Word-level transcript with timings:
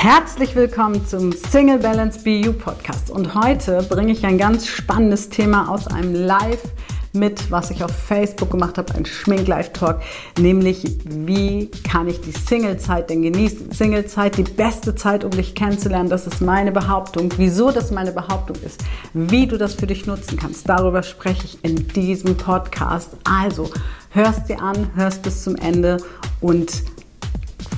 Herzlich 0.00 0.54
willkommen 0.54 1.04
zum 1.08 1.32
Single 1.32 1.80
Balance 1.80 2.20
BU 2.22 2.52
Podcast. 2.52 3.10
Und 3.10 3.34
heute 3.34 3.82
bringe 3.82 4.12
ich 4.12 4.24
ein 4.24 4.38
ganz 4.38 4.68
spannendes 4.68 5.28
Thema 5.28 5.68
aus 5.68 5.88
einem 5.88 6.14
Live 6.14 6.62
mit, 7.12 7.50
was 7.50 7.72
ich 7.72 7.82
auf 7.82 7.90
Facebook 7.90 8.52
gemacht 8.52 8.78
habe, 8.78 8.94
ein 8.94 9.04
Schmink-Live-Talk, 9.04 10.00
nämlich 10.38 10.84
wie 11.04 11.68
kann 11.82 12.06
ich 12.06 12.20
die 12.20 12.30
Single-Zeit 12.30 13.10
denn 13.10 13.22
genießen? 13.22 13.72
Single-Zeit, 13.72 14.36
die 14.36 14.44
beste 14.44 14.94
Zeit, 14.94 15.24
um 15.24 15.32
dich 15.32 15.56
kennenzulernen, 15.56 16.08
das 16.08 16.28
ist 16.28 16.40
meine 16.40 16.70
Behauptung. 16.70 17.30
Wieso 17.36 17.72
das 17.72 17.90
meine 17.90 18.12
Behauptung 18.12 18.56
ist, 18.64 18.84
wie 19.14 19.48
du 19.48 19.58
das 19.58 19.74
für 19.74 19.88
dich 19.88 20.06
nutzen 20.06 20.38
kannst, 20.38 20.68
darüber 20.68 21.02
spreche 21.02 21.44
ich 21.44 21.64
in 21.64 21.88
diesem 21.88 22.36
Podcast. 22.36 23.16
Also, 23.24 23.68
hörst 24.10 24.48
dir 24.48 24.62
an, 24.62 24.92
hörst 24.94 25.24
bis 25.24 25.42
zum 25.42 25.56
Ende 25.56 25.96
und 26.40 26.70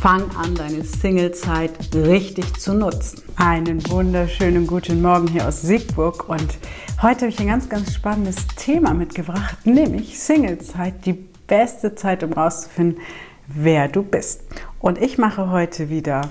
fang 0.01 0.35
an, 0.35 0.55
deine 0.55 0.83
Singlezeit 0.83 1.73
richtig 1.95 2.59
zu 2.59 2.73
nutzen. 2.73 3.23
Einen 3.37 3.87
wunderschönen 3.91 4.67
guten 4.67 5.03
Morgen 5.03 5.29
hier 5.29 5.47
aus 5.47 5.61
Siegburg 5.61 6.27
und 6.27 6.57
heute 7.03 7.21
habe 7.21 7.29
ich 7.29 7.39
ein 7.39 7.49
ganz, 7.49 7.69
ganz 7.69 7.93
spannendes 7.93 8.47
Thema 8.57 8.95
mitgebracht, 8.95 9.59
nämlich 9.67 10.19
Singlezeit, 10.19 11.05
die 11.05 11.13
beste 11.13 11.97
Zeit, 11.97 12.23
um 12.23 12.33
rauszufinden, 12.33 13.03
wer 13.47 13.89
du 13.89 14.03
bist. 14.03 14.41
Und 14.79 14.97
ich 14.97 15.19
mache 15.19 15.51
heute 15.51 15.91
wieder 15.91 16.23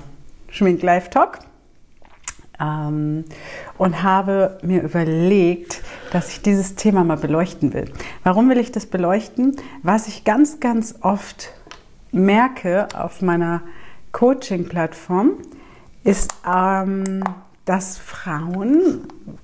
Schmink 0.50 0.81
Live 0.81 1.12
Talk 1.12 1.38
ähm, 2.59 3.23
und 3.78 4.02
habe 4.02 4.58
mir 4.64 4.81
überlegt, 4.81 5.84
dass 6.12 6.31
ich 6.31 6.42
dieses 6.42 6.73
Thema 6.73 7.04
mal 7.04 7.17
beleuchten 7.17 7.72
will. 7.76 7.92
Warum 8.23 8.50
will 8.50 8.58
ich 8.58 8.72
das 8.72 8.88
beleuchten? 8.88 9.58
Was 9.84 10.08
ich 10.08 10.23
ganz, 10.23 10.59
ganz 10.59 10.95
oft 11.02 11.54
merke 12.12 12.88
auf 12.95 13.22
meiner 13.22 13.62
Coaching-Plattform, 14.12 15.31
ist, 16.04 16.34
ähm, 16.48 17.23
dass 17.66 17.98
Frauen, 17.98 19.02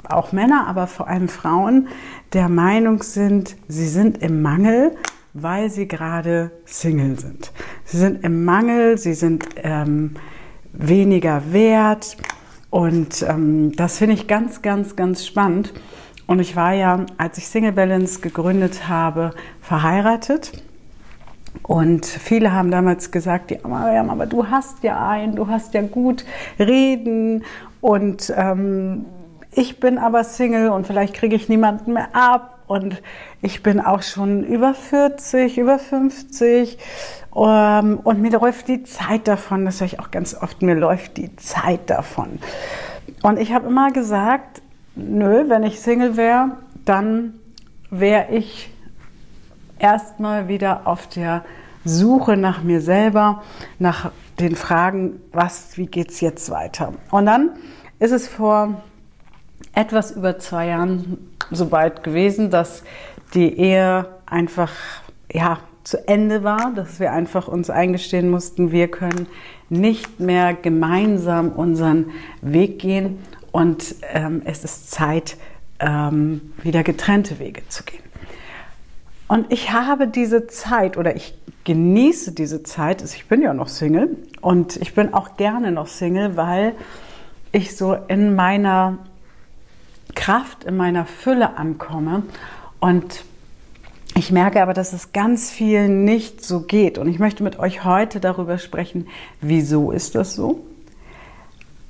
auch 0.08 0.32
Männer, 0.32 0.66
aber 0.68 0.88
vor 0.88 1.08
allem 1.08 1.28
Frauen, 1.28 1.90
der 2.34 2.50
Meinung 2.50 3.04
sind, 3.04 3.56
sie 3.68 3.88
sind 3.88 4.18
im 4.24 4.42
Mangel, 4.42 4.96
weil 5.34 5.70
sie 5.70 5.88
gerade 5.88 6.52
Single 6.66 7.20
sind. 7.20 7.52
Sie 7.84 7.98
sind 7.98 8.24
im 8.24 8.46
Mangel, 8.46 8.98
sie 8.98 9.14
sind 9.14 9.46
ähm, 9.58 10.16
weniger 10.74 11.52
wert 11.52 12.18
und 12.72 13.22
ähm, 13.22 13.74
das 13.76 14.00
finde 14.00 14.16
ich 14.16 14.28
ganz, 14.28 14.62
ganz, 14.62 14.96
ganz 14.96 15.26
spannend. 15.26 15.74
Und 16.26 16.40
ich 16.40 16.56
war 16.56 16.74
ja, 16.74 17.06
als 17.18 17.38
ich 17.38 17.48
Single 17.48 17.74
Balance 17.74 18.22
gegründet 18.22 18.88
habe, 18.88 19.32
verheiratet 19.62 20.64
und 21.64 22.06
viele 22.06 22.54
haben 22.54 22.72
damals 22.72 23.12
gesagt, 23.12 23.52
ja, 23.52 23.60
Mariam, 23.68 24.10
aber 24.10 24.26
du 24.26 24.50
hast 24.50 24.84
ja 24.84 25.08
einen, 25.08 25.36
du 25.36 25.48
hast 25.48 25.74
ja 25.74 25.82
gut 25.82 26.26
reden. 26.60 27.44
Und 27.82 28.34
ähm, 28.36 29.06
ich 29.52 29.80
bin 29.80 29.98
aber 29.98 30.24
Single 30.24 30.70
und 30.70 30.86
vielleicht 30.88 31.14
kriege 31.14 31.36
ich 31.36 31.50
niemanden 31.50 31.94
mehr 31.94 32.10
ab. 32.14 32.60
Und 32.68 33.02
ich 33.42 33.62
bin 33.62 33.80
auch 33.80 34.02
schon 34.02 34.44
über 34.44 34.74
40, 34.74 35.58
über 35.58 35.78
50 35.78 36.80
ähm, 37.36 38.00
und 38.04 38.22
mir 38.22 38.32
läuft 38.32 38.68
die 38.70 38.84
Zeit 38.84 39.28
davon, 39.28 39.66
das 39.66 39.82
höre 39.82 39.88
ich 39.88 40.00
auch 40.00 40.10
ganz 40.10 40.34
oft, 40.34 40.64
mir 40.64 40.74
läuft 40.74 41.18
die 41.18 41.36
Zeit 41.36 41.90
davon. 41.90 42.40
Und 43.22 43.38
ich 43.38 43.54
habe 43.54 43.68
immer 43.68 43.92
gesagt, 43.92 44.62
nö, 44.96 45.46
wenn 45.48 45.64
ich 45.64 45.80
Single 45.80 46.18
wäre, 46.18 46.58
dann 46.86 47.36
wäre 47.92 48.32
ich 48.32 48.72
erstmal 49.80 50.48
wieder 50.48 50.88
auf 50.88 51.08
der 51.08 51.44
Suche 51.84 52.36
nach 52.36 52.64
mir 52.64 52.82
selber, 52.82 53.44
nach 53.80 54.12
den 54.40 54.56
Fragen, 54.56 55.22
was, 55.32 55.78
wie 55.78 55.86
geht's 55.86 56.20
jetzt 56.20 56.50
weiter? 56.50 56.94
Und 57.12 57.26
dann 57.26 57.52
ist 58.00 58.12
es 58.12 58.28
vor 58.28 58.82
etwas 59.74 60.12
über 60.12 60.40
zwei 60.40 60.68
Jahren 60.68 61.30
so 61.52 61.72
weit 61.72 62.04
gewesen, 62.04 62.50
dass 62.50 62.84
die 63.34 63.58
Ehe 63.58 64.08
einfach, 64.26 64.72
ja, 65.32 65.60
zu 65.84 66.08
Ende 66.08 66.44
war, 66.44 66.74
dass 66.74 67.00
wir 67.00 67.12
einfach 67.12 67.48
uns 67.48 67.70
eingestehen 67.70 68.30
mussten, 68.30 68.72
wir 68.72 68.88
können 68.90 69.28
nicht 69.70 70.20
mehr 70.20 70.56
gemeinsam 70.56 71.52
unseren 71.52 72.12
Weg 72.42 72.80
gehen 72.80 73.20
und 73.52 73.96
ähm, 74.14 74.42
es 74.46 74.64
ist 74.64 74.90
Zeit, 74.90 75.38
ähm, 75.80 76.54
wieder 76.64 76.84
getrennte 76.84 77.38
Wege 77.38 77.62
zu 77.70 77.84
gehen. 77.84 78.02
Und 79.28 79.52
ich 79.52 79.72
habe 79.72 80.08
diese 80.08 80.48
Zeit 80.48 80.98
oder 80.98 81.16
ich 81.16 81.36
genieße 81.64 82.32
diese 82.32 82.64
Zeit. 82.64 83.02
Also 83.02 83.16
ich 83.16 83.28
bin 83.28 83.42
ja 83.42 83.54
noch 83.54 83.68
Single 83.68 84.18
und 84.42 84.78
ich 84.78 84.94
bin 84.94 85.14
auch 85.14 85.36
gerne 85.36 85.72
noch 85.72 85.88
Single, 85.88 86.38
weil 86.38 86.74
ich 87.52 87.76
so 87.76 87.96
in 88.08 88.36
meiner 88.36 89.00
Kraft, 90.14 90.64
in 90.64 90.78
meiner 90.78 91.06
Fülle 91.06 91.58
ankomme 91.58 92.24
und 92.80 93.24
ich 94.18 94.32
merke 94.32 94.62
aber, 94.62 94.74
dass 94.74 94.94
es 94.94 95.12
ganz 95.12 95.52
viel 95.52 95.90
nicht 95.90 96.44
so 96.44 96.62
geht. 96.62 96.98
Und 96.98 97.10
ich 97.10 97.20
möchte 97.20 97.44
mit 97.44 97.60
euch 97.60 97.84
heute 97.84 98.22
darüber 98.22 98.58
sprechen, 98.58 99.08
wieso 99.42 99.92
ist 99.92 100.16
das 100.16 100.36
so? 100.36 100.62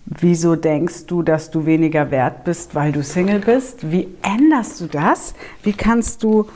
Wieso 0.07 0.55
denkst 0.55 1.05
du, 1.05 1.21
dass 1.21 1.51
du 1.51 1.67
weniger 1.67 2.09
wert 2.09 2.43
bist, 2.43 2.73
weil 2.73 2.91
du 2.91 3.03
Single 3.03 3.39
bist? 3.39 3.91
Wie 3.91 4.07
änderst 4.23 4.81
du 4.81 4.87
das? 4.87 5.35
Wie 5.61 5.73
kannst 5.73 6.23
du 6.23 6.47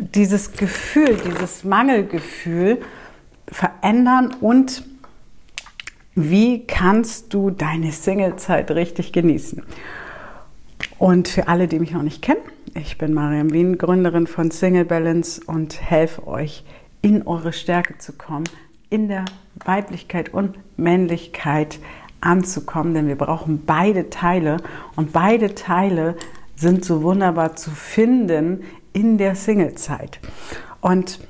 dieses 0.00 0.52
Gefühl, 0.52 1.16
dieses 1.26 1.64
Mangelgefühl 1.64 2.80
verändern 3.46 4.34
und 4.40 4.84
wie 6.14 6.66
kannst 6.66 7.32
du 7.32 7.50
deine 7.50 7.92
Singlezeit 7.92 8.70
richtig 8.72 9.12
genießen? 9.12 9.62
Und 10.98 11.28
für 11.28 11.48
alle, 11.48 11.68
die 11.68 11.78
mich 11.78 11.92
noch 11.92 12.02
nicht 12.02 12.22
kennen, 12.22 12.40
ich 12.74 12.98
bin 12.98 13.14
Mariam 13.14 13.52
Wien, 13.52 13.78
Gründerin 13.78 14.26
von 14.26 14.50
Single 14.50 14.84
Balance 14.84 15.40
und 15.46 15.80
helfe 15.80 16.26
euch, 16.26 16.64
in 17.02 17.26
eure 17.26 17.52
Stärke 17.52 17.98
zu 17.98 18.12
kommen, 18.12 18.44
in 18.90 19.08
der 19.08 19.24
Weiblichkeit 19.64 20.34
und 20.34 20.58
Männlichkeit 20.76 21.78
anzukommen, 22.20 22.92
denn 22.92 23.08
wir 23.08 23.16
brauchen 23.16 23.64
beide 23.64 24.10
Teile 24.10 24.58
und 24.96 25.12
beide 25.12 25.54
Teile 25.54 26.16
sind 26.56 26.84
so 26.84 27.02
wunderbar 27.02 27.56
zu 27.56 27.70
finden 27.70 28.64
in 28.92 29.18
der 29.18 29.34
Singlezeit. 29.34 30.20
Und 30.80 31.20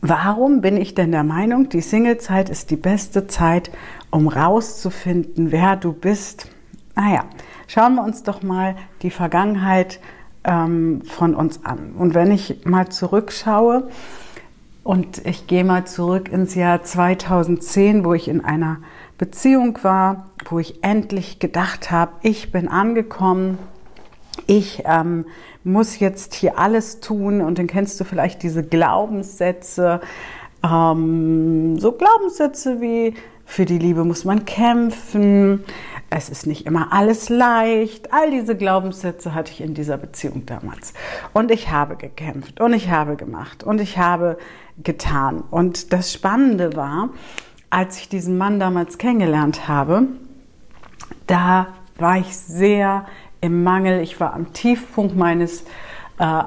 warum 0.00 0.60
bin 0.60 0.76
ich 0.76 0.94
denn 0.94 1.12
der 1.12 1.24
Meinung, 1.24 1.68
die 1.68 1.80
Singlezeit 1.80 2.50
ist 2.50 2.70
die 2.70 2.76
beste 2.76 3.26
Zeit, 3.26 3.70
um 4.10 4.28
rauszufinden, 4.28 5.52
wer 5.52 5.76
du 5.76 5.92
bist? 5.92 6.48
Naja, 6.94 7.24
schauen 7.66 7.94
wir 7.94 8.04
uns 8.04 8.22
doch 8.22 8.42
mal 8.42 8.76
die 9.02 9.10
Vergangenheit 9.10 10.00
ähm, 10.44 11.02
von 11.04 11.34
uns 11.34 11.64
an. 11.64 11.92
Und 11.96 12.14
wenn 12.14 12.30
ich 12.30 12.64
mal 12.64 12.88
zurückschaue, 12.88 13.88
und 14.82 15.24
ich 15.26 15.46
gehe 15.46 15.64
mal 15.64 15.86
zurück 15.86 16.30
ins 16.30 16.54
Jahr 16.54 16.82
2010, 16.82 18.04
wo 18.04 18.14
ich 18.14 18.28
in 18.28 18.44
einer 18.44 18.78
Beziehung 19.18 19.78
war, 19.82 20.26
wo 20.48 20.58
ich 20.58 20.82
endlich 20.82 21.38
gedacht 21.38 21.90
habe, 21.90 22.12
ich 22.22 22.50
bin 22.50 22.68
angekommen, 22.68 23.58
ich 24.46 24.82
ähm, 24.86 25.26
muss 25.64 25.98
jetzt 25.98 26.34
hier 26.34 26.58
alles 26.58 27.00
tun 27.00 27.40
und 27.40 27.58
dann 27.58 27.66
kennst 27.66 28.00
du 28.00 28.04
vielleicht 28.04 28.42
diese 28.42 28.62
Glaubenssätze, 28.62 30.00
ähm, 30.64 31.78
so 31.78 31.92
Glaubenssätze 31.92 32.80
wie 32.80 33.14
für 33.44 33.64
die 33.64 33.78
Liebe 33.78 34.04
muss 34.04 34.24
man 34.24 34.44
kämpfen, 34.44 35.64
es 36.08 36.28
ist 36.28 36.46
nicht 36.46 36.66
immer 36.66 36.92
alles 36.92 37.28
leicht. 37.28 38.12
All 38.12 38.30
diese 38.30 38.56
Glaubenssätze 38.56 39.34
hatte 39.34 39.52
ich 39.52 39.60
in 39.60 39.74
dieser 39.74 39.96
Beziehung 39.96 40.46
damals. 40.46 40.92
Und 41.32 41.50
ich 41.50 41.70
habe 41.70 41.96
gekämpft 41.96 42.60
und 42.60 42.72
ich 42.74 42.90
habe 42.90 43.16
gemacht 43.16 43.64
und 43.64 43.80
ich 43.80 43.98
habe 43.98 44.38
getan. 44.82 45.42
Und 45.50 45.92
das 45.92 46.12
Spannende 46.12 46.76
war, 46.76 47.10
als 47.70 47.98
ich 47.98 48.08
diesen 48.08 48.38
Mann 48.38 48.60
damals 48.60 48.98
kennengelernt 48.98 49.68
habe, 49.68 50.06
da 51.26 51.68
war 51.96 52.18
ich 52.18 52.36
sehr 52.36 53.06
im 53.40 53.62
Mangel, 53.62 54.00
ich 54.00 54.20
war 54.20 54.34
am 54.34 54.52
Tiefpunkt 54.52 55.16
meines 55.16 55.64
äh, 56.18 56.42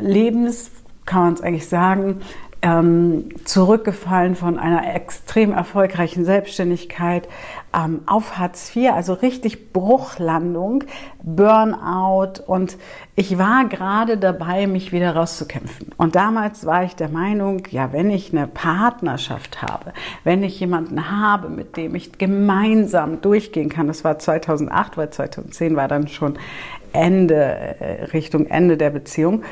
Lebens, 0.00 0.70
kann 1.04 1.22
man 1.22 1.34
es 1.34 1.40
eigentlich 1.40 1.68
sagen, 1.68 2.20
ähm, 2.60 3.28
zurückgefallen 3.44 4.34
von 4.34 4.58
einer 4.58 4.94
extrem 4.94 5.52
erfolgreichen 5.52 6.24
Selbstständigkeit 6.24 7.28
ähm, 7.72 8.00
auf 8.06 8.36
Hartz 8.36 8.74
IV, 8.74 8.90
also 8.92 9.12
richtig 9.12 9.72
Bruchlandung, 9.72 10.82
Burnout 11.22 12.42
und 12.46 12.76
ich 13.14 13.38
war 13.38 13.66
gerade 13.66 14.16
dabei, 14.16 14.66
mich 14.66 14.92
wieder 14.92 15.14
rauszukämpfen. 15.14 15.92
Und 15.96 16.16
damals 16.16 16.66
war 16.66 16.82
ich 16.82 16.96
der 16.96 17.08
Meinung, 17.08 17.62
ja, 17.70 17.92
wenn 17.92 18.10
ich 18.10 18.32
eine 18.32 18.48
Partnerschaft 18.48 19.62
habe, 19.62 19.92
wenn 20.24 20.42
ich 20.42 20.58
jemanden 20.58 21.10
habe, 21.10 21.48
mit 21.48 21.76
dem 21.76 21.94
ich 21.94 22.18
gemeinsam 22.18 23.20
durchgehen 23.20 23.68
kann, 23.68 23.86
das 23.86 24.02
war 24.02 24.18
2008, 24.18 24.96
weil 24.96 25.10
2010 25.10 25.76
war 25.76 25.86
dann 25.86 26.08
schon 26.08 26.38
Ende, 26.92 27.34
äh, 27.36 28.04
Richtung 28.12 28.46
Ende 28.46 28.76
der 28.76 28.90
Beziehung, 28.90 29.42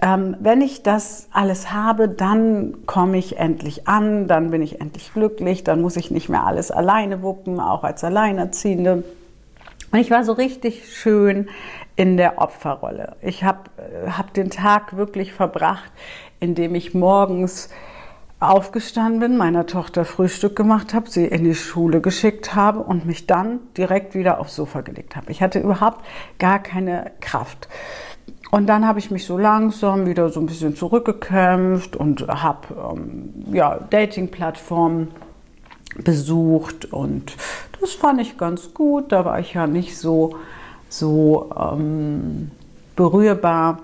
ähm, 0.00 0.36
wenn 0.40 0.60
ich 0.60 0.82
das 0.82 1.28
alles 1.32 1.72
habe, 1.72 2.08
dann 2.08 2.86
komme 2.86 3.18
ich 3.18 3.38
endlich 3.38 3.88
an, 3.88 4.28
dann 4.28 4.50
bin 4.50 4.62
ich 4.62 4.80
endlich 4.80 5.12
glücklich, 5.12 5.64
dann 5.64 5.80
muss 5.80 5.96
ich 5.96 6.10
nicht 6.10 6.28
mehr 6.28 6.46
alles 6.46 6.70
alleine 6.70 7.22
wuppen, 7.22 7.58
auch 7.58 7.82
als 7.82 8.04
Alleinerziehende. 8.04 9.02
Und 9.90 9.98
ich 9.98 10.10
war 10.10 10.22
so 10.22 10.32
richtig 10.32 10.96
schön 10.96 11.48
in 11.96 12.16
der 12.16 12.38
Opferrolle. 12.38 13.16
Ich 13.22 13.42
habe 13.42 13.70
hab 14.06 14.34
den 14.34 14.50
Tag 14.50 14.96
wirklich 14.96 15.32
verbracht, 15.32 15.90
indem 16.38 16.74
ich 16.74 16.94
morgens 16.94 17.70
aufgestanden 18.40 19.18
bin, 19.18 19.36
meiner 19.36 19.66
Tochter 19.66 20.04
Frühstück 20.04 20.54
gemacht 20.54 20.94
habe, 20.94 21.10
sie 21.10 21.24
in 21.24 21.42
die 21.42 21.56
Schule 21.56 22.00
geschickt 22.00 22.54
habe 22.54 22.78
und 22.80 23.04
mich 23.04 23.26
dann 23.26 23.58
direkt 23.76 24.14
wieder 24.14 24.38
aufs 24.38 24.54
Sofa 24.54 24.82
gelegt 24.82 25.16
habe. 25.16 25.32
Ich 25.32 25.42
hatte 25.42 25.58
überhaupt 25.58 26.04
gar 26.38 26.60
keine 26.60 27.10
Kraft. 27.20 27.68
Und 28.50 28.66
dann 28.66 28.86
habe 28.86 28.98
ich 28.98 29.10
mich 29.10 29.26
so 29.26 29.36
langsam 29.36 30.06
wieder 30.06 30.30
so 30.30 30.40
ein 30.40 30.46
bisschen 30.46 30.74
zurückgekämpft 30.74 31.96
und 31.96 32.26
habe 32.28 32.68
ähm, 32.94 33.34
ja, 33.52 33.78
Dating-Plattformen 33.90 35.08
besucht 35.96 36.92
und 36.92 37.34
das 37.80 37.92
fand 37.92 38.20
ich 38.20 38.38
ganz 38.38 38.74
gut. 38.74 39.12
Da 39.12 39.24
war 39.24 39.38
ich 39.40 39.54
ja 39.54 39.66
nicht 39.66 39.98
so, 39.98 40.36
so 40.88 41.50
ähm, 41.56 42.50
berührbar. 42.96 43.80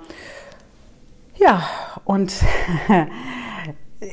Ja, 1.36 1.62
und 2.04 2.32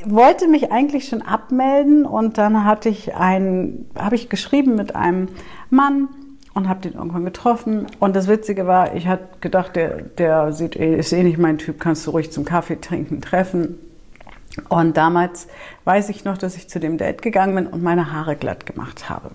wollte 0.05 0.47
mich 0.47 0.71
eigentlich 0.71 1.07
schon 1.07 1.21
abmelden 1.21 2.05
und 2.05 2.37
dann 2.37 2.65
hatte 2.65 2.89
ich 2.89 3.15
ein, 3.15 3.85
habe 3.97 4.15
ich 4.15 4.29
geschrieben 4.29 4.75
mit 4.75 4.95
einem 4.95 5.29
Mann, 5.69 6.09
und 6.53 6.67
habe 6.67 6.81
den 6.81 6.93
irgendwann 6.93 7.25
getroffen. 7.25 7.87
Und 7.99 8.15
das 8.15 8.27
Witzige 8.27 8.67
war, 8.67 8.95
ich 8.95 9.07
hatte 9.07 9.27
gedacht, 9.39 9.75
der, 9.75 10.01
der 10.01 10.51
sieht, 10.51 10.75
ist 10.75 11.13
eh 11.13 11.23
nicht 11.23 11.37
mein 11.37 11.57
Typ, 11.57 11.79
kannst 11.79 12.05
du 12.05 12.11
ruhig 12.11 12.31
zum 12.31 12.45
Kaffee 12.45 12.79
trinken 12.79 13.21
treffen. 13.21 13.79
Und 14.67 14.97
damals 14.97 15.47
weiß 15.85 16.09
ich 16.09 16.25
noch, 16.25 16.37
dass 16.37 16.57
ich 16.57 16.67
zu 16.67 16.79
dem 16.79 16.97
Date 16.97 17.21
gegangen 17.21 17.55
bin 17.55 17.67
und 17.67 17.81
meine 17.81 18.11
Haare 18.11 18.35
glatt 18.35 18.65
gemacht 18.65 19.09
habe. 19.09 19.31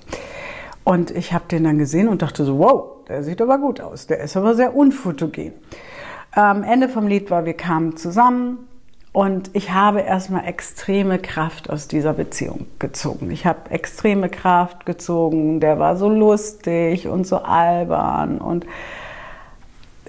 Und 0.85 1.11
ich 1.11 1.33
habe 1.33 1.47
den 1.51 1.65
dann 1.65 1.79
gesehen 1.79 2.09
und 2.09 2.23
dachte 2.23 2.45
so, 2.45 2.59
wow, 2.59 3.05
der 3.09 3.23
sieht 3.23 3.41
aber 3.41 3.59
gut 3.59 3.81
aus, 3.81 4.07
der 4.07 4.21
ist 4.21 4.37
aber 4.37 4.55
sehr 4.55 4.77
unfotogen. 4.77 5.53
Am 6.33 6.63
Ende 6.63 6.89
vom 6.89 7.09
Lied 7.09 7.31
war, 7.31 7.47
wir 7.47 7.55
kamen 7.55 7.97
zusammen 7.97 8.69
und 9.17 9.49
ich 9.55 9.73
habe 9.73 10.03
erstmal 10.03 10.45
extreme 10.45 11.19
Kraft 11.19 11.71
aus 11.71 11.89
dieser 11.89 12.13
Beziehung 12.13 12.67
gezogen. 12.79 13.31
Ich 13.31 13.47
habe 13.47 13.71
extreme 13.71 14.29
Kraft 14.29 14.85
gezogen. 14.85 15.59
Der 15.59 15.79
war 15.79 15.97
so 15.97 16.11
lustig 16.11 17.09
und 17.09 17.27
so 17.27 17.39
albern. 17.39 18.37
Und 18.37 18.67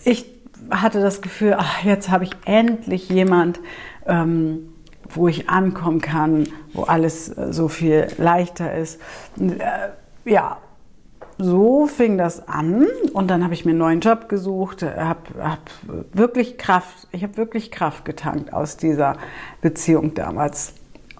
ich 0.03 0.25
hatte 0.69 0.99
das 0.99 1.21
Gefühl, 1.21 1.55
ach, 1.57 1.85
jetzt 1.85 2.09
habe 2.09 2.25
ich 2.25 2.31
endlich 2.43 3.07
jemand, 3.07 3.61
ähm, 4.07 4.73
wo 5.07 5.29
ich 5.29 5.47
ankommen 5.47 6.01
kann, 6.01 6.49
wo 6.73 6.83
alles 6.83 7.29
äh, 7.29 7.53
so 7.53 7.69
viel 7.69 8.07
leichter 8.17 8.75
ist. 8.75 8.99
Äh, 9.39 10.29
ja, 10.29 10.57
so 11.37 11.85
fing 11.85 12.17
das 12.17 12.47
an 12.47 12.87
und 13.13 13.29
dann 13.29 13.43
habe 13.43 13.53
ich 13.53 13.63
mir 13.63 13.71
einen 13.71 13.79
neuen 13.79 13.99
Job 13.99 14.27
gesucht, 14.27 14.83
habe 14.83 15.19
hab 15.39 15.59
wirklich 16.13 16.57
Kraft, 16.57 17.07
ich 17.11 17.23
habe 17.23 17.37
wirklich 17.37 17.71
Kraft 17.71 18.05
getankt 18.05 18.53
aus 18.53 18.77
dieser 18.77 19.17
Beziehung 19.61 20.13
damals. 20.13 20.73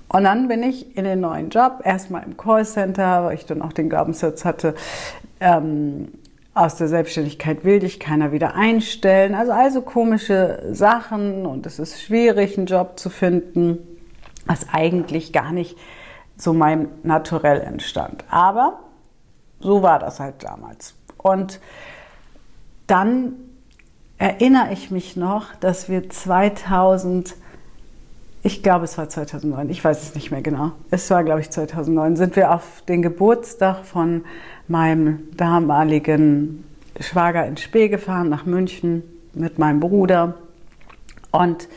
Und 0.09 0.23
dann 0.23 0.47
bin 0.47 0.63
ich 0.63 0.97
in 0.97 1.03
den 1.03 1.19
neuen 1.19 1.49
Job, 1.49 1.81
erstmal 1.83 2.23
im 2.23 2.37
Callcenter, 2.37 3.25
weil 3.25 3.35
ich 3.35 3.45
dann 3.45 3.61
auch 3.61 3.73
den 3.73 3.89
Glaubenssatz 3.89 4.45
hatte, 4.45 4.73
ähm, 5.39 6.07
aus 6.53 6.75
der 6.75 6.87
Selbstständigkeit 6.87 7.63
will 7.63 7.79
dich 7.79 7.99
keiner 7.99 8.31
wieder 8.31 8.55
einstellen. 8.55 9.35
Also 9.35 9.51
also 9.51 9.81
komische 9.81 10.63
Sachen 10.71 11.45
und 11.45 11.67
es 11.67 11.77
ist 11.77 12.01
schwierig, 12.01 12.57
einen 12.57 12.65
Job 12.65 12.97
zu 12.97 13.11
finden, 13.11 13.77
was 14.47 14.65
eigentlich 14.73 15.33
gar 15.33 15.51
nicht 15.51 15.77
so 16.35 16.53
meinem 16.53 16.87
Naturell 17.03 17.61
entstand. 17.61 18.23
Aber 18.31 18.79
so 19.59 19.81
war 19.81 19.99
das 19.99 20.19
halt 20.19 20.43
damals. 20.43 20.95
Und 21.17 21.59
dann 22.87 23.33
erinnere 24.17 24.71
ich 24.71 24.91
mich 24.91 25.15
noch, 25.15 25.53
dass 25.55 25.89
wir 25.89 26.09
2000, 26.09 27.35
ich 28.43 28.63
glaube 28.63 28.85
es 28.85 28.97
war 28.97 29.09
2009, 29.09 29.69
ich 29.69 29.83
weiß 29.83 30.01
es 30.01 30.15
nicht 30.15 30.31
mehr 30.31 30.41
genau, 30.41 30.71
es 30.89 31.09
war 31.11 31.23
glaube 31.23 31.41
ich 31.41 31.49
2009, 31.49 32.15
sind 32.15 32.35
wir 32.35 32.53
auf 32.53 32.81
den 32.87 33.01
Geburtstag 33.01 33.85
von 33.85 34.23
meinem 34.67 35.27
damaligen 35.35 36.63
Schwager 36.99 37.45
in 37.45 37.57
Spee 37.57 37.89
gefahren 37.89 38.29
nach 38.29 38.45
München 38.45 39.03
mit 39.33 39.59
meinem 39.59 39.79
Bruder. 39.79 40.35
Und 41.31 41.67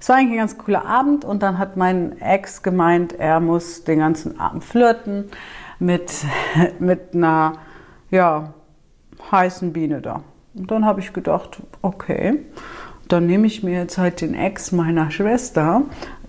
es 0.00 0.08
war 0.08 0.16
eigentlich 0.16 0.34
ein 0.34 0.38
ganz 0.38 0.58
cooler 0.58 0.84
Abend 0.84 1.24
und 1.24 1.42
dann 1.42 1.58
hat 1.58 1.76
mein 1.76 2.20
Ex 2.20 2.62
gemeint, 2.62 3.18
er 3.18 3.40
muss 3.40 3.82
den 3.82 3.98
ganzen 3.98 4.38
Abend 4.38 4.62
flirten 4.62 5.30
mit, 5.78 6.12
mit 6.78 7.14
einer 7.14 7.54
ja, 8.10 8.54
heißen 9.30 9.72
Biene 9.72 10.00
da. 10.00 10.22
Und 10.54 10.70
dann 10.70 10.84
habe 10.84 11.00
ich 11.00 11.12
gedacht, 11.12 11.62
okay, 11.82 12.40
dann 13.08 13.26
nehme 13.26 13.46
ich 13.46 13.62
mir 13.62 13.78
jetzt 13.78 13.98
halt 13.98 14.20
den 14.20 14.34
Ex 14.34 14.72
meiner 14.72 15.10
Schwester, 15.10 15.82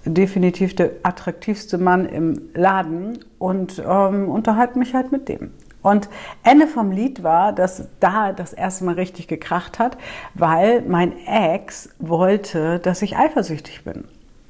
definitiv 0.05 0.75
der 0.75 0.91
attraktivste 1.03 1.77
Mann 1.77 2.05
im 2.05 2.41
Laden 2.53 3.19
und 3.37 3.83
ähm, 3.85 4.29
unterhalte 4.29 4.79
mich 4.79 4.93
halt 4.93 5.11
mit 5.11 5.27
dem. 5.27 5.51
Und 5.81 6.09
Ende 6.43 6.67
vom 6.67 6.91
Lied 6.91 7.23
war, 7.23 7.53
dass 7.53 7.87
da 7.99 8.33
das 8.33 8.53
erste 8.53 8.83
Mal 8.83 8.95
richtig 8.95 9.27
gekracht 9.27 9.79
hat, 9.79 9.97
weil 10.33 10.81
mein 10.81 11.13
Ex 11.25 11.89
wollte, 11.99 12.79
dass 12.79 13.01
ich 13.01 13.17
eifersüchtig 13.17 13.83
bin. 13.85 14.03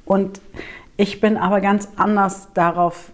Und 0.06 0.42
ich 0.98 1.22
bin 1.22 1.38
aber 1.38 1.62
ganz 1.62 1.90
anders 1.98 2.50
darauf 2.54 3.12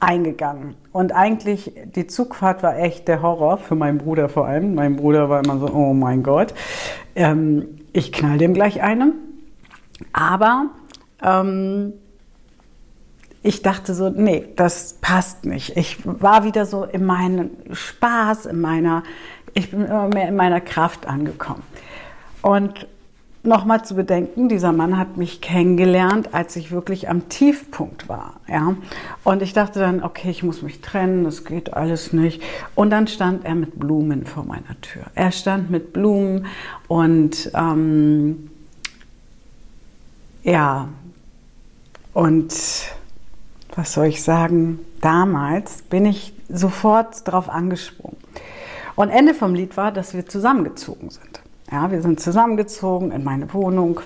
eingegangen. 0.00 0.74
Und 0.92 1.12
eigentlich, 1.12 1.72
die 1.94 2.06
Zugfahrt 2.06 2.62
war 2.62 2.78
echt 2.78 3.08
der 3.08 3.22
Horror, 3.22 3.58
für 3.58 3.74
meinen 3.74 3.98
Bruder 3.98 4.28
vor 4.28 4.46
allem. 4.46 4.74
Mein 4.74 4.96
Bruder 4.96 5.28
war 5.28 5.42
immer 5.44 5.58
so, 5.58 5.68
oh 5.72 5.94
mein 5.94 6.22
Gott, 6.22 6.54
ähm, 7.14 7.66
ich 7.92 8.12
knall 8.12 8.38
dem 8.38 8.54
gleich 8.54 8.82
eine. 8.82 9.12
Aber 10.12 10.66
ähm, 11.22 11.94
ich 13.42 13.62
dachte 13.62 13.94
so, 13.94 14.10
nee, 14.10 14.48
das 14.56 14.98
passt 15.00 15.46
nicht. 15.46 15.76
Ich 15.76 15.98
war 16.04 16.44
wieder 16.44 16.66
so 16.66 16.84
in 16.84 17.04
meinem 17.04 17.50
Spaß, 17.72 18.46
in 18.46 18.60
meiner, 18.60 19.02
ich 19.54 19.70
bin 19.70 19.86
immer 19.86 20.08
mehr 20.08 20.28
in 20.28 20.36
meiner 20.36 20.60
Kraft 20.60 21.06
angekommen. 21.06 21.62
Und 22.42 22.86
nochmal 23.46 23.84
zu 23.84 23.94
bedenken, 23.94 24.48
dieser 24.48 24.72
Mann 24.72 24.98
hat 24.98 25.16
mich 25.16 25.40
kennengelernt, 25.40 26.34
als 26.34 26.56
ich 26.56 26.70
wirklich 26.70 27.08
am 27.08 27.28
Tiefpunkt 27.28 28.08
war. 28.08 28.40
Ja? 28.48 28.76
Und 29.24 29.42
ich 29.42 29.52
dachte 29.52 29.80
dann, 29.80 30.02
okay, 30.02 30.30
ich 30.30 30.42
muss 30.42 30.62
mich 30.62 30.80
trennen, 30.80 31.24
das 31.24 31.44
geht 31.44 31.74
alles 31.74 32.12
nicht. 32.12 32.42
Und 32.74 32.90
dann 32.90 33.06
stand 33.06 33.44
er 33.44 33.54
mit 33.54 33.78
Blumen 33.78 34.26
vor 34.26 34.44
meiner 34.44 34.80
Tür. 34.80 35.02
Er 35.14 35.32
stand 35.32 35.70
mit 35.70 35.92
Blumen 35.92 36.46
und 36.88 37.50
ähm, 37.54 38.50
ja, 40.42 40.88
und 42.12 42.54
was 43.74 43.92
soll 43.92 44.06
ich 44.06 44.22
sagen, 44.22 44.78
damals 45.00 45.82
bin 45.82 46.06
ich 46.06 46.32
sofort 46.48 47.26
drauf 47.28 47.48
angesprungen. 47.48 48.16
Und 48.94 49.10
Ende 49.10 49.34
vom 49.34 49.54
Lied 49.54 49.76
war, 49.76 49.92
dass 49.92 50.14
wir 50.14 50.26
zusammengezogen 50.26 51.10
sind. 51.10 51.40
Ja, 51.70 51.90
wir 51.90 52.00
sind 52.00 52.20
zusammengezogen 52.20 53.10
in 53.10 53.24
meine 53.24 53.52
Wohnung. 53.52 54.00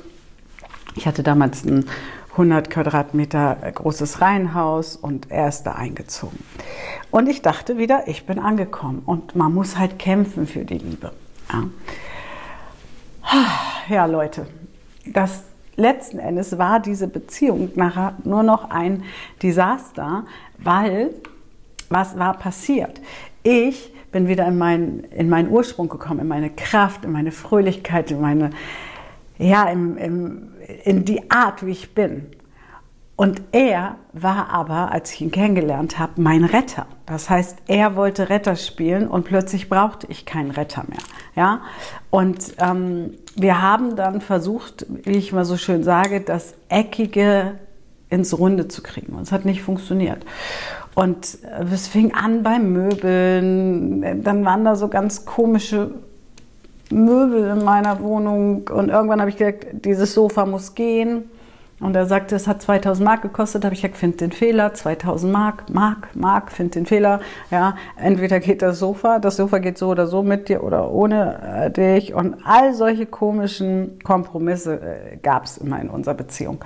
Ich 0.94 1.06
hatte 1.06 1.22
damals 1.22 1.64
ein 1.64 1.84
100 2.32 2.70
Quadratmeter 2.70 3.56
großes 3.74 4.22
Reihenhaus 4.22 4.96
und 4.96 5.30
er 5.30 5.48
ist 5.48 5.64
da 5.64 5.72
eingezogen. 5.72 6.42
Und 7.10 7.28
ich 7.28 7.42
dachte 7.42 7.76
wieder, 7.76 8.08
ich 8.08 8.24
bin 8.24 8.38
angekommen 8.38 9.02
und 9.04 9.36
man 9.36 9.52
muss 9.52 9.76
halt 9.76 9.98
kämpfen 9.98 10.46
für 10.46 10.64
die 10.64 10.78
Liebe. 10.78 11.12
Ja, 11.52 11.64
ja 13.88 14.06
Leute, 14.06 14.46
das 15.04 15.42
letzten 15.76 16.18
Endes 16.18 16.56
war 16.56 16.80
diese 16.80 17.08
Beziehung 17.08 17.70
nachher 17.74 18.14
nur 18.24 18.42
noch 18.42 18.70
ein 18.70 19.04
Desaster, 19.42 20.24
weil 20.56 21.10
was 21.90 22.18
war 22.18 22.38
passiert? 22.38 23.00
Ich 23.42 23.92
bin 24.12 24.28
wieder 24.28 24.46
in, 24.46 24.58
mein, 24.58 25.00
in 25.10 25.28
meinen 25.28 25.50
Ursprung 25.50 25.88
gekommen, 25.88 26.20
in 26.20 26.28
meine 26.28 26.50
Kraft, 26.50 27.04
in 27.04 27.12
meine 27.12 27.32
Fröhlichkeit, 27.32 28.10
in 28.10 28.20
meine, 28.20 28.50
ja, 29.38 29.64
in, 29.68 29.96
in, 29.96 30.52
in 30.84 31.04
die 31.04 31.30
Art, 31.30 31.64
wie 31.64 31.70
ich 31.70 31.94
bin. 31.94 32.26
Und 33.20 33.42
er 33.52 33.96
war 34.14 34.48
aber, 34.48 34.92
als 34.92 35.12
ich 35.12 35.20
ihn 35.20 35.30
kennengelernt 35.30 35.98
habe, 35.98 36.22
mein 36.22 36.42
Retter. 36.42 36.86
Das 37.04 37.28
heißt, 37.28 37.58
er 37.66 37.94
wollte 37.94 38.30
Retter 38.30 38.56
spielen 38.56 39.08
und 39.08 39.26
plötzlich 39.26 39.68
brauchte 39.68 40.06
ich 40.06 40.24
keinen 40.24 40.50
Retter 40.50 40.84
mehr. 40.88 41.02
Ja? 41.36 41.60
Und 42.08 42.54
ähm, 42.58 43.18
wir 43.36 43.60
haben 43.60 43.94
dann 43.94 44.22
versucht, 44.22 44.86
wie 44.88 45.18
ich 45.18 45.32
mal 45.32 45.44
so 45.44 45.58
schön 45.58 45.82
sage, 45.82 46.22
das 46.22 46.54
Eckige 46.70 47.58
ins 48.08 48.38
Runde 48.38 48.68
zu 48.68 48.82
kriegen. 48.82 49.12
Und 49.12 49.22
es 49.22 49.32
hat 49.32 49.44
nicht 49.44 49.60
funktioniert. 49.60 50.24
Und 50.94 51.38
es 51.72 51.88
fing 51.88 52.14
an 52.14 52.42
bei 52.42 52.58
Möbeln, 52.58 54.22
dann 54.22 54.44
waren 54.44 54.64
da 54.64 54.74
so 54.74 54.88
ganz 54.88 55.24
komische 55.24 55.92
Möbel 56.90 57.56
in 57.56 57.64
meiner 57.64 58.00
Wohnung 58.00 58.68
und 58.68 58.88
irgendwann 58.88 59.20
habe 59.20 59.30
ich 59.30 59.36
gesagt, 59.36 59.66
dieses 59.84 60.12
Sofa 60.14 60.44
muss 60.46 60.74
gehen. 60.74 61.30
Und 61.78 61.96
er 61.96 62.04
sagte, 62.04 62.36
es 62.36 62.46
hat 62.46 62.60
2000 62.60 63.02
Mark 63.02 63.22
gekostet. 63.22 63.64
Da 63.64 63.66
habe 63.66 63.74
ich 63.74 63.80
gesagt, 63.80 63.96
find 63.96 64.20
den 64.20 64.32
Fehler. 64.32 64.74
2000 64.74 65.32
Mark, 65.32 65.70
Mark, 65.70 66.14
Mark, 66.14 66.52
find 66.52 66.74
den 66.74 66.84
Fehler. 66.84 67.20
Ja, 67.50 67.74
entweder 67.96 68.38
geht 68.38 68.60
das 68.60 68.78
Sofa, 68.78 69.18
das 69.18 69.36
Sofa 69.36 69.58
geht 69.58 69.78
so 69.78 69.88
oder 69.88 70.06
so 70.06 70.22
mit 70.22 70.50
dir 70.50 70.62
oder 70.62 70.90
ohne 70.90 71.40
äh, 71.42 71.70
dich. 71.70 72.12
Und 72.12 72.36
all 72.44 72.74
solche 72.74 73.06
komischen 73.06 73.98
Kompromisse 74.04 74.74
äh, 74.74 75.16
gab 75.16 75.44
es 75.44 75.56
immer 75.56 75.80
in 75.80 75.88
unserer 75.88 76.14
Beziehung. 76.14 76.62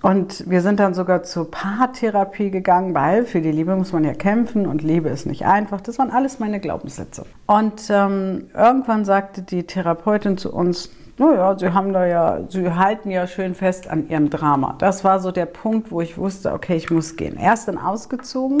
Und 0.00 0.48
wir 0.48 0.60
sind 0.60 0.78
dann 0.78 0.94
sogar 0.94 1.24
zur 1.24 1.50
Paartherapie 1.50 2.50
gegangen, 2.50 2.94
weil 2.94 3.24
für 3.24 3.40
die 3.40 3.50
Liebe 3.50 3.74
muss 3.74 3.92
man 3.92 4.04
ja 4.04 4.14
kämpfen 4.14 4.66
und 4.66 4.82
Liebe 4.82 5.08
ist 5.08 5.26
nicht 5.26 5.44
einfach. 5.44 5.80
Das 5.80 5.98
waren 5.98 6.10
alles 6.10 6.38
meine 6.38 6.60
Glaubenssätze. 6.60 7.26
Und 7.46 7.82
ähm, 7.90 8.44
irgendwann 8.54 9.04
sagte 9.04 9.42
die 9.42 9.64
Therapeutin 9.64 10.38
zu 10.38 10.52
uns, 10.52 10.90
naja, 11.18 11.58
sie 11.58 11.72
haben 11.72 11.92
da 11.92 12.06
ja, 12.06 12.40
sie 12.48 12.72
halten 12.72 13.10
ja 13.10 13.26
schön 13.26 13.56
fest 13.56 13.90
an 13.90 14.08
ihrem 14.08 14.30
Drama. 14.30 14.76
Das 14.78 15.02
war 15.02 15.18
so 15.18 15.32
der 15.32 15.46
Punkt, 15.46 15.90
wo 15.90 16.00
ich 16.00 16.16
wusste, 16.16 16.52
okay, 16.52 16.76
ich 16.76 16.92
muss 16.92 17.16
gehen. 17.16 17.36
Erst 17.36 17.66
dann 17.66 17.76
ausgezogen 17.76 18.58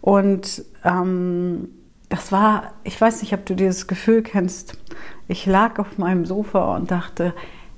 und 0.00 0.64
ähm, 0.84 1.68
das 2.08 2.32
war, 2.32 2.72
ich 2.82 3.00
weiß 3.00 3.22
nicht, 3.22 3.32
ob 3.34 3.46
du 3.46 3.54
dieses 3.54 3.86
Gefühl 3.86 4.22
kennst. 4.22 4.76
Ich 5.28 5.46
lag 5.46 5.78
auf 5.78 5.98
meinem 5.98 6.24
Sofa 6.24 6.74
und 6.74 6.90
dachte, 6.90 7.34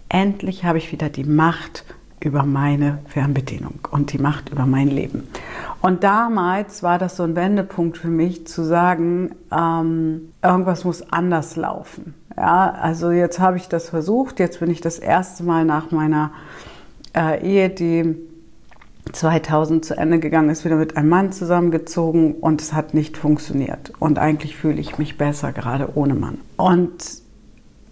endlich 0.08 0.64
habe 0.64 0.78
ich 0.78 0.92
wieder 0.92 1.10
die 1.10 1.24
Macht 1.24 1.84
über 2.20 2.44
meine 2.44 2.98
Fernbedienung 3.06 3.80
und 3.90 4.12
die 4.12 4.18
Macht 4.18 4.50
über 4.50 4.66
mein 4.66 4.88
Leben. 4.88 5.26
Und 5.80 6.04
damals 6.04 6.82
war 6.82 6.98
das 6.98 7.16
so 7.16 7.22
ein 7.22 7.34
Wendepunkt 7.34 7.98
für 7.98 8.08
mich 8.08 8.46
zu 8.46 8.62
sagen, 8.62 9.34
ähm, 9.50 10.32
irgendwas 10.42 10.84
muss 10.84 11.10
anders 11.12 11.56
laufen. 11.56 12.14
Ja, 12.36 12.70
also 12.70 13.10
jetzt 13.10 13.40
habe 13.40 13.56
ich 13.56 13.68
das 13.68 13.88
versucht, 13.88 14.38
jetzt 14.38 14.60
bin 14.60 14.70
ich 14.70 14.80
das 14.80 14.98
erste 14.98 15.42
Mal 15.42 15.64
nach 15.64 15.90
meiner 15.90 16.30
äh, 17.16 17.42
Ehe, 17.42 17.70
die 17.70 18.16
2000 19.12 19.84
zu 19.84 19.96
Ende 19.96 20.20
gegangen 20.20 20.50
ist, 20.50 20.64
wieder 20.64 20.76
mit 20.76 20.96
einem 20.96 21.08
Mann 21.08 21.32
zusammengezogen 21.32 22.34
und 22.34 22.60
es 22.60 22.72
hat 22.72 22.94
nicht 22.94 23.16
funktioniert. 23.16 23.92
Und 23.98 24.18
eigentlich 24.18 24.56
fühle 24.56 24.80
ich 24.80 24.98
mich 24.98 25.18
besser, 25.18 25.52
gerade 25.52 25.96
ohne 25.96 26.14
Mann. 26.14 26.38
Und 26.56 26.92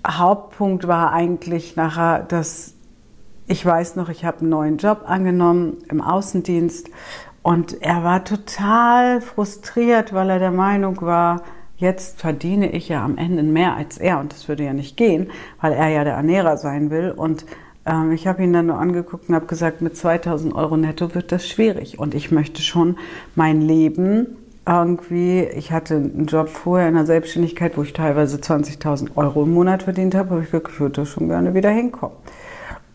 Hauptpunkt 0.06 0.86
war 0.86 1.12
eigentlich 1.12 1.76
nachher, 1.76 2.22
dass 2.22 2.74
ich 3.48 3.64
weiß 3.64 3.96
noch, 3.96 4.10
ich 4.10 4.24
habe 4.24 4.40
einen 4.40 4.50
neuen 4.50 4.76
Job 4.76 5.04
angenommen 5.06 5.78
im 5.88 6.02
Außendienst 6.02 6.90
und 7.42 7.82
er 7.82 8.04
war 8.04 8.24
total 8.24 9.22
frustriert, 9.22 10.12
weil 10.12 10.28
er 10.28 10.38
der 10.38 10.50
Meinung 10.50 11.00
war, 11.00 11.42
jetzt 11.78 12.20
verdiene 12.20 12.70
ich 12.72 12.90
ja 12.90 13.02
am 13.02 13.16
Ende 13.16 13.42
mehr 13.42 13.74
als 13.74 13.96
er 13.96 14.20
und 14.20 14.32
das 14.32 14.48
würde 14.48 14.64
ja 14.64 14.74
nicht 14.74 14.96
gehen, 14.96 15.30
weil 15.60 15.72
er 15.72 15.88
ja 15.88 16.04
der 16.04 16.14
Ernährer 16.14 16.58
sein 16.58 16.90
will 16.90 17.10
und 17.10 17.46
ähm, 17.86 18.12
ich 18.12 18.26
habe 18.26 18.42
ihn 18.42 18.52
dann 18.52 18.66
nur 18.66 18.78
angeguckt 18.78 19.30
und 19.30 19.34
habe 19.34 19.46
gesagt, 19.46 19.80
mit 19.80 19.96
2000 19.96 20.54
Euro 20.54 20.76
netto 20.76 21.14
wird 21.14 21.32
das 21.32 21.48
schwierig 21.48 21.98
und 21.98 22.14
ich 22.14 22.30
möchte 22.30 22.60
schon 22.60 22.98
mein 23.34 23.62
Leben 23.62 24.26
irgendwie, 24.66 25.44
ich 25.44 25.72
hatte 25.72 25.94
einen 25.94 26.26
Job 26.26 26.50
vorher 26.50 26.88
in 26.88 26.94
der 26.94 27.06
Selbstständigkeit, 27.06 27.78
wo 27.78 27.82
ich 27.82 27.94
teilweise 27.94 28.36
20.000 28.36 29.16
Euro 29.16 29.44
im 29.44 29.54
Monat 29.54 29.84
verdient 29.84 30.14
habe, 30.14 30.30
habe 30.30 30.42
ich 30.42 30.50
gesagt, 30.50 30.68
ich 30.70 30.80
würde 30.80 31.06
schon 31.06 31.28
gerne 31.28 31.54
wieder 31.54 31.70
hinkommen. 31.70 32.16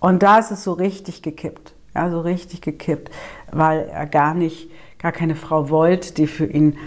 Und 0.03 0.21
da 0.21 0.37
ist 0.37 0.51
es 0.51 0.65
so 0.65 0.73
richtig 0.73 1.21
gekippt. 1.21 1.71
Ja, 1.95 2.11
so 2.11 2.19
richtig 2.19 2.59
gekippt, 2.59 3.09
weil 3.53 3.87
er 3.87 4.05
gar 4.05 4.33
nicht, 4.33 4.69
gar 4.99 5.13
keine 5.13 5.33
Frau 5.33 5.69
wollte, 5.69 6.13
die 6.13 6.27
für 6.27 6.45
ihn, 6.45 6.77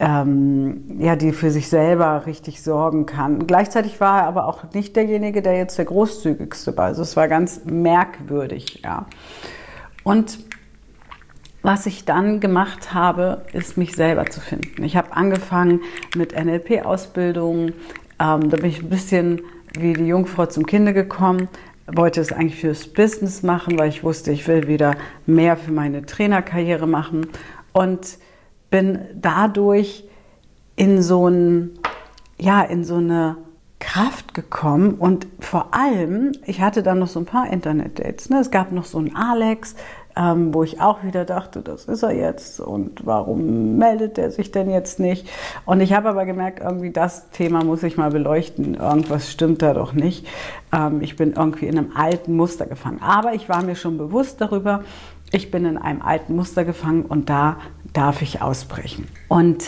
ähm, 0.00 0.82
ja, 0.98 1.14
die 1.14 1.30
für 1.30 1.52
sich 1.52 1.68
selber 1.68 2.26
richtig 2.26 2.64
sorgen 2.64 3.06
kann. 3.06 3.46
Gleichzeitig 3.46 4.00
war 4.00 4.22
er 4.22 4.26
aber 4.26 4.48
auch 4.48 4.64
nicht 4.72 4.96
derjenige, 4.96 5.42
der 5.42 5.56
jetzt 5.56 5.78
der 5.78 5.84
großzügigste 5.84 6.76
war. 6.76 6.86
Also 6.86 7.02
es 7.02 7.16
war 7.16 7.28
ganz 7.28 7.60
merkwürdig, 7.66 8.82
ja. 8.82 9.06
Und 10.02 10.40
was 11.62 11.86
ich 11.86 12.04
dann 12.04 12.40
gemacht 12.40 12.92
habe, 12.92 13.42
ist 13.52 13.76
mich 13.76 13.94
selber 13.94 14.26
zu 14.26 14.40
finden. 14.40 14.82
Ich 14.82 14.96
habe 14.96 15.12
angefangen 15.12 15.82
mit 16.16 16.32
NLP-Ausbildung. 16.32 17.68
Ähm, 18.18 18.50
da 18.50 18.56
bin 18.56 18.64
ich 18.64 18.82
ein 18.82 18.88
bisschen 18.88 19.42
wie 19.78 19.92
die 19.92 20.06
Jungfrau 20.06 20.46
zum 20.46 20.66
Kinde 20.66 20.92
gekommen 20.92 21.48
wollte 21.92 22.20
es 22.20 22.32
eigentlich 22.32 22.60
fürs 22.60 22.86
Business 22.86 23.42
machen, 23.42 23.78
weil 23.78 23.88
ich 23.88 24.02
wusste, 24.02 24.32
ich 24.32 24.46
will 24.48 24.66
wieder 24.68 24.96
mehr 25.26 25.56
für 25.56 25.72
meine 25.72 26.04
Trainerkarriere 26.04 26.86
machen 26.86 27.28
und 27.72 28.18
bin 28.70 28.98
dadurch 29.14 30.04
in 30.74 31.02
so 31.02 31.28
ein, 31.28 31.78
ja, 32.38 32.62
in 32.62 32.84
so 32.84 32.96
eine 32.96 33.36
Kraft 33.78 34.34
gekommen 34.34 34.94
und 34.94 35.26
vor 35.38 35.74
allem, 35.74 36.32
ich 36.44 36.60
hatte 36.60 36.82
dann 36.82 36.98
noch 36.98 37.08
so 37.08 37.20
ein 37.20 37.26
paar 37.26 37.50
Internet-Dates. 37.50 38.30
Ne? 38.30 38.40
Es 38.40 38.50
gab 38.50 38.72
noch 38.72 38.84
so 38.84 38.98
einen 38.98 39.14
Alex, 39.14 39.76
ähm, 40.16 40.54
wo 40.54 40.62
ich 40.62 40.80
auch 40.80 41.04
wieder 41.04 41.24
dachte, 41.24 41.60
das 41.60 41.84
ist 41.84 42.02
er 42.02 42.12
jetzt 42.12 42.58
und 42.58 43.04
warum 43.04 43.76
meldet 43.76 44.16
er 44.16 44.30
sich 44.30 44.50
denn 44.50 44.70
jetzt 44.70 44.98
nicht? 44.98 45.28
Und 45.66 45.80
ich 45.80 45.92
habe 45.92 46.08
aber 46.08 46.24
gemerkt, 46.24 46.60
irgendwie 46.60 46.90
das 46.90 47.30
Thema 47.30 47.62
muss 47.62 47.82
ich 47.82 47.98
mal 47.98 48.10
beleuchten. 48.10 48.74
Irgendwas 48.74 49.30
stimmt 49.30 49.60
da 49.60 49.74
doch 49.74 49.92
nicht. 49.92 50.26
Ähm, 50.72 51.02
ich 51.02 51.16
bin 51.16 51.32
irgendwie 51.32 51.66
in 51.66 51.76
einem 51.76 51.92
alten 51.94 52.34
Muster 52.34 52.66
gefangen. 52.66 53.00
Aber 53.02 53.34
ich 53.34 53.48
war 53.48 53.62
mir 53.62 53.76
schon 53.76 53.98
bewusst 53.98 54.40
darüber, 54.40 54.84
ich 55.32 55.50
bin 55.50 55.66
in 55.66 55.76
einem 55.76 56.02
alten 56.02 56.34
Muster 56.34 56.64
gefangen 56.64 57.02
und 57.02 57.28
da 57.28 57.56
darf 57.92 58.22
ich 58.22 58.40
ausbrechen. 58.40 59.08
Und 59.28 59.64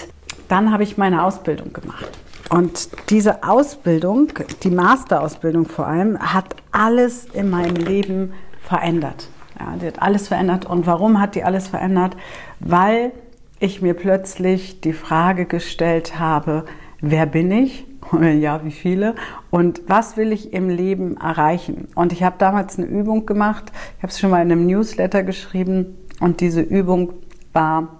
dann 0.48 0.72
habe 0.72 0.82
ich 0.82 0.96
meine 0.96 1.24
Ausbildung 1.24 1.72
gemacht. 1.72 2.08
Und 2.48 2.88
diese 3.10 3.42
Ausbildung, 3.42 4.28
die 4.62 4.70
Masterausbildung 4.70 5.66
vor 5.66 5.86
allem, 5.86 6.18
hat 6.18 6.56
alles 6.72 7.26
in 7.26 7.50
meinem 7.50 7.76
Leben 7.76 8.32
verändert. 8.62 9.28
Ja, 9.58 9.76
die 9.80 9.86
hat 9.86 10.00
alles 10.00 10.28
verändert. 10.28 10.66
Und 10.66 10.86
warum 10.86 11.20
hat 11.20 11.34
die 11.34 11.44
alles 11.44 11.68
verändert? 11.68 12.16
Weil 12.60 13.12
ich 13.60 13.82
mir 13.82 13.94
plötzlich 13.94 14.80
die 14.80 14.92
Frage 14.92 15.46
gestellt 15.46 16.18
habe, 16.18 16.64
wer 17.00 17.26
bin 17.26 17.50
ich? 17.50 17.84
Ja, 18.20 18.64
wie 18.64 18.70
viele? 18.70 19.16
Und 19.50 19.82
was 19.86 20.16
will 20.16 20.32
ich 20.32 20.54
im 20.54 20.70
Leben 20.70 21.18
erreichen? 21.18 21.88
Und 21.94 22.12
ich 22.12 22.22
habe 22.22 22.36
damals 22.38 22.78
eine 22.78 22.86
Übung 22.86 23.26
gemacht. 23.26 23.70
Ich 23.98 24.02
habe 24.02 24.10
es 24.10 24.18
schon 24.18 24.30
mal 24.30 24.40
in 24.40 24.50
einem 24.50 24.66
Newsletter 24.66 25.22
geschrieben. 25.22 25.94
Und 26.18 26.40
diese 26.40 26.62
Übung 26.62 27.12
war, 27.52 27.98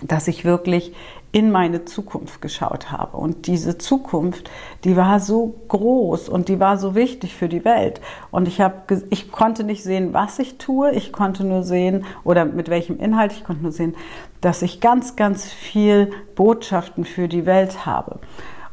dass 0.00 0.28
ich 0.28 0.44
wirklich 0.46 0.94
in 1.38 1.52
meine 1.52 1.84
Zukunft 1.84 2.42
geschaut 2.42 2.90
habe. 2.90 3.16
Und 3.16 3.46
diese 3.46 3.78
Zukunft, 3.78 4.50
die 4.82 4.96
war 4.96 5.20
so 5.20 5.54
groß 5.68 6.28
und 6.28 6.48
die 6.48 6.58
war 6.58 6.78
so 6.78 6.96
wichtig 6.96 7.36
für 7.36 7.48
die 7.48 7.64
Welt. 7.64 8.00
Und 8.32 8.48
ich, 8.48 8.60
habe, 8.60 9.02
ich 9.10 9.30
konnte 9.30 9.62
nicht 9.62 9.84
sehen, 9.84 10.12
was 10.12 10.40
ich 10.40 10.58
tue. 10.58 10.90
Ich 10.90 11.12
konnte 11.12 11.44
nur 11.44 11.62
sehen, 11.62 12.04
oder 12.24 12.44
mit 12.44 12.68
welchem 12.68 12.98
Inhalt, 12.98 13.32
ich 13.32 13.44
konnte 13.44 13.62
nur 13.62 13.70
sehen, 13.70 13.94
dass 14.40 14.62
ich 14.62 14.80
ganz, 14.80 15.14
ganz 15.14 15.44
viel 15.44 16.10
Botschaften 16.34 17.04
für 17.04 17.28
die 17.28 17.46
Welt 17.46 17.86
habe. 17.86 18.18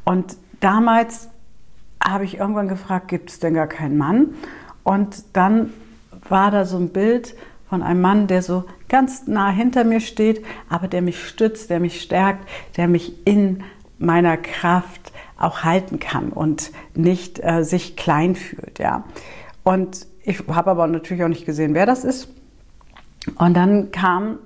Und 0.04 0.38
damals 0.60 1.30
habe 2.04 2.26
ich 2.26 2.40
irgendwann 2.40 2.68
gefragt, 2.68 3.10
gibt 3.10 3.30
es 3.30 3.40
denn 3.40 3.54
gar 3.54 3.68
keinen 3.68 3.98
Mann? 3.98 4.34
Und 4.84 5.24
dann 5.34 5.72
war 6.28 6.50
da 6.50 6.66
so 6.66 6.78
ein 6.78 6.90
Bild 6.90 7.36
von 7.70 7.84
einem 7.84 8.02
Mann, 8.02 8.26
der 8.26 8.42
so 8.42 8.64
ganz 8.96 9.28
nah 9.28 9.50
hinter 9.50 9.84
mir 9.84 10.00
steht, 10.00 10.46
aber 10.70 10.88
der 10.88 11.02
mich 11.02 11.22
stützt, 11.28 11.70
der 11.70 11.82
mich 11.82 12.02
stärkt, 12.02 12.48
der 12.78 12.88
mich 12.88 13.28
in 13.28 13.62
meiner 13.98 14.38
Kraft 14.38 15.12
auch 15.38 15.66
halten 15.66 16.00
kann 16.00 16.30
und 16.30 16.72
nicht 16.94 17.44
äh, 17.44 17.66
sich 17.66 17.98
klein 17.98 18.38
fühlt, 18.38 18.80
ja. 18.80 19.04
Und 19.64 20.08
ich 20.24 20.48
habe 20.48 20.72
aber 20.72 20.88
natürlich 20.88 21.26
auch 21.26 21.28
nicht 21.28 21.46
gesehen, 21.46 21.74
wer 21.74 21.86
das 21.86 22.06
ist. 22.06 22.30
Und 23.38 23.58
dann 23.58 23.92
kam 23.92 24.38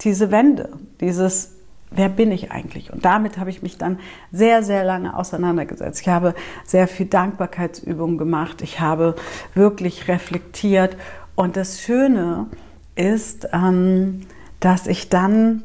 diese 0.00 0.30
Wende, 0.30 0.70
dieses 1.02 1.52
Wer 1.90 2.08
bin 2.08 2.32
ich 2.32 2.50
eigentlich? 2.50 2.92
Und 2.92 3.04
damit 3.04 3.38
habe 3.38 3.48
ich 3.48 3.62
mich 3.62 3.78
dann 3.78 4.00
sehr, 4.32 4.64
sehr 4.64 4.84
lange 4.84 5.16
auseinandergesetzt. 5.16 6.00
Ich 6.00 6.08
habe 6.08 6.34
sehr 6.64 6.88
viel 6.88 7.06
Dankbarkeitsübungen 7.06 8.18
gemacht. 8.18 8.60
Ich 8.60 8.80
habe 8.80 9.14
wirklich 9.54 10.08
reflektiert. 10.08 10.96
Und 11.36 11.56
das 11.56 11.80
Schöne 11.80 12.48
ist, 12.96 13.48
ähm, 13.52 14.22
dass 14.60 14.86
ich 14.86 15.08
dann 15.08 15.62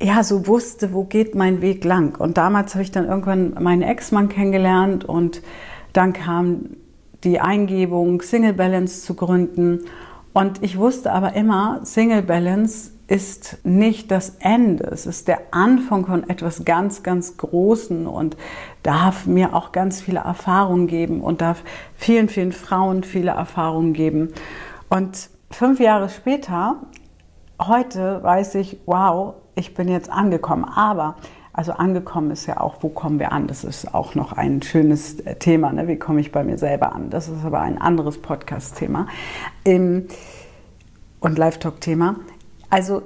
ja 0.00 0.22
so 0.22 0.46
wusste, 0.46 0.92
wo 0.92 1.04
geht 1.04 1.34
mein 1.34 1.60
Weg 1.60 1.84
lang. 1.84 2.18
Und 2.18 2.38
damals 2.38 2.74
habe 2.74 2.82
ich 2.82 2.90
dann 2.90 3.06
irgendwann 3.06 3.54
meinen 3.62 3.82
Ex-Mann 3.82 4.28
kennengelernt 4.28 5.04
und 5.04 5.42
dann 5.92 6.12
kam 6.12 6.70
die 7.24 7.40
Eingebung, 7.40 8.22
Single 8.22 8.52
Balance 8.52 9.02
zu 9.02 9.14
gründen. 9.14 9.80
Und 10.32 10.62
ich 10.62 10.78
wusste 10.78 11.12
aber 11.12 11.34
immer, 11.34 11.80
Single 11.82 12.22
Balance 12.22 12.92
ist 13.08 13.58
nicht 13.64 14.10
das 14.10 14.36
Ende, 14.38 14.84
es 14.84 15.06
ist 15.06 15.28
der 15.28 15.40
Anfang 15.50 16.04
von 16.06 16.28
etwas 16.28 16.66
ganz, 16.66 17.02
ganz 17.02 17.38
Großen 17.38 18.06
und 18.06 18.36
darf 18.82 19.26
mir 19.26 19.54
auch 19.54 19.72
ganz 19.72 20.02
viele 20.02 20.20
Erfahrungen 20.20 20.86
geben 20.86 21.22
und 21.22 21.40
darf 21.40 21.64
vielen, 21.96 22.28
vielen 22.28 22.52
Frauen 22.52 23.02
viele 23.02 23.30
Erfahrungen 23.30 23.94
geben. 23.94 24.34
Und 24.90 25.30
fünf 25.50 25.80
Jahre 25.80 26.08
später, 26.08 26.76
heute 27.60 28.22
weiß 28.22 28.54
ich, 28.56 28.78
wow, 28.86 29.34
ich 29.54 29.74
bin 29.74 29.88
jetzt 29.88 30.10
angekommen. 30.10 30.64
Aber 30.64 31.16
Also 31.58 31.72
angekommen 31.72 32.30
ist 32.30 32.46
ja 32.46 32.60
auch, 32.60 32.76
wo 32.82 32.88
kommen 32.88 33.18
wir 33.18 33.32
an? 33.32 33.48
Das 33.48 33.64
ist 33.64 33.92
auch 33.92 34.14
noch 34.14 34.32
ein 34.32 34.62
schönes 34.62 35.18
äh, 35.18 35.34
Thema. 35.34 35.72
Ne? 35.72 35.88
Wie 35.88 35.98
komme 35.98 36.20
ich 36.20 36.30
bei 36.30 36.44
mir 36.44 36.56
selber 36.56 36.92
an? 36.94 37.10
Das 37.10 37.26
ist 37.26 37.44
aber 37.44 37.60
ein 37.60 37.80
anderes 37.80 38.22
Podcast-Thema 38.22 39.08
ähm, 39.64 40.06
und 41.18 41.36
Live-Talk-Thema. 41.36 42.14
Also 42.70 43.02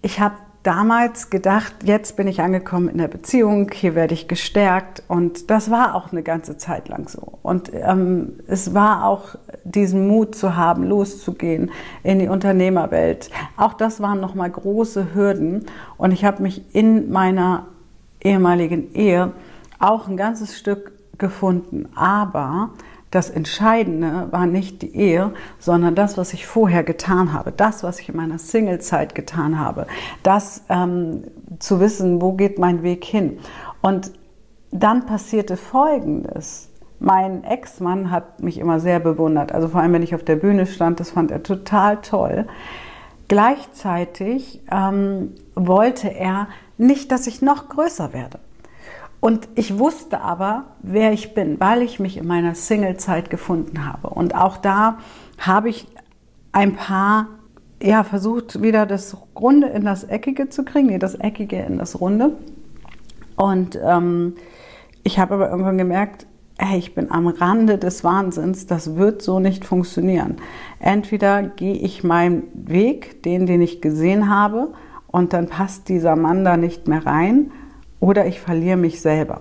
ich 0.00 0.18
habe 0.18 0.36
damals 0.62 1.30
gedacht, 1.30 1.72
jetzt 1.84 2.16
bin 2.16 2.28
ich 2.28 2.40
angekommen 2.40 2.88
in 2.88 2.98
der 2.98 3.08
Beziehung, 3.08 3.70
hier 3.72 3.94
werde 3.94 4.14
ich 4.14 4.28
gestärkt 4.28 5.02
und 5.08 5.50
das 5.50 5.70
war 5.70 5.94
auch 5.94 6.12
eine 6.12 6.22
ganze 6.22 6.58
Zeit 6.58 6.88
lang 6.88 7.08
so. 7.08 7.38
Und 7.42 7.72
ähm, 7.74 8.40
es 8.46 8.74
war 8.74 9.06
auch 9.06 9.36
diesen 9.64 10.06
Mut 10.06 10.34
zu 10.34 10.56
haben, 10.56 10.84
loszugehen 10.84 11.70
in 12.02 12.18
die 12.18 12.28
Unternehmerwelt. 12.28 13.30
Auch 13.56 13.72
das 13.72 14.00
waren 14.00 14.20
nochmal 14.20 14.50
große 14.50 15.14
Hürden 15.14 15.66
und 15.96 16.12
ich 16.12 16.24
habe 16.24 16.42
mich 16.42 16.74
in 16.74 17.10
meiner 17.10 17.66
ehemaligen 18.22 18.92
Ehe 18.94 19.32
auch 19.78 20.08
ein 20.08 20.16
ganzes 20.16 20.58
Stück 20.58 20.92
gefunden, 21.18 21.88
aber 21.94 22.70
das 23.10 23.28
Entscheidende 23.28 24.28
war 24.30 24.46
nicht 24.46 24.82
die 24.82 24.94
Ehe, 24.94 25.32
sondern 25.58 25.94
das, 25.94 26.16
was 26.16 26.32
ich 26.32 26.46
vorher 26.46 26.84
getan 26.84 27.32
habe, 27.32 27.52
das, 27.52 27.82
was 27.82 27.98
ich 27.98 28.08
in 28.08 28.16
meiner 28.16 28.38
Singlezeit 28.38 29.14
getan 29.14 29.58
habe, 29.58 29.86
das 30.22 30.62
ähm, 30.68 31.24
zu 31.58 31.80
wissen, 31.80 32.22
wo 32.22 32.32
geht 32.32 32.58
mein 32.58 32.82
Weg 32.82 33.04
hin. 33.04 33.38
Und 33.82 34.12
dann 34.70 35.06
passierte 35.06 35.56
Folgendes. 35.56 36.68
Mein 37.00 37.42
Ex-Mann 37.42 38.10
hat 38.10 38.42
mich 38.42 38.58
immer 38.58 38.78
sehr 38.78 39.00
bewundert, 39.00 39.52
also 39.52 39.68
vor 39.68 39.80
allem, 39.80 39.94
wenn 39.94 40.02
ich 40.02 40.14
auf 40.14 40.22
der 40.22 40.36
Bühne 40.36 40.66
stand, 40.66 41.00
das 41.00 41.10
fand 41.10 41.30
er 41.30 41.42
total 41.42 41.96
toll. 42.02 42.46
Gleichzeitig 43.26 44.60
ähm, 44.70 45.34
wollte 45.54 46.08
er 46.14 46.48
nicht, 46.78 47.10
dass 47.10 47.26
ich 47.26 47.42
noch 47.42 47.68
größer 47.68 48.12
werde. 48.12 48.38
Und 49.20 49.48
ich 49.54 49.78
wusste 49.78 50.22
aber, 50.22 50.64
wer 50.82 51.12
ich 51.12 51.34
bin, 51.34 51.60
weil 51.60 51.82
ich 51.82 52.00
mich 52.00 52.16
in 52.16 52.26
meiner 52.26 52.54
Single-Zeit 52.54 53.28
gefunden 53.28 53.86
habe. 53.86 54.08
Und 54.08 54.34
auch 54.34 54.56
da 54.56 54.98
habe 55.38 55.68
ich 55.68 55.86
ein 56.52 56.74
paar, 56.74 57.28
ja, 57.82 58.02
versucht, 58.02 58.62
wieder 58.62 58.86
das 58.86 59.16
Runde 59.38 59.68
in 59.68 59.84
das 59.84 60.04
Eckige 60.04 60.48
zu 60.48 60.64
kriegen, 60.64 60.86
nee, 60.86 60.98
das 60.98 61.14
Eckige 61.14 61.60
in 61.60 61.76
das 61.78 62.00
Runde. 62.00 62.32
Und 63.36 63.78
ähm, 63.82 64.34
ich 65.02 65.18
habe 65.18 65.34
aber 65.34 65.50
irgendwann 65.50 65.78
gemerkt, 65.78 66.26
hey, 66.58 66.78
ich 66.78 66.94
bin 66.94 67.10
am 67.10 67.26
Rande 67.26 67.78
des 67.78 68.04
Wahnsinns, 68.04 68.66
das 68.66 68.96
wird 68.96 69.22
so 69.22 69.40
nicht 69.40 69.64
funktionieren. 69.64 70.36
Entweder 70.78 71.42
gehe 71.42 71.74
ich 71.74 72.04
meinen 72.04 72.44
Weg, 72.52 73.22
den, 73.22 73.46
den 73.46 73.62
ich 73.62 73.80
gesehen 73.80 74.30
habe, 74.30 74.72
und 75.06 75.32
dann 75.32 75.48
passt 75.48 75.88
dieser 75.88 76.16
Mann 76.16 76.44
da 76.44 76.56
nicht 76.56 76.86
mehr 76.86 77.04
rein, 77.04 77.50
oder 78.00 78.26
ich 78.26 78.40
verliere 78.40 78.76
mich 78.76 79.00
selber. 79.00 79.40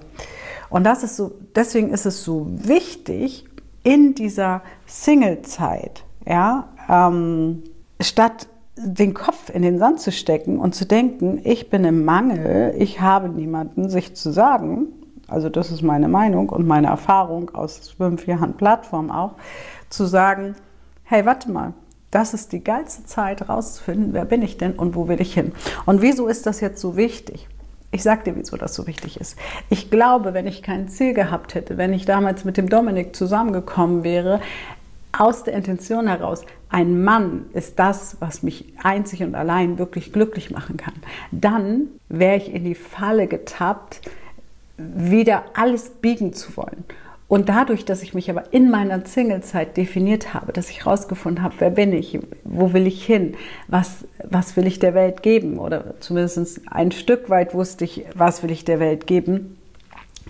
Und 0.69 0.83
das 0.83 1.03
ist 1.03 1.15
so, 1.15 1.31
deswegen 1.55 1.89
ist 1.89 2.05
es 2.05 2.23
so 2.23 2.45
wichtig, 2.49 3.45
in 3.83 4.13
dieser 4.13 4.61
Single-Zeit, 4.85 6.03
ja, 6.27 6.67
ähm, 6.89 7.63
statt 8.01 8.47
den 8.77 9.13
Kopf 9.13 9.49
in 9.49 9.61
den 9.61 9.79
Sand 9.79 9.99
zu 9.99 10.11
stecken 10.11 10.59
und 10.59 10.75
zu 10.75 10.85
denken, 10.85 11.41
ich 11.43 11.69
bin 11.69 11.83
im 11.83 12.05
Mangel, 12.05 12.73
ich 12.77 13.01
habe 13.01 13.29
niemanden, 13.29 13.89
sich 13.89 14.15
zu 14.15 14.31
sagen, 14.31 14.87
also 15.27 15.49
das 15.49 15.71
ist 15.71 15.81
meine 15.81 16.07
Meinung 16.07 16.49
und 16.49 16.65
meine 16.65 16.87
Erfahrung 16.87 17.53
aus 17.53 17.89
fünf 17.97 18.25
Jahren 18.27 18.53
Plattform 18.53 19.11
auch, 19.11 19.33
zu 19.89 20.05
sagen, 20.05 20.55
hey, 21.03 21.25
warte 21.25 21.51
mal, 21.51 21.73
das 22.11 22.33
ist 22.33 22.53
die 22.53 22.63
geilste 22.63 23.05
Zeit 23.05 23.49
rauszufinden, 23.49 24.13
wer 24.13 24.25
bin 24.25 24.41
ich 24.41 24.57
denn 24.57 24.73
und 24.73 24.95
wo 24.95 25.07
will 25.07 25.21
ich 25.21 25.33
hin. 25.33 25.51
Und 25.85 26.01
wieso 26.01 26.27
ist 26.27 26.45
das 26.45 26.61
jetzt 26.61 26.81
so 26.81 26.95
wichtig? 26.95 27.47
Ich 27.91 28.03
sag 28.03 28.23
dir, 28.23 28.35
wieso 28.35 28.55
das 28.55 28.75
so 28.75 28.85
wichtig 28.85 29.19
ist. 29.19 29.37
Ich 29.69 29.89
glaube, 29.89 30.33
wenn 30.33 30.45
ich 30.45 30.61
kein 30.61 30.89
Ziel 30.89 31.13
gehabt 31.13 31.55
hätte, 31.55 31.77
wenn 31.77 31.91
ich 31.91 32.05
damals 32.05 32.45
mit 32.45 32.57
dem 32.57 32.69
Dominik 32.69 33.15
zusammengekommen 33.15 34.03
wäre, 34.03 34.41
aus 35.11 35.43
der 35.43 35.55
Intention 35.55 36.07
heraus, 36.07 36.45
ein 36.69 37.03
Mann 37.03 37.45
ist 37.53 37.79
das, 37.79 38.17
was 38.19 38.43
mich 38.43 38.73
einzig 38.83 39.23
und 39.23 39.33
allein 39.33 39.79
wirklich 39.79 40.13
glücklich 40.13 40.51
machen 40.51 40.77
kann, 40.77 40.93
dann 41.31 41.87
wäre 42.09 42.37
ich 42.37 42.53
in 42.53 42.63
die 42.63 42.75
Falle 42.75 43.25
getappt, 43.25 44.01
wieder 44.77 45.45
alles 45.55 45.89
biegen 45.89 46.33
zu 46.33 46.55
wollen 46.55 46.85
und 47.29 47.47
dadurch, 47.47 47.85
dass 47.85 48.01
ich 48.01 48.15
mich 48.15 48.31
aber 48.31 48.51
in 48.53 48.71
meiner 48.71 49.05
Singlezeit 49.05 49.77
definiert 49.77 50.33
habe, 50.33 50.51
dass 50.51 50.71
ich 50.71 50.83
herausgefunden 50.83 51.43
habe, 51.43 51.53
wer 51.59 51.69
bin 51.69 51.93
ich, 51.93 52.19
wo 52.43 52.73
will 52.73 52.87
ich 52.87 53.05
hin, 53.05 53.35
was, 53.67 54.07
was 54.27 54.57
will 54.57 54.65
ich 54.65 54.79
der 54.79 54.95
Welt 54.95 55.21
geben 55.21 55.59
oder 55.59 55.93
zumindest 55.99 56.61
ein 56.71 56.91
Stück 56.91 57.29
weit 57.29 57.53
wusste 57.53 57.85
ich, 57.85 58.03
was 58.15 58.41
will 58.41 58.49
ich 58.49 58.65
der 58.65 58.79
Welt 58.79 59.05
geben, 59.05 59.57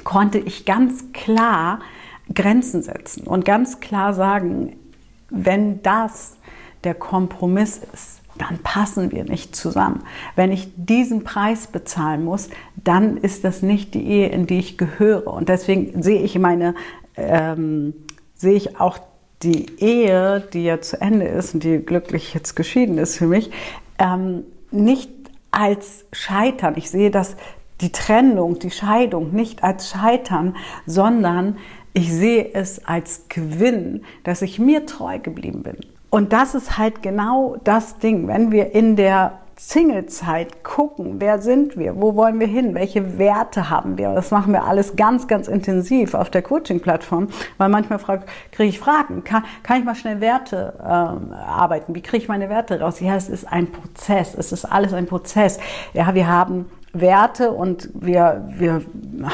konnte 0.04 0.40
ich 0.40 0.66
ganz 0.66 1.14
klar 1.14 1.80
Grenzen 2.36 2.84
setzen 2.84 3.26
und 3.26 3.46
ganz 3.46 3.80
klar 3.80 4.14
sagen, 4.14 4.76
wenn 5.30 5.82
das 5.82 6.36
der 6.84 6.96
Kompromiss 6.96 7.82
ist, 7.94 8.20
dann 8.40 8.58
passen 8.64 9.12
wir 9.12 9.26
nicht 9.26 9.56
zusammen. 9.56 10.04
Wenn 10.36 10.52
ich 10.52 10.70
diesen 10.76 11.24
Preis 11.24 11.68
bezahlen 11.68 12.24
muss, 12.24 12.50
dann 12.76 13.18
ist 13.18 13.44
das 13.44 13.62
nicht 13.62 13.94
die 13.94 14.08
Ehe, 14.08 14.30
in 14.30 14.48
die 14.48 14.60
ich 14.60 14.78
gehöre. 14.78 15.28
Und 15.28 15.50
deswegen 15.50 16.02
sehe 16.02 16.22
ich 16.22 16.40
meine, 16.40 16.74
ähm, 17.16 17.94
sehe 18.34 18.54
ich 18.54 18.80
auch 18.80 18.98
die 19.44 19.80
Ehe, 19.80 20.42
die 20.54 20.64
ja 20.64 20.82
zu 20.82 21.00
Ende 21.00 21.26
ist 21.26 21.54
und 21.54 21.64
die 21.64 21.80
glücklich 21.80 22.34
jetzt 22.34 22.56
geschieden 22.56 22.98
ist 22.98 23.18
für 23.18 23.28
mich, 23.28 23.52
ähm, 24.00 24.46
nicht 24.72 25.12
als 25.52 26.06
Scheitern. 26.12 26.74
Ich 26.78 26.90
sehe 26.90 27.12
das, 27.12 27.36
die 27.82 27.92
Trennung, 27.92 28.60
die 28.60 28.72
Scheidung 28.72 29.34
nicht 29.34 29.64
als 29.64 29.90
Scheitern, 29.90 30.56
sondern 30.86 31.58
ich 31.94 32.14
sehe 32.14 32.54
es 32.54 32.86
als 32.86 33.26
Gewinn, 33.30 34.04
dass 34.24 34.42
ich 34.42 34.60
mir 34.60 34.86
treu 34.86 35.20
geblieben 35.20 35.64
bin. 35.64 35.78
Und 36.10 36.34
das 36.34 36.56
ist 36.56 36.78
halt 36.78 37.02
genau 37.02 37.58
das 37.64 38.00
Ding, 38.00 38.28
wenn 38.28 38.52
wir 38.52 38.74
in 38.74 38.96
der 38.96 39.40
Singlezeit 39.60 40.64
gucken, 40.64 41.16
wer 41.20 41.42
sind 41.42 41.78
wir, 41.78 42.00
wo 42.00 42.16
wollen 42.16 42.40
wir 42.40 42.48
hin, 42.48 42.74
welche 42.76 43.20
Werte 43.20 43.70
haben 43.70 43.98
wir. 43.98 44.14
Das 44.14 44.32
machen 44.32 44.54
wir 44.54 44.64
alles 44.64 44.96
ganz, 44.96 45.28
ganz 45.28 45.50
intensiv 45.50 46.14
auf 46.14 46.30
der 46.30 46.42
Coaching-Plattform, 46.42 47.28
weil 47.58 47.68
manchmal 47.68 48.00
kriege 48.52 48.70
ich 48.70 48.80
Fragen, 48.80 49.26
kann, 49.26 49.44
kann 49.62 49.80
ich 49.80 49.84
mal 49.84 49.96
schnell 49.96 50.22
Werte 50.22 50.76
ähm, 50.82 51.34
arbeiten, 51.34 51.94
wie 51.94 52.02
kriege 52.02 52.24
ich 52.24 52.30
meine 52.30 52.50
Werte 52.50 52.80
raus? 52.80 53.02
Ja, 53.02 53.18
es 53.18 53.28
ist 53.28 53.52
ein 53.52 53.70
Prozess, 53.70 54.34
es 54.34 54.54
ist 54.54 54.64
alles 54.64 54.94
ein 54.94 55.08
Prozess. 55.08 55.60
Ja, 55.94 56.16
wir 56.16 56.30
haben 56.30 56.68
Werte 56.94 57.52
und 57.52 57.90
wir, 57.94 58.48
wir 58.50 58.82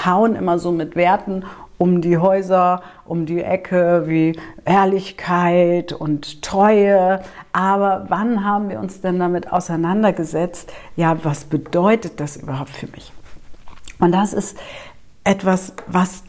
hauen 0.08 0.36
immer 0.36 0.58
so 0.58 0.72
mit 0.72 0.96
Werten 0.96 1.44
um 1.78 2.02
die 2.02 2.18
Häuser, 2.18 2.82
um 3.06 3.26
die 3.26 3.42
Ecke 3.42 4.04
wie 4.08 4.40
Ehrlichkeit 4.66 5.94
und 5.94 6.42
Treue. 6.42 7.22
Aber 7.54 8.06
wann 8.10 8.46
haben 8.46 8.70
wir 8.70 8.80
uns 8.80 9.02
denn 9.02 9.20
damit 9.20 9.52
auseinandergesetzt? 9.52 10.72
Ja, 10.96 11.18
was 11.24 11.46
bedeutet 11.46 12.20
das 12.20 12.38
überhaupt 12.38 12.70
für 12.70 12.88
mich? 12.88 13.12
Und 14.00 14.12
das 14.12 14.34
ist 14.34 14.58
etwas, 15.24 15.74
was 15.88 16.24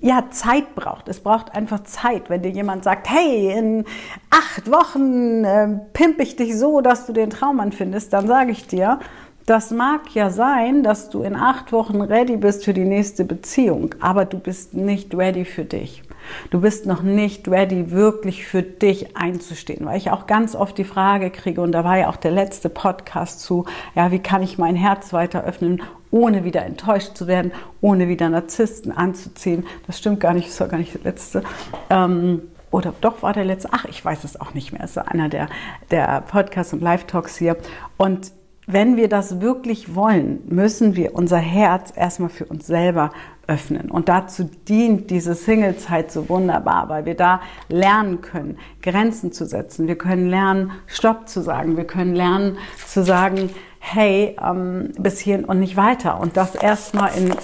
ja, 0.00 0.24
Zeit 0.30 0.74
braucht. 0.74 1.08
Es 1.08 1.20
braucht 1.20 1.54
einfach 1.54 1.84
Zeit. 1.84 2.28
Wenn 2.28 2.42
dir 2.42 2.50
jemand 2.50 2.82
sagt, 2.82 3.08
hey, 3.08 3.52
in 3.56 3.84
acht 4.30 4.70
Wochen 4.70 5.44
äh, 5.44 5.68
pimp 5.92 6.18
ich 6.20 6.34
dich 6.34 6.58
so, 6.58 6.80
dass 6.80 7.06
du 7.06 7.12
den 7.12 7.30
Traummann 7.30 7.70
findest, 7.70 8.12
dann 8.12 8.26
sage 8.26 8.50
ich 8.50 8.66
dir, 8.66 8.98
das 9.46 9.70
mag 9.70 10.14
ja 10.14 10.30
sein, 10.30 10.82
dass 10.82 11.10
du 11.10 11.22
in 11.22 11.36
acht 11.36 11.72
Wochen 11.72 12.00
ready 12.00 12.36
bist 12.36 12.64
für 12.64 12.72
die 12.72 12.84
nächste 12.84 13.24
Beziehung, 13.24 13.94
aber 14.00 14.24
du 14.24 14.38
bist 14.38 14.74
nicht 14.74 15.14
ready 15.14 15.44
für 15.44 15.64
dich. 15.64 16.02
Du 16.50 16.62
bist 16.62 16.86
noch 16.86 17.02
nicht 17.02 17.48
ready, 17.48 17.90
wirklich 17.90 18.46
für 18.46 18.62
dich 18.62 19.14
einzustehen, 19.14 19.84
weil 19.84 19.98
ich 19.98 20.10
auch 20.10 20.26
ganz 20.26 20.54
oft 20.54 20.78
die 20.78 20.84
Frage 20.84 21.30
kriege, 21.30 21.60
und 21.60 21.72
da 21.72 21.84
war 21.84 21.98
ja 21.98 22.08
auch 22.08 22.16
der 22.16 22.30
letzte 22.30 22.70
Podcast 22.70 23.40
zu, 23.40 23.66
ja, 23.94 24.10
wie 24.10 24.20
kann 24.20 24.42
ich 24.42 24.56
mein 24.56 24.76
Herz 24.76 25.12
weiter 25.12 25.44
öffnen, 25.44 25.82
ohne 26.10 26.44
wieder 26.44 26.64
enttäuscht 26.64 27.14
zu 27.14 27.26
werden, 27.26 27.52
ohne 27.82 28.08
wieder 28.08 28.30
Narzissten 28.30 28.92
anzuziehen. 28.92 29.66
Das 29.86 29.98
stimmt 29.98 30.20
gar 30.20 30.32
nicht, 30.32 30.48
das 30.48 30.60
war 30.60 30.68
gar 30.68 30.78
nicht 30.78 30.94
der 30.94 31.02
letzte. 31.02 31.42
Ähm, 31.90 32.42
oder 32.70 32.94
doch 33.00 33.22
war 33.22 33.34
der 33.34 33.44
letzte, 33.44 33.68
ach, 33.72 33.84
ich 33.84 34.02
weiß 34.02 34.24
es 34.24 34.40
auch 34.40 34.54
nicht 34.54 34.72
mehr, 34.72 34.82
es 34.82 34.92
ist 34.92 34.98
einer 34.98 35.28
der, 35.28 35.48
der 35.90 36.22
Podcasts 36.22 36.72
und 36.72 36.82
Live-Talks 36.82 37.36
hier. 37.36 37.56
Und 37.98 38.32
wenn 38.66 38.96
wir 38.96 39.08
das 39.08 39.40
wirklich 39.40 39.94
wollen, 39.94 40.42
müssen 40.46 40.96
wir 40.96 41.14
unser 41.14 41.38
Herz 41.38 41.92
erstmal 41.94 42.30
für 42.30 42.46
uns 42.46 42.66
selber 42.66 43.10
öffnen. 43.46 43.90
Und 43.90 44.08
dazu 44.08 44.48
dient 44.68 45.10
diese 45.10 45.34
Singlezeit 45.34 46.10
so 46.10 46.28
wunderbar, 46.28 46.88
weil 46.88 47.04
wir 47.04 47.14
da 47.14 47.40
lernen 47.68 48.22
können, 48.22 48.58
Grenzen 48.82 49.32
zu 49.32 49.44
setzen. 49.44 49.86
Wir 49.86 49.98
können 49.98 50.28
lernen, 50.28 50.72
Stopp 50.86 51.28
zu 51.28 51.42
sagen. 51.42 51.76
Wir 51.76 51.84
können 51.84 52.14
lernen 52.14 52.56
zu 52.86 53.04
sagen, 53.04 53.50
hey, 53.80 54.34
ähm, 54.42 54.92
bis 54.98 55.20
hierhin 55.20 55.44
und 55.44 55.60
nicht 55.60 55.76
weiter. 55.76 56.18
Und 56.18 56.38
das 56.38 56.54
erstmal 56.54 57.10
in 57.18 57.34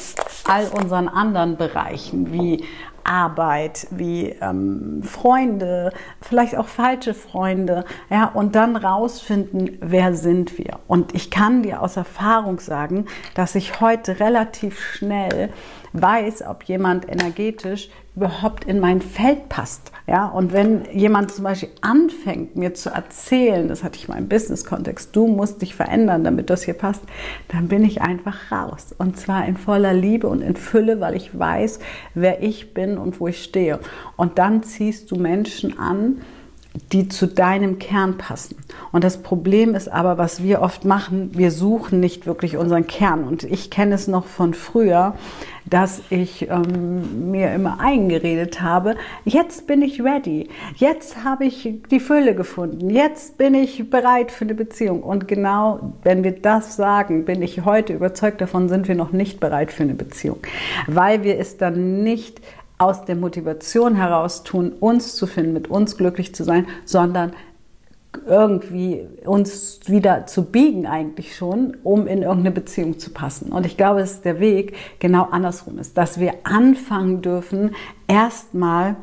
all 0.45 0.67
unseren 0.69 1.09
anderen 1.09 1.59
Bereichen, 1.59 2.33
wie 2.33 2.65
Arbeit, 3.05 3.87
wie 3.91 4.37
ähm, 4.41 5.03
Freunde, 5.03 5.93
vielleicht 6.21 6.57
auch 6.57 6.69
falsche 6.69 7.15
Freunde, 7.15 7.85
ja, 8.11 8.27
und 8.27 8.55
dann 8.55 8.77
rausfinden, 8.77 9.79
wer 9.81 10.15
sind 10.15 10.59
wir. 10.59 10.79
Und 10.87 11.15
ich 11.15 11.31
kann 11.31 11.63
dir 11.63 11.83
aus 11.83 11.97
Erfahrung 11.97 12.61
sagen, 12.61 13.07
dass 13.35 13.55
ich 13.55 13.81
heute 13.81 14.21
relativ 14.21 14.81
schnell 14.81 15.51
weiß, 15.93 16.43
ob 16.47 16.65
jemand 16.65 17.09
energetisch 17.09 17.91
überhaupt 18.17 18.65
in 18.65 18.81
mein 18.81 19.01
Feld 19.01 19.49
passt. 19.49 19.93
Ja, 20.07 20.27
und 20.27 20.53
wenn 20.53 20.85
jemand 20.93 21.31
zum 21.31 21.45
Beispiel 21.45 21.71
anfängt, 21.81 22.57
mir 22.57 22.75
zu 22.75 22.91
erzählen, 22.91 23.69
das 23.69 23.85
hatte 23.85 23.99
ich 23.99 24.09
mal 24.09 24.19
im 24.19 24.29
Business-Kontext, 24.29 25.15
du 25.15 25.29
musst 25.29 25.63
dich 25.63 25.75
verändern, 25.75 26.25
damit 26.25 26.51
das 26.51 26.65
hier 26.65 26.75
passt, 26.75 27.03
dann 27.49 27.69
bin 27.69 27.85
ich 27.85 28.03
einfach 28.03 28.51
raus. 28.51 28.95
Und 28.99 29.17
zwar 29.17 29.47
in 29.47 29.57
voller 29.57 29.95
Liebe 29.95 30.27
und 30.27 30.43
in 30.43 30.57
Fülle, 30.57 31.01
weil 31.01 31.15
ich 31.15 31.39
weiß, 31.39 31.79
wer 32.15 32.43
ich 32.43 32.75
bin 32.75 32.99
und 32.99 33.21
wo 33.21 33.29
ich 33.29 33.43
stehe. 33.43 33.79
Und 34.17 34.39
dann 34.39 34.65
ziehst 34.65 35.11
du 35.11 35.17
Menschen 35.17 35.79
an, 35.79 36.21
die 36.93 37.09
zu 37.09 37.27
deinem 37.27 37.79
Kern 37.79 38.17
passen. 38.19 38.57
Und 38.93 39.05
das 39.05 39.23
Problem 39.23 39.75
ist 39.75 39.89
aber, 39.89 40.19
was 40.19 40.43
wir 40.43 40.63
oft 40.63 40.85
machen, 40.85 41.31
wir 41.35 41.51
suchen 41.51 42.01
nicht 42.01 42.27
wirklich 42.27 42.57
unseren 42.57 42.87
Kern. 42.87 43.25
Und 43.25 43.45
ich 43.45 43.71
kenne 43.71 43.95
es 43.95 44.07
noch 44.07 44.27
von 44.27 44.55
früher, 44.55 45.15
dass 45.67 46.03
ich 46.11 46.49
ähm, 46.49 47.31
mir 47.31 47.53
immer 47.55 47.79
eingeredet 47.81 48.61
habe, 48.61 48.97
jetzt 49.25 49.67
bin 49.67 49.83
ich 49.83 50.03
ready, 50.03 50.49
jetzt 50.77 51.23
habe 51.25 51.45
ich 51.45 51.81
die 51.91 52.01
Fülle 52.01 52.35
gefunden, 52.35 52.91
jetzt 52.91 53.39
bin 53.39 53.55
ich 53.55 53.89
bereit 53.91 54.33
für 54.33 54.45
eine 54.45 54.55
Beziehung. 54.55 55.03
Und 55.03 55.29
genau, 55.29 55.93
wenn 56.03 56.25
wir 56.25 56.33
das 56.33 56.77
sagen, 56.77 57.25
bin 57.25 57.43
ich 57.43 57.65
heute 57.65 57.93
überzeugt 57.93 58.41
davon, 58.41 58.69
sind 58.69 58.89
wir 58.89 58.95
noch 58.95 59.13
nicht 59.13 59.39
bereit 59.39 59.71
für 59.71 59.85
eine 59.85 59.95
Beziehung, 59.95 60.39
weil 60.87 61.23
wir 61.23 61.39
es 61.39 61.57
dann 61.57 62.03
nicht 62.03 62.41
aus 62.81 63.05
der 63.05 63.15
Motivation 63.15 63.95
heraus 63.95 64.43
tun, 64.43 64.73
uns 64.81 65.15
zu 65.15 65.27
finden, 65.27 65.53
mit 65.53 65.69
uns 65.69 65.99
glücklich 65.99 66.35
zu 66.35 66.45
sein, 66.45 66.67
sondern 66.87 67.33
irgendwie 68.27 69.07
uns 69.25 69.81
wieder 69.87 70.27
zu 70.27 70.45
biegen 70.47 70.87
eigentlich 70.87 71.37
schon, 71.37 71.77
um 71.85 72.07
in 72.07 72.23
irgendeine 72.23 72.51
Beziehung 72.51 72.99
zu 72.99 73.11
passen. 73.11 73.53
Und 73.53 73.67
ich 73.67 73.77
glaube, 73.77 74.01
dass 74.01 74.23
der 74.23 74.41
Weg 74.41 74.75
genau 74.99 75.29
andersrum 75.31 75.79
ist, 75.79 75.97
dass 75.99 76.19
wir 76.19 76.35
anfangen 76.43 77.23
dürfen, 77.23 77.75
erstmal 78.09 78.97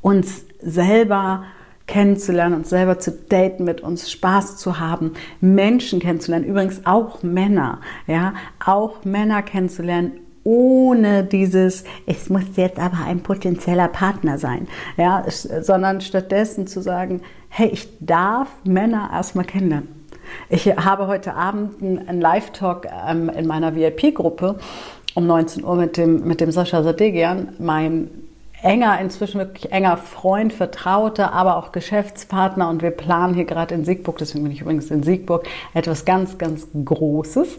uns 0.00 0.44
selber 0.60 1.44
kennenzulernen, 1.86 2.54
uns 2.54 2.70
selber 2.70 2.98
zu 2.98 3.12
daten, 3.12 3.64
mit 3.64 3.80
uns 3.80 4.10
Spaß 4.10 4.58
zu 4.58 4.78
haben, 4.78 5.14
Menschen 5.40 6.00
kennenzulernen, 6.00 6.46
übrigens 6.46 6.84
auch 6.84 7.22
Männer, 7.22 7.80
ja, 8.06 8.34
auch 8.64 9.04
Männer 9.04 9.42
kennenzulernen, 9.42 10.12
ohne 10.44 11.24
dieses, 11.24 11.84
es 12.06 12.28
muss 12.28 12.44
jetzt 12.56 12.78
aber 12.78 12.98
ein 13.06 13.20
potenzieller 13.20 13.88
Partner 13.88 14.38
sein, 14.38 14.68
ja, 14.96 15.24
sondern 15.28 16.00
stattdessen 16.00 16.66
zu 16.66 16.82
sagen, 16.82 17.22
hey, 17.48 17.68
ich 17.68 17.88
darf 18.00 18.48
Männer 18.64 19.10
erstmal 19.12 19.46
kennenlernen. 19.46 19.88
Ich 20.48 20.66
habe 20.66 21.06
heute 21.06 21.34
Abend 21.34 21.82
einen 21.82 22.20
Live-Talk 22.20 22.86
ähm, 23.06 23.28
in 23.28 23.46
meiner 23.46 23.74
VIP-Gruppe 23.74 24.58
um 25.14 25.26
19 25.26 25.64
Uhr 25.64 25.76
mit 25.76 25.96
dem, 25.96 26.26
mit 26.26 26.40
dem 26.40 26.50
Sascha 26.50 26.82
Sadegian, 26.82 27.54
mein 27.58 28.10
enger, 28.64 28.98
inzwischen 29.00 29.38
wirklich 29.38 29.70
enger 29.72 29.96
Freund, 29.98 30.52
Vertrauter, 30.52 31.32
aber 31.32 31.56
auch 31.56 31.70
Geschäftspartner. 31.70 32.68
Und 32.68 32.82
wir 32.82 32.90
planen 32.90 33.34
hier 33.34 33.44
gerade 33.44 33.74
in 33.74 33.84
Siegburg, 33.84 34.18
deswegen 34.18 34.42
bin 34.44 34.52
ich 34.52 34.62
übrigens 34.62 34.90
in 34.90 35.02
Siegburg, 35.02 35.46
etwas 35.74 36.04
ganz, 36.04 36.38
ganz 36.38 36.66
Großes, 36.84 37.58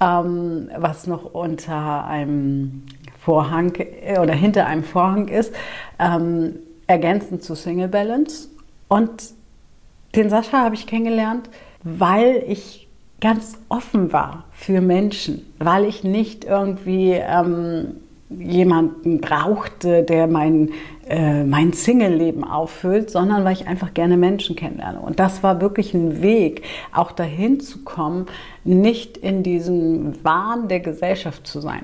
ähm, 0.00 0.70
was 0.76 1.06
noch 1.06 1.34
unter 1.34 2.04
einem 2.06 2.82
Vorhang 3.18 3.74
äh, 3.76 4.18
oder 4.18 4.34
hinter 4.34 4.66
einem 4.66 4.84
Vorhang 4.84 5.28
ist, 5.28 5.54
ähm, 5.98 6.56
ergänzend 6.86 7.42
zu 7.42 7.54
Single 7.54 7.88
Balance. 7.88 8.48
Und 8.88 9.32
den 10.14 10.30
Sascha 10.30 10.58
habe 10.62 10.74
ich 10.74 10.86
kennengelernt, 10.86 11.48
weil 11.82 12.44
ich 12.46 12.88
ganz 13.20 13.58
offen 13.68 14.12
war 14.12 14.44
für 14.52 14.80
Menschen, 14.80 15.50
weil 15.58 15.84
ich 15.84 16.04
nicht 16.04 16.44
irgendwie 16.44 17.12
ähm, 17.12 17.96
jemanden 18.40 19.20
brauchte, 19.20 20.02
der 20.02 20.26
mein, 20.26 20.70
äh, 21.08 21.44
mein 21.44 21.72
Single-Leben 21.72 22.44
auffüllt, 22.44 23.10
sondern 23.10 23.44
weil 23.44 23.52
ich 23.52 23.66
einfach 23.66 23.94
gerne 23.94 24.16
Menschen 24.16 24.56
kennenlerne. 24.56 25.00
Und 25.00 25.20
das 25.20 25.42
war 25.42 25.60
wirklich 25.60 25.94
ein 25.94 26.22
Weg, 26.22 26.62
auch 26.92 27.12
dahin 27.12 27.60
zu 27.60 27.84
kommen, 27.84 28.26
nicht 28.64 29.16
in 29.16 29.42
diesem 29.42 30.24
Wahn 30.24 30.68
der 30.68 30.80
Gesellschaft 30.80 31.46
zu 31.46 31.60
sein. 31.60 31.82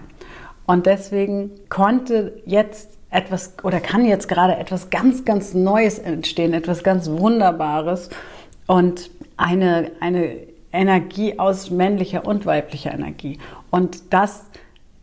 Und 0.66 0.86
deswegen 0.86 1.50
konnte 1.68 2.40
jetzt 2.46 2.90
etwas 3.10 3.54
oder 3.62 3.80
kann 3.80 4.04
jetzt 4.04 4.28
gerade 4.28 4.56
etwas 4.56 4.90
ganz, 4.90 5.24
ganz 5.24 5.52
Neues 5.52 5.98
entstehen, 5.98 6.52
etwas 6.52 6.84
ganz 6.84 7.10
Wunderbares 7.10 8.08
und 8.66 9.10
eine, 9.36 9.90
eine 10.00 10.36
Energie 10.72 11.38
aus 11.38 11.70
männlicher 11.70 12.24
und 12.24 12.46
weiblicher 12.46 12.92
Energie. 12.92 13.38
Und 13.70 14.12
das 14.12 14.44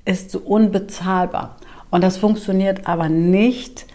ist 0.07 0.31
so 0.31 0.39
unbezahlbar. 0.39 1.57
Und 1.89 2.03
das 2.03 2.17
funktioniert 2.17 2.87
aber 2.87 3.09
nicht, 3.09 3.85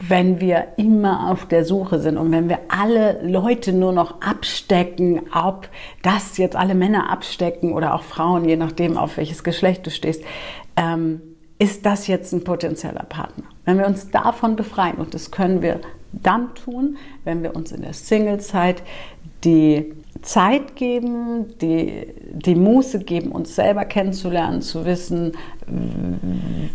wenn 0.00 0.40
wir 0.40 0.68
immer 0.78 1.30
auf 1.30 1.46
der 1.46 1.64
Suche 1.64 1.98
sind 1.98 2.16
und 2.16 2.32
wenn 2.32 2.48
wir 2.48 2.58
alle 2.68 3.20
Leute 3.22 3.74
nur 3.74 3.92
noch 3.92 4.22
abstecken, 4.22 5.20
ob 5.34 5.68
das 6.02 6.38
jetzt 6.38 6.56
alle 6.56 6.74
Männer 6.74 7.10
abstecken 7.10 7.72
oder 7.72 7.94
auch 7.94 8.02
Frauen, 8.02 8.48
je 8.48 8.56
nachdem, 8.56 8.96
auf 8.96 9.18
welches 9.18 9.44
Geschlecht 9.44 9.86
du 9.86 9.90
stehst, 9.90 10.24
ähm, 10.76 11.20
ist 11.58 11.84
das 11.84 12.06
jetzt 12.06 12.32
ein 12.32 12.44
potenzieller 12.44 13.04
Partner? 13.04 13.44
Wenn 13.66 13.76
wir 13.76 13.86
uns 13.86 14.10
davon 14.10 14.56
befreien, 14.56 14.96
und 14.96 15.12
das 15.12 15.30
können 15.30 15.60
wir 15.60 15.80
dann 16.12 16.54
tun, 16.54 16.96
wenn 17.24 17.42
wir 17.42 17.54
uns 17.54 17.70
in 17.70 17.82
der 17.82 17.92
Single-Zeit 17.92 18.82
die 19.44 19.92
Zeit 20.22 20.76
geben, 20.76 21.58
die, 21.60 22.06
die 22.32 22.54
Muße 22.54 23.00
geben, 23.00 23.32
uns 23.32 23.54
selber 23.54 23.84
kennenzulernen, 23.84 24.62
zu 24.62 24.84
wissen, 24.84 25.32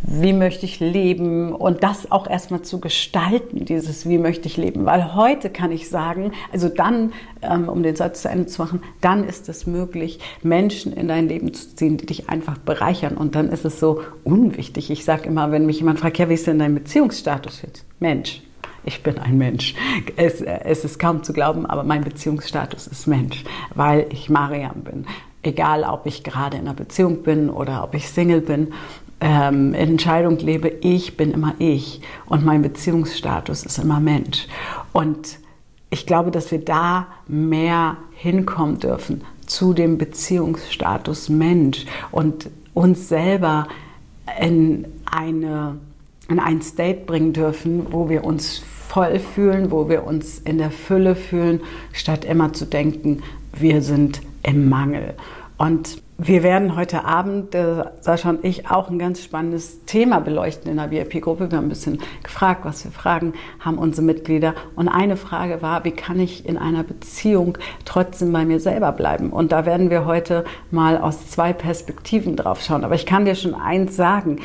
wie 0.03 0.33
möchte 0.33 0.65
ich 0.65 0.79
leben 0.79 1.53
und 1.53 1.83
das 1.83 2.11
auch 2.11 2.29
erstmal 2.29 2.61
zu 2.61 2.79
gestalten, 2.79 3.65
dieses 3.65 4.07
wie 4.07 4.17
möchte 4.17 4.47
ich 4.47 4.57
leben. 4.57 4.85
Weil 4.85 5.15
heute 5.15 5.49
kann 5.49 5.71
ich 5.71 5.89
sagen, 5.89 6.31
also 6.51 6.69
dann, 6.69 7.13
ähm, 7.41 7.67
um 7.69 7.83
den 7.83 7.95
Satz 7.95 8.21
zu 8.21 8.29
Ende 8.29 8.45
zu 8.47 8.61
machen, 8.61 8.81
dann 9.01 9.23
ist 9.23 9.49
es 9.49 9.67
möglich, 9.67 10.19
Menschen 10.41 10.93
in 10.93 11.07
dein 11.07 11.27
Leben 11.27 11.53
zu 11.53 11.75
ziehen, 11.75 11.97
die 11.97 12.05
dich 12.05 12.29
einfach 12.29 12.57
bereichern. 12.57 13.17
Und 13.17 13.35
dann 13.35 13.49
ist 13.49 13.65
es 13.65 13.79
so 13.79 14.01
unwichtig. 14.23 14.89
Ich 14.91 15.05
sage 15.05 15.27
immer, 15.27 15.51
wenn 15.51 15.65
mich 15.65 15.79
jemand 15.79 15.99
fragt, 15.99 16.17
ja, 16.17 16.29
wie 16.29 16.35
ist 16.35 16.47
denn 16.47 16.59
dein 16.59 16.75
Beziehungsstatus 16.75 17.61
jetzt? 17.61 17.85
Mensch 17.99 18.44
ich 18.85 19.03
bin 19.03 19.17
ein 19.17 19.37
Mensch. 19.37 19.75
Es, 20.15 20.41
es 20.41 20.85
ist 20.85 20.99
kaum 20.99 21.23
zu 21.23 21.33
glauben, 21.33 21.65
aber 21.65 21.83
mein 21.83 22.03
Beziehungsstatus 22.03 22.87
ist 22.87 23.07
Mensch, 23.07 23.43
weil 23.73 24.07
ich 24.11 24.29
Mariam 24.29 24.81
bin. 24.81 25.05
Egal, 25.43 25.83
ob 25.83 26.05
ich 26.05 26.23
gerade 26.23 26.57
in 26.57 26.63
einer 26.63 26.73
Beziehung 26.73 27.23
bin 27.23 27.49
oder 27.49 27.83
ob 27.83 27.93
ich 27.93 28.09
Single 28.09 28.41
bin, 28.41 28.73
ähm, 29.21 29.73
Entscheidung 29.73 30.37
lebe, 30.39 30.69
ich 30.81 31.17
bin 31.17 31.31
immer 31.31 31.55
ich 31.59 32.01
und 32.25 32.45
mein 32.45 32.61
Beziehungsstatus 32.61 33.63
ist 33.63 33.77
immer 33.79 33.99
Mensch. 33.99 34.47
Und 34.91 35.39
ich 35.89 36.05
glaube, 36.05 36.31
dass 36.31 36.51
wir 36.51 36.63
da 36.63 37.07
mehr 37.27 37.97
hinkommen 38.11 38.79
dürfen 38.79 39.21
zu 39.45 39.73
dem 39.73 39.97
Beziehungsstatus 39.97 41.29
Mensch 41.29 41.85
und 42.11 42.49
uns 42.73 43.07
selber 43.07 43.67
in 44.39 44.85
eine 45.05 45.77
in 46.27 46.39
ein 46.39 46.61
State 46.61 47.01
bringen 47.05 47.33
dürfen, 47.33 47.87
wo 47.91 48.09
wir 48.09 48.23
uns 48.23 48.63
voll 48.95 49.19
fühlen, 49.19 49.71
wo 49.71 49.89
wir 49.89 50.07
uns 50.07 50.39
in 50.39 50.57
der 50.57 50.71
Fülle 50.71 51.15
fühlen, 51.15 51.59
statt 51.91 52.23
immer 52.23 52.53
zu 52.53 52.63
denken, 52.63 53.23
wir 53.51 53.81
sind 53.81 54.21
im 54.41 54.69
Mangel. 54.69 55.15
Und 55.57 56.01
wir 56.17 56.43
werden 56.43 56.77
heute 56.77 57.03
Abend, 57.03 57.53
der 57.53 57.91
Sascha 57.99 58.29
und 58.29 58.45
ich, 58.45 58.71
auch 58.71 58.89
ein 58.89 58.97
ganz 58.97 59.21
spannendes 59.21 59.83
Thema 59.83 60.21
beleuchten 60.21 60.71
in 60.71 60.77
der 60.77 60.91
VIP-Gruppe. 60.91 61.51
Wir 61.51 61.57
haben 61.57 61.65
ein 61.65 61.69
bisschen 61.69 61.99
gefragt, 62.23 62.63
was 62.63 62.83
für 62.83 62.91
Fragen 62.91 63.33
haben 63.59 63.77
unsere 63.77 64.05
Mitglieder. 64.05 64.55
Und 64.77 64.87
eine 64.87 65.17
Frage 65.17 65.61
war, 65.61 65.83
wie 65.83 65.91
kann 65.91 66.17
ich 66.21 66.45
in 66.45 66.57
einer 66.57 66.83
Beziehung 66.83 67.57
trotzdem 67.83 68.31
bei 68.31 68.45
mir 68.45 68.61
selber 68.61 68.93
bleiben? 68.93 69.31
Und 69.31 69.51
da 69.51 69.65
werden 69.65 69.89
wir 69.89 70.05
heute 70.05 70.45
mal 70.71 70.97
aus 70.97 71.29
zwei 71.29 71.51
Perspektiven 71.51 72.37
drauf 72.37 72.61
schauen. 72.61 72.85
Aber 72.85 72.95
ich 72.95 73.05
kann 73.05 73.25
dir 73.25 73.35
schon 73.35 73.55
eins 73.55 73.97
sagen 73.97 74.39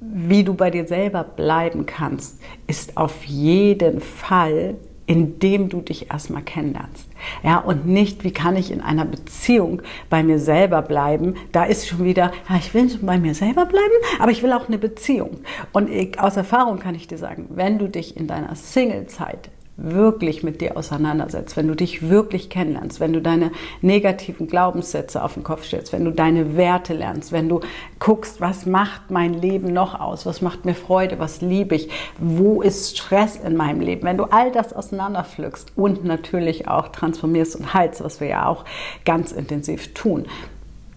wie 0.00 0.44
du 0.44 0.54
bei 0.54 0.70
dir 0.70 0.86
selber 0.86 1.24
bleiben 1.24 1.86
kannst, 1.86 2.40
ist 2.66 2.96
auf 2.96 3.24
jeden 3.24 4.00
Fall, 4.00 4.76
indem 5.06 5.70
du 5.70 5.80
dich 5.80 6.10
erstmal 6.10 6.42
kennenlernst. 6.42 7.08
Ja, 7.42 7.58
und 7.58 7.86
nicht, 7.86 8.24
wie 8.24 8.30
kann 8.30 8.56
ich 8.56 8.70
in 8.70 8.80
einer 8.80 9.06
Beziehung 9.06 9.82
bei 10.10 10.22
mir 10.22 10.38
selber 10.38 10.82
bleiben? 10.82 11.34
Da 11.50 11.64
ist 11.64 11.88
schon 11.88 12.04
wieder, 12.04 12.30
ja, 12.48 12.56
ich 12.56 12.74
will 12.74 12.90
schon 12.90 13.06
bei 13.06 13.18
mir 13.18 13.34
selber 13.34 13.64
bleiben, 13.64 13.94
aber 14.20 14.30
ich 14.30 14.42
will 14.42 14.52
auch 14.52 14.68
eine 14.68 14.78
Beziehung. 14.78 15.38
Und 15.72 15.90
ich, 15.90 16.20
aus 16.20 16.36
Erfahrung 16.36 16.78
kann 16.78 16.94
ich 16.94 17.08
dir 17.08 17.18
sagen, 17.18 17.46
wenn 17.50 17.78
du 17.78 17.88
dich 17.88 18.16
in 18.16 18.26
deiner 18.26 18.54
Single-Zeit 18.54 19.50
wirklich 19.80 20.42
mit 20.42 20.60
dir 20.60 20.76
auseinandersetzt, 20.76 21.56
wenn 21.56 21.68
du 21.68 21.76
dich 21.76 22.08
wirklich 22.08 22.50
kennenlernst, 22.50 22.98
wenn 22.98 23.12
du 23.12 23.22
deine 23.22 23.52
negativen 23.80 24.48
Glaubenssätze 24.48 25.22
auf 25.22 25.34
den 25.34 25.44
Kopf 25.44 25.64
stellst, 25.64 25.92
wenn 25.92 26.04
du 26.04 26.10
deine 26.10 26.56
Werte 26.56 26.94
lernst, 26.94 27.30
wenn 27.30 27.48
du 27.48 27.60
guckst, 28.00 28.40
was 28.40 28.66
macht 28.66 29.12
mein 29.12 29.34
Leben 29.34 29.72
noch 29.72 29.98
aus, 29.98 30.26
was 30.26 30.42
macht 30.42 30.64
mir 30.64 30.74
Freude, 30.74 31.20
was 31.20 31.42
liebe 31.42 31.76
ich, 31.76 31.88
wo 32.18 32.60
ist 32.60 32.98
Stress 32.98 33.36
in 33.36 33.56
meinem 33.56 33.80
Leben, 33.80 34.02
wenn 34.02 34.18
du 34.18 34.24
all 34.24 34.50
das 34.50 34.72
auseinanderpflückst 34.72 35.72
und 35.76 36.04
natürlich 36.04 36.66
auch 36.66 36.88
transformierst 36.88 37.54
und 37.54 37.72
heilst, 37.72 38.02
was 38.02 38.20
wir 38.20 38.26
ja 38.26 38.46
auch 38.46 38.64
ganz 39.04 39.30
intensiv 39.30 39.94
tun, 39.94 40.26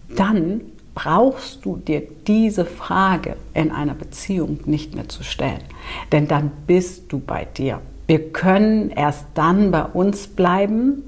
dann 0.08 0.60
brauchst 0.94 1.64
du 1.64 1.76
dir 1.76 2.02
diese 2.26 2.64
Frage 2.64 3.36
in 3.54 3.70
einer 3.70 3.94
Beziehung 3.94 4.58
nicht 4.66 4.94
mehr 4.96 5.08
zu 5.08 5.22
stellen. 5.22 5.62
Denn 6.10 6.26
dann 6.26 6.50
bist 6.66 7.12
du 7.12 7.20
bei 7.20 7.44
dir. 7.44 7.80
Wir 8.12 8.30
können 8.30 8.90
erst 8.90 9.24
dann 9.32 9.70
bei 9.70 9.84
uns 9.84 10.26
bleiben, 10.26 11.02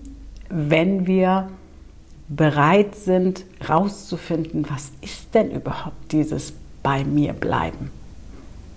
wenn 0.49 1.07
wir 1.07 1.51
bereit 2.31 2.95
sind, 2.95 3.45
rauszufinden, 3.69 4.65
was 4.71 4.91
ist 5.03 5.35
denn 5.35 5.51
überhaupt 5.51 6.13
dieses 6.13 6.55
bei 6.83 7.05
mir 7.05 7.35
bleiben? 7.35 7.91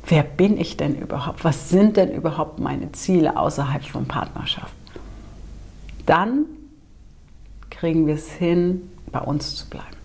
Wer 0.07 0.23
bin 0.23 0.57
ich 0.57 0.75
denn 0.75 0.99
überhaupt? 0.99 1.45
Was 1.45 1.69
sind 1.69 1.95
denn 1.95 2.11
überhaupt 2.11 2.59
meine 2.59 2.91
Ziele 2.91 3.37
außerhalb 3.37 3.85
von 3.85 4.09
Partnerschaft? 4.09 4.73
Dann 6.05 6.47
kriegen 7.69 8.07
wir 8.07 8.15
es 8.15 8.29
hin, 8.29 8.89
bei 9.09 9.21
uns 9.21 9.55
zu 9.55 9.69
bleiben. 9.69 9.96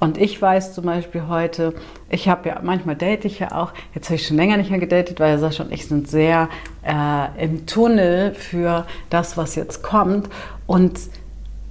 Und 0.00 0.18
ich 0.18 0.40
weiß 0.40 0.74
zum 0.74 0.84
Beispiel 0.84 1.28
heute, 1.28 1.74
ich 2.10 2.28
habe 2.28 2.48
ja, 2.48 2.60
manchmal 2.62 2.96
date 2.96 3.24
ich 3.24 3.38
ja 3.38 3.52
auch, 3.52 3.72
jetzt 3.94 4.06
habe 4.06 4.16
ich 4.16 4.26
schon 4.26 4.36
länger 4.36 4.56
nicht 4.56 4.70
mehr 4.70 4.80
gedatet, 4.80 5.20
weil 5.20 5.38
Sascha 5.38 5.64
und 5.64 5.72
ich 5.72 5.86
sind 5.86 6.08
sehr 6.08 6.48
äh, 6.82 7.44
im 7.44 7.66
Tunnel 7.66 8.34
für 8.34 8.86
das, 9.10 9.36
was 9.36 9.54
jetzt 9.54 9.82
kommt. 9.82 10.28
Und 10.66 10.98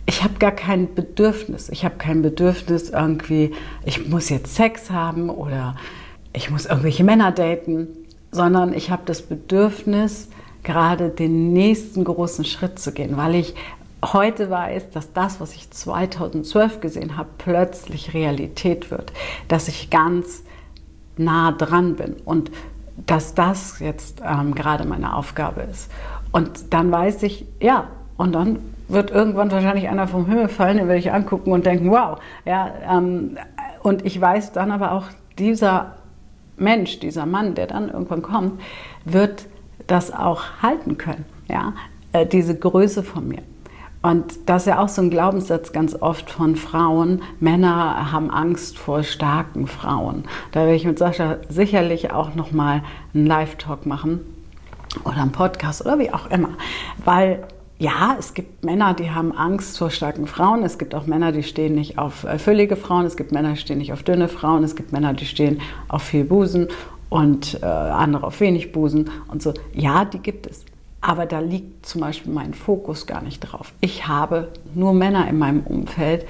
ich 0.05 0.23
habe 0.23 0.35
gar 0.39 0.51
kein 0.51 0.93
Bedürfnis. 0.93 1.69
Ich 1.69 1.85
habe 1.85 1.95
kein 1.95 2.21
Bedürfnis 2.21 2.89
irgendwie, 2.89 3.53
ich 3.85 4.07
muss 4.07 4.29
jetzt 4.29 4.55
Sex 4.55 4.91
haben 4.91 5.29
oder 5.29 5.75
ich 6.33 6.49
muss 6.49 6.65
irgendwelche 6.65 7.03
Männer 7.03 7.31
daten, 7.31 7.87
sondern 8.31 8.73
ich 8.73 8.89
habe 8.89 9.03
das 9.05 9.21
Bedürfnis, 9.21 10.29
gerade 10.63 11.09
den 11.09 11.53
nächsten 11.53 12.03
großen 12.03 12.45
Schritt 12.45 12.79
zu 12.79 12.93
gehen, 12.93 13.17
weil 13.17 13.35
ich 13.35 13.53
heute 14.11 14.49
weiß, 14.49 14.89
dass 14.89 15.13
das, 15.13 15.39
was 15.39 15.53
ich 15.55 15.71
2012 15.71 16.81
gesehen 16.81 17.15
habe, 17.15 17.29
plötzlich 17.37 18.13
Realität 18.13 18.91
wird, 18.91 19.13
dass 19.47 19.67
ich 19.67 19.89
ganz 19.89 20.43
nah 21.15 21.51
dran 21.51 21.95
bin 21.95 22.15
und 22.25 22.51
dass 23.05 23.33
das 23.33 23.79
jetzt 23.79 24.21
ähm, 24.25 24.55
gerade 24.55 24.85
meine 24.85 25.15
Aufgabe 25.15 25.61
ist. 25.61 25.89
Und 26.31 26.73
dann 26.73 26.91
weiß 26.91 27.23
ich, 27.23 27.45
ja, 27.59 27.87
und 28.17 28.33
dann 28.33 28.59
wird 28.87 29.11
irgendwann 29.11 29.51
wahrscheinlich 29.51 29.87
einer 29.87 30.07
vom 30.07 30.27
Himmel 30.27 30.49
fallen, 30.49 30.77
den 30.77 30.87
werde 30.87 30.99
ich 30.99 31.11
angucken 31.11 31.51
und 31.51 31.65
denken, 31.65 31.89
wow, 31.89 32.19
ja, 32.45 32.71
ähm, 32.89 33.37
und 33.81 34.05
ich 34.05 34.19
weiß 34.19 34.51
dann 34.51 34.71
aber 34.71 34.91
auch, 34.91 35.05
dieser 35.39 35.95
Mensch, 36.57 36.99
dieser 36.99 37.25
Mann, 37.25 37.55
der 37.55 37.67
dann 37.67 37.89
irgendwann 37.89 38.21
kommt, 38.21 38.61
wird 39.05 39.47
das 39.87 40.13
auch 40.13 40.43
halten 40.61 40.97
können, 40.97 41.25
ja, 41.47 41.73
äh, 42.11 42.25
diese 42.25 42.55
Größe 42.55 43.03
von 43.03 43.27
mir. 43.27 43.41
Und 44.03 44.49
das 44.49 44.63
ist 44.63 44.67
ja 44.67 44.79
auch 44.79 44.89
so 44.89 45.01
ein 45.01 45.09
Glaubenssatz 45.09 45.71
ganz 45.71 45.95
oft 45.95 46.29
von 46.29 46.57
Frauen. 46.57 47.21
Männer 47.39 48.11
haben 48.11 48.29
Angst 48.29 48.77
vor 48.77 49.01
starken 49.01 49.65
Frauen. 49.65 50.25
Da 50.51 50.59
werde 50.61 50.75
ich 50.75 50.85
mit 50.85 50.99
Sascha 50.99 51.37
sicherlich 51.47 52.11
auch 52.11 52.35
nochmal 52.35 52.83
einen 53.13 53.25
Live-Talk 53.25 53.85
machen 53.85 54.19
oder 55.05 55.21
einen 55.21 55.31
Podcast 55.31 55.85
oder 55.85 55.99
wie 55.99 56.11
auch 56.11 56.29
immer. 56.29 56.49
Weil 57.05 57.47
ja, 57.79 58.17
es 58.19 58.33
gibt 58.33 58.65
Männer, 58.65 58.93
die 58.93 59.11
haben 59.11 59.31
Angst 59.31 59.77
vor 59.77 59.89
starken 59.89 60.27
Frauen. 60.27 60.63
Es 60.63 60.77
gibt 60.77 60.93
auch 60.95 61.07
Männer, 61.07 61.31
die 61.31 61.43
stehen 61.43 61.73
nicht 61.73 61.97
auf 61.97 62.25
äh, 62.25 62.37
füllige 62.39 62.75
Frauen. 62.75 63.05
Es 63.05 63.15
gibt 63.15 63.31
Männer, 63.31 63.51
die 63.53 63.57
stehen 63.57 63.77
nicht 63.77 63.93
auf 63.93 64.03
dünne 64.03 64.27
Frauen. 64.27 64.65
Es 64.65 64.75
gibt 64.75 64.91
Männer, 64.91 65.13
die 65.13 65.25
stehen 65.25 65.61
auf 65.87 66.03
viel 66.03 66.25
Busen 66.25 66.67
und 67.09 67.59
äh, 67.61 67.65
andere 67.65 68.27
auf 68.27 68.41
wenig 68.41 68.73
Busen 68.73 69.09
und 69.29 69.41
so. 69.41 69.53
Ja, 69.73 70.03
die 70.03 70.19
gibt 70.19 70.45
es. 70.45 70.65
Aber 71.03 71.25
da 71.25 71.39
liegt 71.39 71.85
zum 71.85 71.99
Beispiel 71.99 72.31
mein 72.31 72.53
Fokus 72.53 73.05
gar 73.05 73.21
nicht 73.21 73.41
drauf. 73.41 73.73
Ich 73.81 74.07
habe 74.07 74.53
nur 74.73 74.93
Männer 74.93 75.27
in 75.27 75.37
meinem 75.37 75.59
Umfeld, 75.59 76.25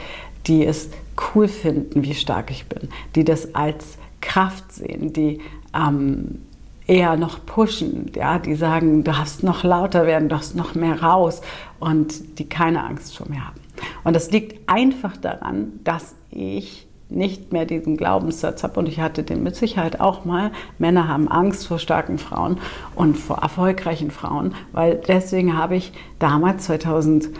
die 0.48 0.66
es 0.66 0.90
cool 1.36 1.48
finden, 1.48 2.04
wie 2.04 2.16
stark 2.16 2.50
ich 2.50 2.66
bin, 2.66 2.90
die 3.14 3.24
das 3.24 3.54
als 3.54 4.00
Kraft 4.20 4.72
sehen, 4.72 5.14
die 5.14 5.42
ähm, 5.76 6.42
eher 6.88 7.18
noch 7.18 7.46
pushen, 7.46 8.12
ja, 8.16 8.40
die 8.40 8.56
sagen, 8.56 9.04
du 9.04 9.12
darfst 9.12 9.44
noch 9.44 9.64
lauter 9.64 10.08
werden, 10.08 10.28
du 10.28 10.36
darfst 10.36 10.56
noch 10.56 10.74
mehr 10.74 11.04
raus 11.04 11.42
und 11.80 12.40
die 12.40 12.50
keine 12.50 12.84
Angst 12.84 13.16
vor 13.16 13.30
mir 13.30 13.46
haben. 13.46 13.60
Und 14.04 14.16
das 14.16 14.32
liegt 14.32 14.68
einfach 14.68 15.16
daran, 15.18 15.80
dass 15.84 16.16
ich 16.32 16.88
nicht 17.16 17.52
mehr 17.54 17.66
diesen 17.66 17.98
Glaubenssatz 17.98 18.64
habe 18.64 18.80
und 18.80 18.88
ich 18.88 19.00
hatte 19.00 19.24
den 19.24 19.44
mit 19.44 19.56
Sicherheit 19.56 20.00
auch 20.00 20.26
mal. 20.26 20.52
Männer 20.78 21.08
haben 21.08 21.28
Angst 21.28 21.68
vor 21.68 21.80
starken 21.80 22.18
Frauen 22.18 22.58
und 22.96 23.18
vor 23.18 23.38
erfolgreichen 23.38 24.12
Frauen, 24.12 24.54
weil 24.72 25.02
deswegen 25.08 25.58
habe 25.58 25.76
ich 25.76 25.94
damals 26.20 26.66
2008 26.66 27.36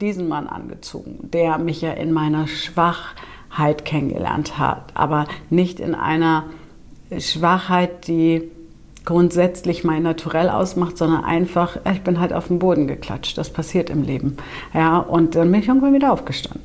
diesen 0.00 0.28
Mann 0.28 0.46
angezogen, 0.46 1.18
der 1.32 1.58
mich 1.58 1.80
ja 1.80 1.92
in 1.92 2.12
meiner 2.12 2.46
Schwachheit 2.46 3.84
kennengelernt 3.84 4.58
hat, 4.58 4.92
aber 4.94 5.26
nicht 5.50 5.80
in 5.80 5.94
einer 5.94 6.44
Schwachheit, 7.18 8.06
die 8.06 8.50
grundsätzlich 9.08 9.84
mein 9.84 10.02
Naturell 10.02 10.50
ausmacht, 10.50 10.98
sondern 10.98 11.24
einfach, 11.24 11.78
ich 11.90 12.02
bin 12.02 12.20
halt 12.20 12.34
auf 12.34 12.48
den 12.48 12.58
Boden 12.58 12.86
geklatscht. 12.86 13.38
Das 13.38 13.50
passiert 13.50 13.88
im 13.88 14.02
Leben. 14.02 14.36
Ja, 14.74 14.98
und 14.98 15.34
dann 15.34 15.50
bin 15.50 15.62
ich 15.62 15.68
irgendwann 15.68 15.94
wieder 15.94 16.12
aufgestanden. 16.12 16.60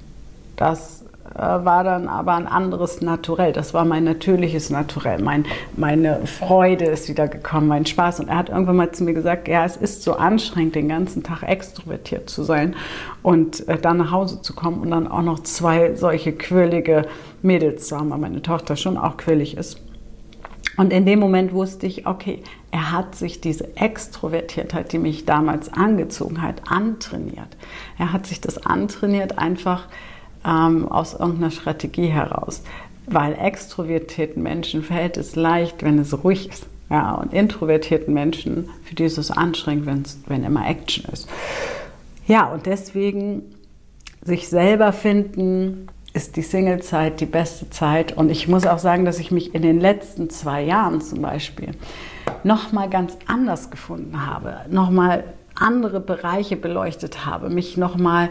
Das 0.58 0.93
war 1.34 1.84
dann 1.84 2.08
aber 2.08 2.34
ein 2.34 2.48
anderes 2.48 3.02
Naturell. 3.02 3.54
Das 3.54 3.74
war 3.74 3.86
mein 3.86 4.04
natürliches 4.04 4.70
Naturell. 4.70 5.22
Mein, 5.22 5.46
meine 5.76 6.28
Freude 6.28 6.86
ist 6.86 7.10
wieder 7.10 7.28
gekommen, 7.28 7.68
mein 7.68 7.86
Spaß. 7.86 8.20
Und 8.20 8.28
er 8.28 8.38
hat 8.38 8.50
irgendwann 8.50 8.76
mal 8.76 8.92
zu 8.92 9.04
mir 9.04 9.14
gesagt, 9.14 9.48
ja, 9.48 9.66
es 9.66 9.78
ist 9.78 10.04
so 10.04 10.14
anstrengend, 10.14 10.76
den 10.76 10.90
ganzen 10.90 11.24
Tag 11.24 11.44
extrovertiert 11.44 12.30
zu 12.30 12.44
sein 12.44 12.76
und 13.22 13.68
äh, 13.68 13.80
dann 13.80 13.98
nach 13.98 14.12
Hause 14.12 14.42
zu 14.42 14.54
kommen 14.54 14.82
und 14.82 14.92
dann 14.92 15.08
auch 15.08 15.22
noch 15.22 15.40
zwei 15.40 15.96
solche 15.96 16.34
quirlige 16.34 17.04
Mädels 17.42 17.88
zu 17.88 17.98
haben, 17.98 18.10
weil 18.12 18.20
meine 18.20 18.42
Tochter 18.42 18.76
schon 18.76 18.98
auch 18.98 19.18
quirlig 19.18 19.58
ist. 19.58 19.82
Und 20.76 20.92
in 20.92 21.06
dem 21.06 21.20
Moment 21.20 21.54
wusste 21.54 21.86
ich, 21.86 22.08
okay, 22.08 22.42
er 22.72 22.92
hat 22.92 23.16
sich 23.16 23.42
diese 23.42 23.78
Extrovertiertheit, 23.78 24.92
die 24.92 24.98
mich 24.98 25.26
damals 25.26 25.72
angezogen 25.72 26.42
hat, 26.42 26.64
antrainiert. 26.68 27.58
Er 28.00 28.12
hat 28.12 28.26
sich 28.26 28.42
das 28.42 28.66
antrainiert, 28.66 29.38
einfach 29.38 29.88
ähm, 30.46 30.88
aus 30.88 31.14
irgendeiner 31.14 31.52
Strategie 31.52 32.08
heraus. 32.08 32.64
Weil 33.06 33.34
extrovertierten 33.34 34.42
Menschen 34.42 34.84
fällt 34.84 35.18
es 35.18 35.36
leicht, 35.36 35.84
wenn 35.84 36.00
es 36.00 36.24
ruhig 36.24 36.50
ist. 36.50 36.66
Ja, 36.90 37.14
und 37.16 37.34
introvertierten 37.34 38.14
Menschen, 38.14 38.70
für 38.84 38.96
die 38.96 39.06
ist 39.06 39.18
es 39.18 39.32
anstrengend, 39.32 40.08
wenn 40.28 40.44
immer 40.44 40.68
Action 40.68 41.06
ist. 41.12 41.28
Ja, 42.28 42.46
und 42.46 42.66
deswegen 42.66 43.42
sich 44.22 44.48
selber 44.48 44.94
finden, 44.94 45.88
ist 46.14 46.36
die 46.36 46.44
Singlezeit 46.44 47.20
die 47.20 47.26
beste 47.26 47.70
Zeit. 47.70 48.16
Und 48.16 48.30
ich 48.30 48.48
muss 48.48 48.68
auch 48.68 48.78
sagen, 48.78 49.06
dass 49.06 49.20
ich 49.20 49.32
mich 49.32 49.56
in 49.56 49.64
den 49.64 49.80
letzten 49.80 50.30
zwei 50.30 50.62
Jahren 50.64 51.02
zum 51.02 51.22
Beispiel 51.22 51.72
nochmal 52.44 52.90
ganz 52.90 53.18
anders 53.26 53.72
gefunden 53.72 54.26
habe, 54.26 54.58
nochmal 54.70 55.24
andere 55.56 56.00
Bereiche 56.00 56.56
beleuchtet 56.56 57.26
habe, 57.26 57.50
mich 57.50 57.78
nochmal 57.78 58.30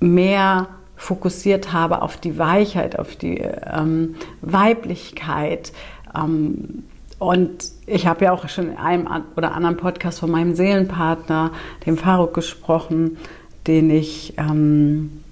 mehr 0.00 0.68
fokussiert 0.96 1.72
habe 1.72 2.02
auf 2.02 2.16
die 2.16 2.38
Weichheit, 2.38 2.98
auf 2.98 3.16
die 3.16 3.38
ähm, 3.38 4.14
Weiblichkeit. 4.40 5.72
Ähm, 6.14 6.84
und 7.18 7.70
ich 7.86 8.06
habe 8.06 8.24
ja 8.24 8.32
auch 8.32 8.48
schon 8.48 8.70
in 8.70 8.76
einem 8.76 9.08
oder 9.36 9.54
anderen 9.54 9.76
Podcast 9.76 10.20
von 10.20 10.30
meinem 10.30 10.54
Seelenpartner, 10.54 11.52
dem 11.86 11.96
Faruk, 11.96 12.34
gesprochen, 12.34 13.16
den 13.66 13.90
ich 13.90 14.34
ähm, 14.36 15.22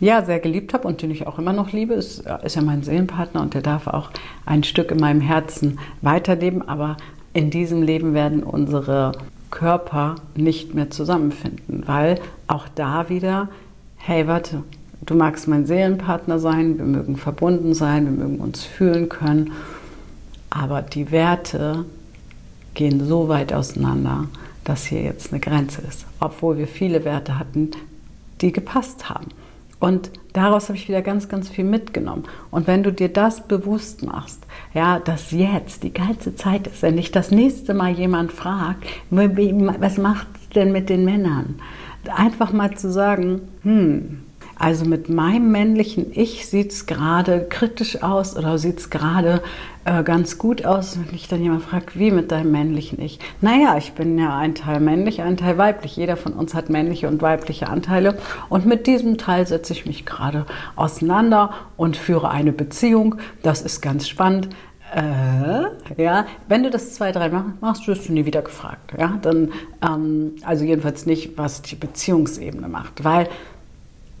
ja 0.00 0.24
sehr 0.24 0.40
geliebt 0.40 0.74
habe 0.74 0.88
und 0.88 1.00
den 1.00 1.10
ich 1.10 1.26
auch 1.26 1.38
immer 1.38 1.52
noch 1.52 1.72
liebe. 1.72 1.94
Ist, 1.94 2.24
ist 2.42 2.56
ja 2.56 2.62
mein 2.62 2.82
Seelenpartner 2.82 3.40
und 3.40 3.54
der 3.54 3.62
darf 3.62 3.86
auch 3.86 4.10
ein 4.46 4.64
Stück 4.64 4.90
in 4.90 4.98
meinem 4.98 5.20
Herzen 5.20 5.78
weiterleben. 6.00 6.66
Aber 6.68 6.96
in 7.34 7.50
diesem 7.50 7.82
Leben 7.82 8.14
werden 8.14 8.42
unsere 8.42 9.12
Körper 9.50 10.16
nicht 10.34 10.74
mehr 10.74 10.90
zusammenfinden, 10.90 11.84
weil 11.86 12.18
auch 12.48 12.66
da 12.74 13.08
wieder, 13.08 13.48
hey, 13.96 14.26
warte, 14.26 14.64
Du 15.04 15.16
magst 15.16 15.48
mein 15.48 15.66
Seelenpartner 15.66 16.38
sein, 16.38 16.78
wir 16.78 16.84
mögen 16.84 17.16
verbunden 17.16 17.74
sein, 17.74 18.04
wir 18.04 18.24
mögen 18.24 18.38
uns 18.38 18.62
fühlen 18.62 19.08
können, 19.08 19.52
aber 20.48 20.80
die 20.80 21.10
Werte 21.10 21.84
gehen 22.74 23.04
so 23.06 23.28
weit 23.28 23.52
auseinander, 23.52 24.26
dass 24.64 24.86
hier 24.86 25.02
jetzt 25.02 25.32
eine 25.32 25.40
Grenze 25.40 25.82
ist, 25.82 26.06
obwohl 26.20 26.56
wir 26.56 26.68
viele 26.68 27.04
Werte 27.04 27.38
hatten, 27.38 27.72
die 28.40 28.52
gepasst 28.52 29.08
haben. 29.08 29.26
Und 29.80 30.12
daraus 30.32 30.68
habe 30.68 30.78
ich 30.78 30.86
wieder 30.86 31.02
ganz, 31.02 31.28
ganz 31.28 31.48
viel 31.48 31.64
mitgenommen. 31.64 32.22
Und 32.52 32.68
wenn 32.68 32.84
du 32.84 32.92
dir 32.92 33.08
das 33.08 33.48
bewusst 33.48 34.04
machst, 34.04 34.46
ja, 34.72 35.00
dass 35.00 35.32
jetzt 35.32 35.82
die 35.82 35.92
geilste 35.92 36.36
Zeit 36.36 36.68
ist, 36.68 36.82
wenn 36.82 36.96
dich 36.96 37.10
das 37.10 37.32
nächste 37.32 37.74
Mal 37.74 37.90
jemand 37.90 38.30
fragt, 38.30 38.84
was 39.10 39.98
macht 39.98 40.28
denn 40.54 40.70
mit 40.70 40.88
den 40.88 41.04
Männern? 41.04 41.56
Einfach 42.14 42.52
mal 42.52 42.76
zu 42.76 42.92
sagen, 42.92 43.40
hm, 43.64 44.20
also 44.62 44.84
mit 44.84 45.08
meinem 45.08 45.50
männlichen 45.50 46.12
Ich 46.14 46.46
sieht 46.46 46.70
es 46.70 46.86
gerade 46.86 47.46
kritisch 47.48 48.00
aus 48.00 48.36
oder 48.36 48.58
sieht 48.58 48.78
es 48.78 48.90
gerade 48.90 49.42
äh, 49.84 50.04
ganz 50.04 50.38
gut 50.38 50.64
aus. 50.64 50.96
Wenn 50.96 51.10
mich 51.10 51.26
dann 51.26 51.42
jemand 51.42 51.64
fragt, 51.64 51.98
wie 51.98 52.12
mit 52.12 52.30
deinem 52.30 52.52
männlichen 52.52 53.00
Ich? 53.02 53.18
Naja, 53.40 53.76
ich 53.76 53.94
bin 53.94 54.16
ja 54.16 54.38
ein 54.38 54.54
Teil 54.54 54.78
männlich, 54.78 55.20
ein 55.20 55.36
Teil 55.36 55.58
weiblich. 55.58 55.96
Jeder 55.96 56.16
von 56.16 56.32
uns 56.32 56.54
hat 56.54 56.70
männliche 56.70 57.08
und 57.08 57.20
weibliche 57.22 57.68
Anteile. 57.68 58.16
Und 58.48 58.64
mit 58.64 58.86
diesem 58.86 59.18
Teil 59.18 59.48
setze 59.48 59.72
ich 59.72 59.84
mich 59.84 60.06
gerade 60.06 60.46
auseinander 60.76 61.54
und 61.76 61.96
führe 61.96 62.30
eine 62.30 62.52
Beziehung. 62.52 63.16
Das 63.42 63.62
ist 63.62 63.80
ganz 63.80 64.06
spannend. 64.06 64.48
Äh, 64.94 66.00
ja, 66.00 66.26
wenn 66.48 66.62
du 66.62 66.70
das 66.70 66.94
zwei, 66.94 67.10
drei 67.10 67.30
machst, 67.60 67.88
wirst 67.88 68.08
du 68.08 68.12
nie 68.12 68.26
wieder 68.26 68.42
gefragt. 68.42 68.92
Ja, 68.96 69.18
dann, 69.22 69.50
ähm, 69.84 70.36
also 70.44 70.64
jedenfalls 70.64 71.04
nicht, 71.06 71.36
was 71.36 71.62
die 71.62 71.76
Beziehungsebene 71.76 72.68
macht, 72.68 73.02
weil 73.02 73.28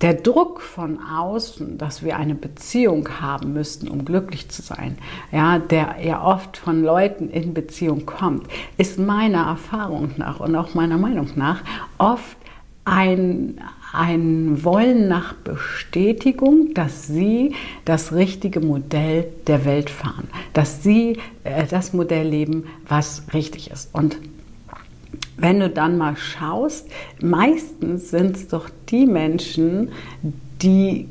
der 0.02 0.14
Druck 0.14 0.60
von 0.60 0.98
außen, 1.00 1.78
dass 1.78 2.02
wir 2.02 2.16
eine 2.16 2.34
Beziehung 2.34 3.08
haben 3.20 3.52
müssten, 3.52 3.88
um 3.88 4.04
glücklich 4.04 4.48
zu 4.48 4.60
sein, 4.60 4.98
ja, 5.30 5.60
der 5.60 5.96
ja 6.02 6.22
oft 6.24 6.56
von 6.56 6.82
Leuten 6.82 7.30
in 7.30 7.54
Beziehung 7.54 8.04
kommt, 8.04 8.48
ist 8.76 8.98
meiner 8.98 9.46
Erfahrung 9.46 10.10
nach 10.16 10.40
und 10.40 10.56
auch 10.56 10.74
meiner 10.74 10.98
Meinung 10.98 11.28
nach 11.36 11.62
oft 11.98 12.36
ein, 12.84 13.60
ein 13.92 14.64
Wollen 14.64 15.06
nach 15.06 15.34
Bestätigung, 15.34 16.74
dass 16.74 17.06
sie 17.06 17.54
das 17.84 18.12
richtige 18.12 18.58
Modell 18.58 19.28
der 19.46 19.64
Welt 19.64 19.88
fahren, 19.88 20.28
dass 20.52 20.82
sie 20.82 21.18
äh, 21.44 21.66
das 21.68 21.92
Modell 21.92 22.26
leben, 22.26 22.64
was 22.88 23.22
richtig 23.32 23.70
ist. 23.70 23.94
Und 23.94 24.16
wenn 25.36 25.60
du 25.60 25.70
dann 25.70 25.98
mal 25.98 26.16
schaust, 26.16 26.88
meistens 27.20 28.10
sind 28.10 28.36
es 28.36 28.48
doch 28.48 28.68
die 28.88 29.06
Menschen, 29.06 29.90
die 30.62 31.08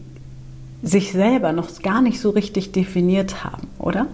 sich 0.84 1.12
selber 1.12 1.52
noch 1.52 1.82
gar 1.82 2.02
nicht 2.02 2.20
so 2.20 2.32
richtig 2.32 2.72
definiert 2.72 3.44
haben, 3.44 3.68
oder? 3.78 4.08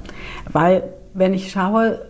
Weil 0.52 0.84
wenn 1.14 1.34
ich 1.34 1.52
schaue, 1.52 2.02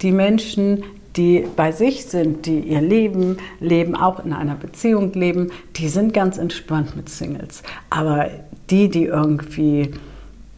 die 0.00 0.12
Menschen, 0.12 0.84
die 1.16 1.46
bei 1.56 1.72
sich 1.72 2.06
sind, 2.06 2.46
die 2.46 2.60
ihr 2.60 2.80
Leben 2.80 3.36
leben, 3.60 3.94
auch 3.94 4.24
in 4.24 4.32
einer 4.32 4.54
Beziehung 4.54 5.12
leben, 5.12 5.50
die 5.76 5.88
sind 5.88 6.14
ganz 6.14 6.38
entspannt 6.38 6.96
mit 6.96 7.08
Singles. 7.08 7.62
Aber 7.90 8.30
die, 8.70 8.88
die 8.88 9.04
irgendwie, 9.04 9.90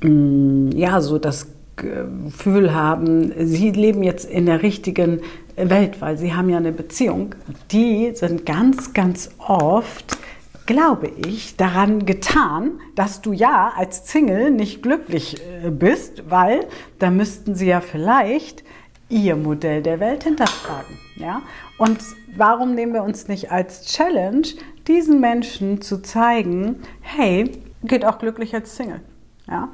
mh, 0.02 0.10
mm, 0.10 0.72
ja, 0.72 1.00
so 1.00 1.18
das 1.18 1.48
Gefühl 1.76 2.72
haben, 2.72 3.32
sie 3.46 3.72
leben 3.72 4.04
jetzt 4.04 4.30
in 4.30 4.46
der 4.46 4.62
richtigen 4.62 5.20
Welt, 5.56 6.00
weil 6.00 6.18
sie 6.18 6.34
haben 6.34 6.50
ja 6.50 6.58
eine 6.58 6.72
Beziehung, 6.72 7.34
die 7.70 8.12
sind 8.14 8.46
ganz, 8.46 8.92
ganz 8.92 9.30
oft, 9.38 10.18
glaube 10.66 11.08
ich, 11.26 11.56
daran 11.56 12.06
getan, 12.06 12.80
dass 12.94 13.20
du 13.20 13.32
ja 13.32 13.72
als 13.76 14.10
Single 14.10 14.50
nicht 14.50 14.82
glücklich 14.82 15.40
äh, 15.64 15.70
bist, 15.70 16.30
weil 16.30 16.66
da 16.98 17.10
müssten 17.10 17.54
sie 17.54 17.66
ja 17.66 17.80
vielleicht 17.80 18.64
ihr 19.08 19.36
Modell 19.36 19.82
der 19.82 20.00
Welt 20.00 20.24
hinterfragen. 20.24 20.98
Ja? 21.16 21.42
Und 21.78 21.98
warum 22.36 22.74
nehmen 22.74 22.94
wir 22.94 23.04
uns 23.04 23.28
nicht 23.28 23.52
als 23.52 23.86
Challenge, 23.86 24.46
diesen 24.88 25.20
Menschen 25.20 25.80
zu 25.80 26.02
zeigen, 26.02 26.82
hey, 27.00 27.52
geht 27.82 28.04
auch 28.04 28.18
glücklich 28.18 28.54
als 28.54 28.76
Single. 28.76 29.00
Ja? 29.46 29.68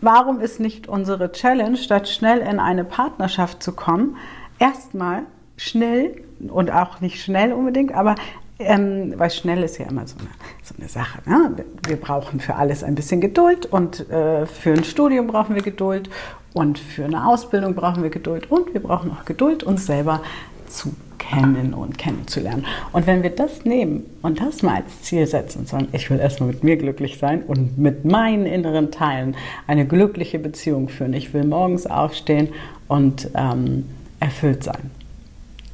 Warum 0.00 0.40
ist 0.40 0.60
nicht 0.60 0.88
unsere 0.88 1.32
Challenge, 1.32 1.76
statt 1.76 2.08
schnell 2.08 2.40
in 2.40 2.60
eine 2.60 2.84
Partnerschaft 2.84 3.62
zu 3.62 3.72
kommen, 3.72 4.16
erstmal 4.58 5.22
schnell 5.56 6.22
und 6.48 6.70
auch 6.70 7.00
nicht 7.00 7.22
schnell 7.22 7.52
unbedingt, 7.52 7.94
aber 7.94 8.14
ähm, 8.58 9.14
weil 9.16 9.30
schnell 9.30 9.62
ist 9.62 9.78
ja 9.78 9.86
immer 9.86 10.06
so 10.06 10.16
eine, 10.18 10.28
so 10.62 10.74
eine 10.78 10.88
Sache. 10.88 11.18
Ne? 11.28 11.64
Wir 11.86 11.96
brauchen 11.96 12.40
für 12.40 12.54
alles 12.54 12.82
ein 12.82 12.94
bisschen 12.94 13.20
Geduld 13.20 13.66
und 13.66 14.08
äh, 14.10 14.46
für 14.46 14.72
ein 14.72 14.84
Studium 14.84 15.26
brauchen 15.26 15.54
wir 15.54 15.62
Geduld 15.62 16.08
und 16.54 16.78
für 16.78 17.04
eine 17.04 17.26
Ausbildung 17.26 17.74
brauchen 17.74 18.02
wir 18.02 18.10
Geduld 18.10 18.50
und 18.50 18.72
wir 18.72 18.82
brauchen 18.82 19.10
auch 19.10 19.26
Geduld, 19.26 19.62
uns 19.62 19.86
selber 19.86 20.22
zu 20.68 20.94
kennen 21.18 21.74
und 21.74 21.98
kennenzulernen. 21.98 22.64
Und 22.92 23.06
wenn 23.06 23.22
wir 23.22 23.30
das 23.30 23.64
nehmen 23.64 24.04
und 24.22 24.40
das 24.40 24.62
mal 24.62 24.76
als 24.76 25.02
Ziel 25.02 25.26
setzen 25.26 25.60
und 25.60 25.68
sagen, 25.68 25.88
ich 25.92 26.08
will 26.10 26.18
erstmal 26.18 26.48
mit 26.50 26.64
mir 26.64 26.76
glücklich 26.76 27.18
sein 27.18 27.42
und 27.42 27.78
mit 27.78 28.04
meinen 28.04 28.46
inneren 28.46 28.90
Teilen 28.90 29.36
eine 29.66 29.86
glückliche 29.86 30.38
Beziehung 30.38 30.88
führen. 30.88 31.12
Ich 31.12 31.34
will 31.34 31.44
morgens 31.44 31.86
aufstehen 31.86 32.48
und 32.88 33.30
ähm, 33.34 33.86
erfüllt 34.20 34.64
sein. 34.64 34.90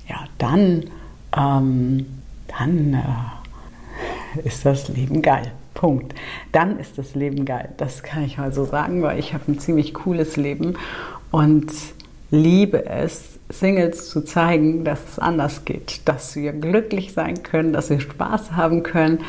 Ja, 0.08 0.24
dann, 0.38 0.84
ähm, 1.36 2.06
dann 2.48 2.94
äh, 2.94 4.40
ist 4.44 4.64
das 4.64 4.88
Leben 4.88 5.22
geil. 5.22 5.52
Punkt. 5.74 6.14
Dann 6.52 6.78
ist 6.78 6.98
das 6.98 7.14
Leben 7.14 7.44
geil. 7.44 7.70
Das 7.76 8.02
kann 8.02 8.24
ich 8.24 8.38
mal 8.38 8.52
so 8.52 8.64
sagen, 8.64 9.02
weil 9.02 9.18
ich 9.18 9.34
habe 9.34 9.50
ein 9.50 9.58
ziemlich 9.58 9.94
cooles 9.94 10.36
Leben 10.36 10.74
und 11.30 11.72
liebe 12.30 12.86
es, 12.86 13.38
Singles 13.48 14.08
zu 14.08 14.22
zeigen, 14.22 14.84
dass 14.84 15.00
es 15.10 15.18
anders 15.18 15.64
geht, 15.64 16.00
dass 16.06 16.36
wir 16.36 16.52
glücklich 16.52 17.12
sein 17.12 17.42
können, 17.42 17.72
dass 17.72 17.90
wir 17.90 18.00
Spaß 18.00 18.52
haben 18.52 18.82
können. 18.82 19.20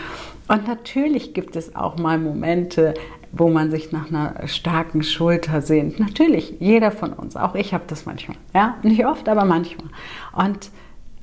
Und 0.47 0.67
natürlich 0.67 1.33
gibt 1.33 1.55
es 1.55 1.75
auch 1.75 1.97
mal 1.97 2.17
Momente, 2.17 2.93
wo 3.33 3.49
man 3.49 3.71
sich 3.71 3.91
nach 3.91 4.09
einer 4.09 4.47
starken 4.47 5.01
Schulter 5.03 5.61
sehnt. 5.61 5.99
Natürlich, 5.99 6.55
jeder 6.59 6.91
von 6.91 7.11
uns, 7.13 7.35
auch 7.35 7.55
ich 7.55 7.73
habe 7.73 7.83
das 7.87 8.05
manchmal. 8.05 8.37
Ja, 8.53 8.75
nicht 8.83 9.05
oft, 9.05 9.27
aber 9.27 9.43
manchmal. 9.43 9.89
Und 10.33 10.69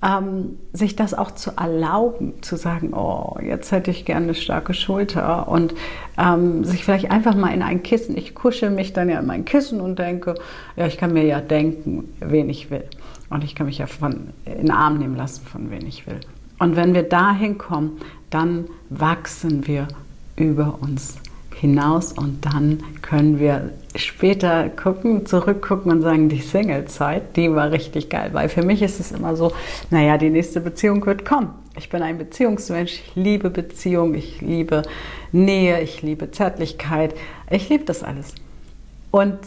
ähm, 0.02 0.58
sich 0.72 0.96
das 0.96 1.14
auch 1.14 1.30
zu 1.30 1.52
erlauben, 1.56 2.42
zu 2.42 2.56
sagen, 2.56 2.94
oh, 2.94 3.38
jetzt 3.40 3.70
hätte 3.70 3.92
ich 3.92 4.04
gerne 4.04 4.24
eine 4.24 4.34
starke 4.34 4.74
Schulter 4.74 5.46
und 5.46 5.74
ähm, 6.18 6.64
sich 6.64 6.84
vielleicht 6.84 7.12
einfach 7.12 7.36
mal 7.36 7.54
in 7.54 7.62
ein 7.62 7.82
Kissen, 7.82 8.16
ich 8.16 8.34
kusche 8.34 8.70
mich 8.70 8.92
dann 8.92 9.08
ja 9.08 9.20
in 9.20 9.26
mein 9.26 9.44
Kissen 9.44 9.80
und 9.80 9.98
denke, 9.98 10.34
ja, 10.74 10.86
ich 10.86 10.96
kann 10.96 11.12
mir 11.12 11.24
ja 11.24 11.40
denken, 11.40 12.08
wen 12.18 12.48
ich 12.48 12.70
will. 12.70 12.84
Und 13.28 13.44
ich 13.44 13.54
kann 13.54 13.66
mich 13.66 13.78
ja 13.78 13.86
von, 13.86 14.30
in 14.46 14.62
den 14.62 14.70
Arm 14.72 14.98
nehmen 14.98 15.14
lassen, 15.14 15.46
von 15.46 15.70
wen 15.70 15.86
ich 15.86 16.08
will. 16.08 16.18
Und 16.58 16.74
wenn 16.74 16.92
wir 16.92 17.04
dahin 17.04 17.56
kommen, 17.56 18.00
dann 18.30 18.66
wachsen 18.88 19.68
wir 19.68 19.86
über 20.36 20.78
uns 20.80 21.18
hinaus 21.60 22.12
und 22.12 22.46
dann 22.46 22.82
können 23.02 23.38
wir 23.38 23.70
später 23.94 24.70
gucken, 24.70 25.26
zurückgucken 25.26 25.92
und 25.92 26.00
sagen, 26.00 26.30
die 26.30 26.40
Single-Zeit, 26.40 27.36
die 27.36 27.54
war 27.54 27.70
richtig 27.70 28.08
geil. 28.08 28.30
Weil 28.32 28.48
für 28.48 28.62
mich 28.62 28.80
ist 28.80 28.98
es 28.98 29.12
immer 29.12 29.36
so, 29.36 29.52
naja, 29.90 30.16
die 30.16 30.30
nächste 30.30 30.60
Beziehung 30.60 31.04
wird 31.04 31.26
kommen. 31.26 31.50
Ich 31.76 31.90
bin 31.90 32.02
ein 32.02 32.16
Beziehungsmensch, 32.16 32.92
ich 32.92 33.12
liebe 33.14 33.50
Beziehung, 33.50 34.14
ich 34.14 34.40
liebe 34.40 34.82
Nähe, 35.32 35.82
ich 35.82 36.00
liebe 36.00 36.30
Zärtlichkeit, 36.30 37.14
ich 37.50 37.68
liebe 37.68 37.84
das 37.84 38.02
alles. 38.02 38.34
Und 39.10 39.38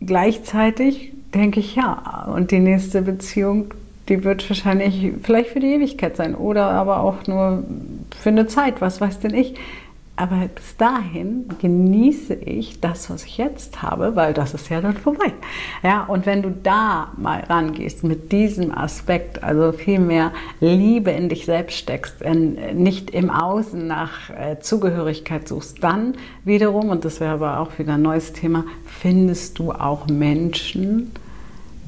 gleichzeitig 0.00 1.12
denke 1.34 1.58
ich, 1.58 1.74
ja, 1.74 2.28
und 2.32 2.52
die 2.52 2.60
nächste 2.60 3.02
Beziehung, 3.02 3.74
die 4.08 4.22
wird 4.22 4.48
wahrscheinlich 4.48 5.12
vielleicht 5.22 5.50
für 5.50 5.60
die 5.60 5.74
Ewigkeit 5.74 6.16
sein 6.16 6.34
oder 6.34 6.66
aber 6.66 7.00
auch 7.00 7.26
nur 7.26 7.64
für 8.20 8.28
eine 8.28 8.46
Zeit, 8.46 8.80
was 8.80 9.00
weiß 9.00 9.20
denn 9.20 9.34
ich. 9.34 9.54
Aber 10.16 10.48
bis 10.54 10.76
dahin 10.76 11.48
genieße 11.60 12.34
ich 12.34 12.80
das, 12.80 13.10
was 13.10 13.24
ich 13.24 13.36
jetzt 13.36 13.82
habe, 13.82 14.14
weil 14.14 14.32
das 14.32 14.54
ist 14.54 14.68
ja 14.68 14.80
dann 14.80 14.96
vorbei. 14.96 15.32
Ja, 15.82 16.04
und 16.04 16.24
wenn 16.24 16.40
du 16.40 16.52
da 16.52 17.12
mal 17.16 17.40
rangehst 17.40 18.04
mit 18.04 18.30
diesem 18.30 18.76
Aspekt, 18.76 19.42
also 19.42 19.72
viel 19.72 19.98
mehr 19.98 20.32
Liebe 20.60 21.10
in 21.10 21.28
dich 21.28 21.46
selbst 21.46 21.76
steckst, 21.78 22.24
nicht 22.74 23.10
im 23.10 23.28
Außen 23.28 23.84
nach 23.84 24.30
äh, 24.30 24.60
Zugehörigkeit 24.60 25.48
suchst, 25.48 25.82
dann 25.82 26.14
wiederum, 26.44 26.90
und 26.90 27.04
das 27.04 27.18
wäre 27.18 27.32
aber 27.32 27.58
auch 27.58 27.76
wieder 27.80 27.94
ein 27.94 28.02
neues 28.02 28.32
Thema, 28.32 28.64
findest 28.86 29.58
du 29.58 29.72
auch 29.72 30.06
Menschen, 30.06 31.10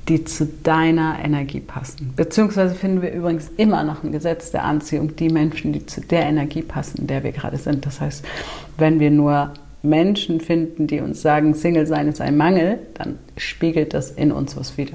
die 0.08 0.24
zu 0.24 0.46
deiner 0.62 1.18
Energie 1.22 1.60
passen. 1.60 2.12
Beziehungsweise 2.14 2.74
finden 2.74 3.02
wir 3.02 3.12
übrigens 3.12 3.50
immer 3.56 3.82
noch 3.82 4.04
ein 4.04 4.12
Gesetz 4.12 4.52
der 4.52 4.64
Anziehung, 4.64 5.16
die 5.16 5.28
Menschen, 5.28 5.72
die 5.72 5.84
zu 5.84 6.00
der 6.00 6.26
Energie 6.26 6.62
passen, 6.62 7.02
in 7.02 7.06
der 7.08 7.24
wir 7.24 7.32
gerade 7.32 7.56
sind. 7.56 7.86
Das 7.86 8.00
heißt, 8.00 8.24
wenn 8.78 9.00
wir 9.00 9.10
nur 9.10 9.52
Menschen 9.82 10.40
finden, 10.40 10.86
die 10.86 11.00
uns 11.00 11.22
sagen, 11.22 11.54
Single 11.54 11.86
sein 11.86 12.08
ist 12.08 12.20
ein 12.20 12.36
Mangel, 12.36 12.78
dann 12.94 13.18
spiegelt 13.36 13.94
das 13.94 14.10
in 14.10 14.32
uns 14.32 14.56
was 14.56 14.76
wieder. 14.76 14.94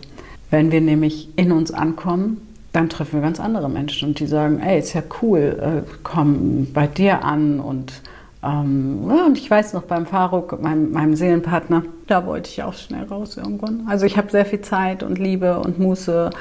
Wenn 0.50 0.71
wir 0.71 0.82
nämlich 0.82 1.30
in 1.36 1.52
uns 1.52 1.71
ankommen, 1.71 2.38
dann 2.74 2.89
treffen 2.89 3.15
wir 3.15 3.21
ganz 3.21 3.39
andere 3.39 3.69
Menschen 3.69 4.10
und 4.10 4.19
die 4.19 4.28
sagen, 4.28 4.60
ey, 4.60 4.80
ist 4.80 4.93
ja 4.93 5.04
cool, 5.21 5.58
äh, 5.62 5.89
komm 6.04 6.67
bei 6.74 6.88
dir 6.88 7.24
an 7.24 7.60
und 7.60 8.02
ähm, 8.43 9.04
und 9.04 9.38
ich 9.38 9.49
weiß 9.49 9.73
noch 9.73 9.84
beim 9.84 10.06
Faruk, 10.06 10.62
meinem, 10.62 10.91
meinem, 10.91 11.15
Seelenpartner, 11.15 11.84
da 12.08 12.25
wollte 12.25 12.49
ich 12.49 12.63
auch 12.63 12.73
schnell 12.73 13.06
raus 13.06 13.38
irgendwann. 13.38 13.86
Also 13.88 14.06
ich 14.06 14.17
habe 14.17 14.32
sehr 14.32 14.45
viel 14.45 14.62
Zeit 14.62 15.04
und 15.04 15.19
Liebe 15.19 15.60
und 15.60 15.77
Muße 15.77 16.32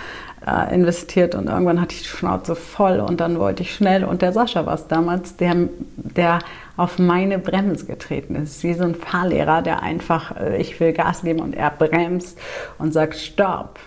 äh, 0.46 0.74
investiert 0.74 1.34
und 1.34 1.48
irgendwann 1.48 1.80
hatte 1.80 1.94
ich 1.94 2.02
die 2.02 2.08
Schnauze 2.08 2.56
voll 2.56 3.00
und 3.00 3.20
dann 3.20 3.38
wollte 3.38 3.62
ich 3.62 3.74
schnell. 3.74 4.05
Und 4.05 4.22
der 4.22 4.32
Sascha 4.32 4.64
war 4.64 4.74
es 4.74 4.86
damals, 4.86 5.36
der, 5.36 5.55
der 5.96 6.38
auf 6.78 6.98
meine 6.98 7.38
Bremse 7.38 7.84
getreten 7.84 8.34
ist. 8.34 8.62
Wie 8.62 8.72
so 8.72 8.84
ein 8.84 8.94
Fahrlehrer, 8.94 9.61
der 9.61 9.82
einfach, 9.82 10.36
äh, 10.36 10.57
ich 10.59 10.80
will 10.80 10.94
Gas 10.94 11.22
geben 11.22 11.40
und 11.40 11.55
er 11.55 11.70
bremst 11.70 12.38
und 12.78 12.92
sagt, 12.94 13.16
stopp, 13.16 13.78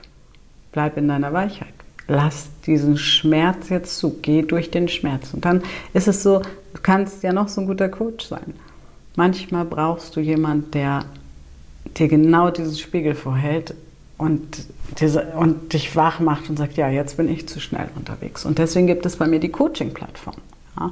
bleib 0.71 0.97
in 0.97 1.07
deiner 1.07 1.33
Weichheit. 1.33 1.73
Lass 2.07 2.49
diesen 2.65 2.97
Schmerz 2.97 3.69
jetzt 3.69 3.97
zu, 3.97 4.17
geh 4.21 4.41
durch 4.41 4.71
den 4.71 4.87
Schmerz. 4.87 5.33
Und 5.33 5.45
dann 5.45 5.63
ist 5.93 6.07
es 6.07 6.23
so, 6.23 6.39
du 6.39 6.81
kannst 6.81 7.23
ja 7.23 7.31
noch 7.31 7.47
so 7.47 7.61
ein 7.61 7.67
guter 7.67 7.89
Coach 7.89 8.25
sein. 8.25 8.53
Manchmal 9.15 9.65
brauchst 9.65 10.15
du 10.15 10.19
jemanden, 10.19 10.71
der 10.71 11.05
dir 11.97 12.07
genau 12.07 12.49
diesen 12.49 12.75
Spiegel 12.75 13.15
vorhält 13.15 13.75
und, 14.17 14.65
diese, 14.99 15.23
und 15.37 15.73
dich 15.73 15.95
wach 15.95 16.19
macht 16.19 16.49
und 16.49 16.57
sagt, 16.57 16.77
ja, 16.77 16.89
jetzt 16.89 17.17
bin 17.17 17.29
ich 17.29 17.47
zu 17.47 17.59
schnell 17.59 17.89
unterwegs. 17.95 18.45
Und 18.45 18.57
deswegen 18.57 18.87
gibt 18.87 19.05
es 19.05 19.17
bei 19.17 19.27
mir 19.27 19.39
die 19.39 19.49
Coaching-Plattform, 19.49 20.35
ja, 20.79 20.91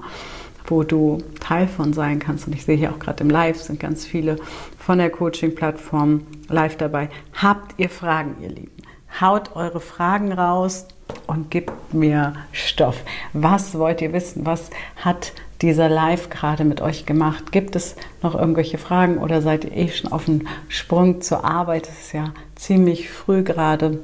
wo 0.68 0.84
du 0.84 1.20
Teil 1.40 1.68
von 1.68 1.94
sein 1.94 2.20
kannst. 2.20 2.48
Und 2.48 2.54
ich 2.54 2.66
sehe 2.66 2.78
hier 2.78 2.92
auch 2.92 3.00
gerade 3.00 3.24
im 3.24 3.30
Live 3.30 3.62
sind 3.62 3.80
ganz 3.80 4.06
viele 4.06 4.38
von 4.78 4.98
der 4.98 5.10
Coaching-Plattform 5.10 6.22
live 6.48 6.78
dabei. 6.78 7.10
Habt 7.34 7.80
ihr 7.80 7.90
Fragen, 7.90 8.36
ihr 8.42 8.50
Lieben? 8.50 8.72
Haut 9.20 9.56
eure 9.56 9.80
Fragen 9.82 10.32
raus 10.32 10.88
und 11.28 11.52
gebt 11.52 11.94
mir 11.94 12.34
Stoff. 12.52 12.98
Was 13.34 13.78
wollt 13.78 14.02
ihr 14.02 14.14
wissen? 14.14 14.46
Was 14.46 14.70
hat 14.96 15.34
dieser 15.62 15.90
Live 15.90 16.30
gerade 16.30 16.64
mit 16.64 16.82
euch 16.82 17.06
gemacht? 17.06 17.52
Gibt 17.52 17.76
es 17.76 17.96
noch 18.22 18.36
irgendwelche 18.36 18.78
Fragen 18.78 19.18
oder 19.18 19.42
seid 19.42 19.66
ihr 19.66 19.76
eh 19.76 19.90
schon 19.90 20.12
auf 20.12 20.26
dem 20.26 20.48
Sprung 20.68 21.22
zur 21.22 21.46
Arbeit? 21.46 21.88
Es 21.88 22.08
ist 22.08 22.14
ja 22.14 22.34
ziemlich 22.56 23.10
früh 23.10 23.44
gerade. 23.44 24.00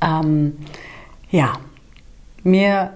Ähm, 0.00 0.56
ja, 1.30 1.54
mir 2.42 2.92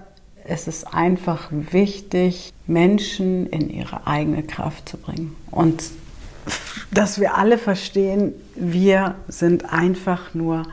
ist 0.47 0.67
es 0.67 0.85
einfach 0.85 1.49
wichtig, 1.51 2.51
Menschen 2.67 3.47
in 3.47 3.69
ihre 3.69 4.07
eigene 4.07 4.43
Kraft 4.43 4.89
zu 4.89 4.97
bringen. 4.97 5.35
Und 5.51 5.83
dass 6.91 7.19
wir 7.19 7.37
alle 7.37 7.57
verstehen, 7.57 8.33
wir 8.55 9.15
sind 9.27 9.71
einfach 9.71 10.33
nur 10.33 10.63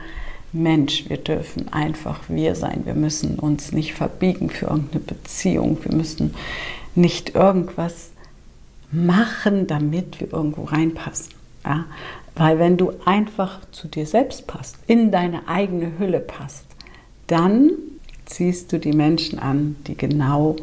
Mensch, 0.51 1.09
wir 1.09 1.17
dürfen 1.17 1.71
einfach 1.71 2.21
wir 2.27 2.55
sein. 2.55 2.81
Wir 2.85 2.95
müssen 2.95 3.37
uns 3.37 3.71
nicht 3.71 3.93
verbiegen 3.93 4.49
für 4.49 4.67
irgendeine 4.67 5.03
Beziehung. 5.03 5.77
Wir 5.83 5.95
müssen 5.95 6.33
nicht 6.95 7.35
irgendwas 7.35 8.09
machen, 8.91 9.67
damit 9.67 10.19
wir 10.19 10.33
irgendwo 10.33 10.63
reinpassen. 10.63 11.33
Ja? 11.63 11.85
Weil 12.35 12.57
wenn 12.57 12.77
du 12.77 12.93
einfach 13.05 13.59
zu 13.71 13.87
dir 13.87 14.05
selbst 14.05 14.47
passt, 14.47 14.77
in 14.87 15.11
deine 15.11 15.47
eigene 15.47 15.99
Hülle 15.99 16.19
passt, 16.19 16.65
dann 17.27 17.71
ziehst 18.25 18.71
du 18.71 18.79
die 18.79 18.93
Menschen 18.93 19.39
an, 19.39 19.75
die 19.87 19.95
genau 19.95 20.55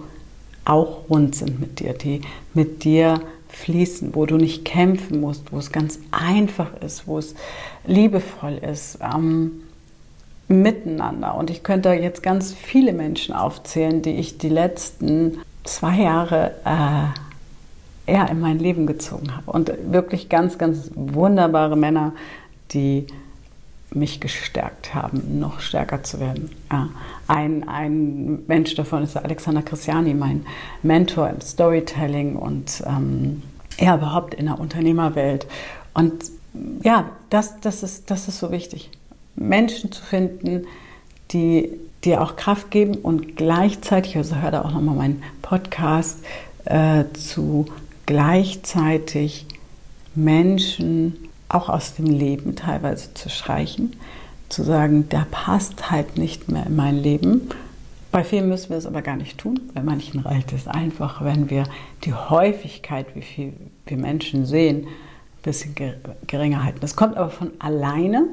auch 0.64 1.08
rund 1.08 1.36
sind 1.36 1.60
mit 1.60 1.78
dir, 1.78 1.92
die 1.92 2.22
mit 2.54 2.82
dir 2.82 3.20
fließen, 3.48 4.14
wo 4.14 4.26
du 4.26 4.36
nicht 4.36 4.64
kämpfen 4.64 5.20
musst, 5.20 5.52
wo 5.52 5.58
es 5.58 5.70
ganz 5.70 6.00
einfach 6.10 6.80
ist, 6.80 7.06
wo 7.06 7.18
es 7.18 7.34
liebevoll 7.86 8.58
ist. 8.58 8.98
Ähm, 9.00 9.62
miteinander. 10.48 11.34
Und 11.34 11.50
ich 11.50 11.62
könnte 11.62 11.90
jetzt 11.90 12.22
ganz 12.22 12.52
viele 12.52 12.92
Menschen 12.92 13.34
aufzählen, 13.34 14.02
die 14.02 14.12
ich 14.12 14.38
die 14.38 14.48
letzten 14.48 15.38
zwei 15.64 16.02
Jahre 16.02 16.52
äh, 16.64 18.12
eher 18.12 18.30
in 18.30 18.40
mein 18.40 18.58
Leben 18.58 18.86
gezogen 18.86 19.34
habe. 19.34 19.50
Und 19.50 19.72
wirklich 19.90 20.28
ganz, 20.28 20.58
ganz 20.58 20.90
wunderbare 20.94 21.76
Männer, 21.76 22.12
die 22.72 23.06
mich 23.90 24.20
gestärkt 24.20 24.94
haben, 24.94 25.38
noch 25.38 25.60
stärker 25.60 26.02
zu 26.02 26.20
werden. 26.20 26.50
Ja. 26.70 26.88
Ein, 27.28 27.68
ein 27.68 28.44
Mensch 28.46 28.74
davon 28.74 29.02
ist 29.02 29.16
Alexander 29.16 29.62
Christiani, 29.62 30.14
mein 30.14 30.44
Mentor 30.82 31.30
im 31.30 31.40
Storytelling 31.40 32.36
und 32.36 32.82
ähm, 32.86 33.42
ja, 33.78 33.96
überhaupt 33.96 34.34
in 34.34 34.46
der 34.46 34.60
Unternehmerwelt. 34.60 35.46
Und 35.94 36.12
ja, 36.82 37.10
das, 37.30 37.60
das, 37.60 37.82
ist, 37.82 38.10
das 38.10 38.28
ist 38.28 38.38
so 38.38 38.50
wichtig. 38.50 38.90
Menschen 39.36 39.92
zu 39.92 40.02
finden, 40.02 40.66
die 41.32 41.70
dir 42.04 42.22
auch 42.22 42.36
Kraft 42.36 42.70
geben 42.70 42.96
und 42.96 43.36
gleichzeitig, 43.36 44.16
also 44.16 44.36
hör 44.36 44.50
da 44.50 44.62
auch 44.62 44.72
nochmal 44.72 44.96
meinen 44.96 45.22
Podcast 45.42 46.18
äh, 46.64 47.04
zu 47.14 47.66
gleichzeitig 48.06 49.46
Menschen 50.14 51.28
auch 51.48 51.68
aus 51.68 51.94
dem 51.94 52.06
Leben 52.06 52.56
teilweise 52.56 53.12
zu 53.14 53.28
streichen, 53.28 53.96
zu 54.48 54.62
sagen, 54.62 55.08
der 55.08 55.26
passt 55.30 55.90
halt 55.90 56.16
nicht 56.16 56.50
mehr 56.50 56.66
in 56.66 56.76
mein 56.76 56.96
Leben. 56.96 57.50
Bei 58.12 58.24
vielen 58.24 58.48
müssen 58.48 58.70
wir 58.70 58.76
es 58.76 58.86
aber 58.86 59.02
gar 59.02 59.16
nicht 59.16 59.38
tun. 59.38 59.60
Bei 59.74 59.82
manchen 59.82 60.20
reicht 60.20 60.52
es 60.52 60.66
einfach, 60.66 61.22
wenn 61.22 61.50
wir 61.50 61.64
die 62.04 62.14
Häufigkeit, 62.14 63.06
wie 63.14 63.22
viel 63.22 63.52
wir 63.84 63.96
Menschen 63.96 64.46
sehen, 64.46 64.86
ein 64.86 65.42
bisschen 65.42 65.74
geringer 66.26 66.64
halten. 66.64 66.78
Das 66.80 66.96
kommt 66.96 67.16
aber 67.16 67.30
von 67.30 67.50
alleine, 67.58 68.26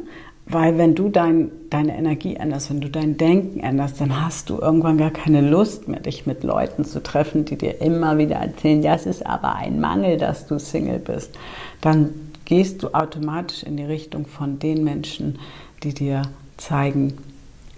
weil 0.45 0.77
wenn 0.77 0.93
du 0.93 1.09
dein, 1.09 1.51
deine 1.69 1.97
Energie 1.97 2.35
änderst, 2.35 2.69
wenn 2.69 2.81
du 2.81 2.89
dein 2.89 3.17
Denken 3.17 3.61
änderst, 3.61 4.01
dann 4.01 4.23
hast 4.23 4.49
du 4.49 4.59
irgendwann 4.59 4.97
gar 4.97 5.11
keine 5.11 5.41
Lust 5.41 5.87
mehr, 5.87 6.01
dich 6.01 6.25
mit 6.25 6.43
Leuten 6.43 6.83
zu 6.83 7.01
treffen, 7.01 7.45
die 7.45 7.57
dir 7.57 7.81
immer 7.81 8.17
wieder 8.17 8.35
erzählen, 8.35 8.81
das 8.81 9.05
ist 9.05 9.25
aber 9.25 9.55
ein 9.55 9.79
Mangel, 9.79 10.17
dass 10.17 10.45
du 10.47 10.59
Single 10.59 10.99
bist. 10.99 11.31
Dann 11.79 12.09
gehst 12.45 12.83
du 12.83 12.93
automatisch 12.93 13.63
in 13.63 13.77
die 13.77 13.85
Richtung 13.85 14.25
von 14.25 14.59
den 14.59 14.83
Menschen, 14.83 15.39
die 15.81 15.93
dir 15.93 16.23
zeigen, 16.57 17.17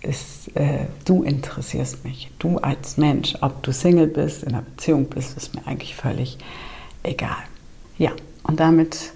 ist, 0.02 0.56
äh, 0.56 0.86
du 1.06 1.24
interessierst 1.24 2.04
mich. 2.04 2.30
Du 2.40 2.58
als 2.58 2.98
Mensch, 2.98 3.36
ob 3.42 3.64
du 3.64 3.72
Single 3.72 4.08
bist, 4.08 4.44
in 4.44 4.50
einer 4.50 4.62
Beziehung 4.62 5.06
bist, 5.06 5.38
ist 5.38 5.56
mir 5.56 5.66
eigentlich 5.68 5.96
völlig 5.96 6.38
egal. 7.04 7.44
Ja, 7.98 8.12
und 8.44 8.60
damit 8.60 9.14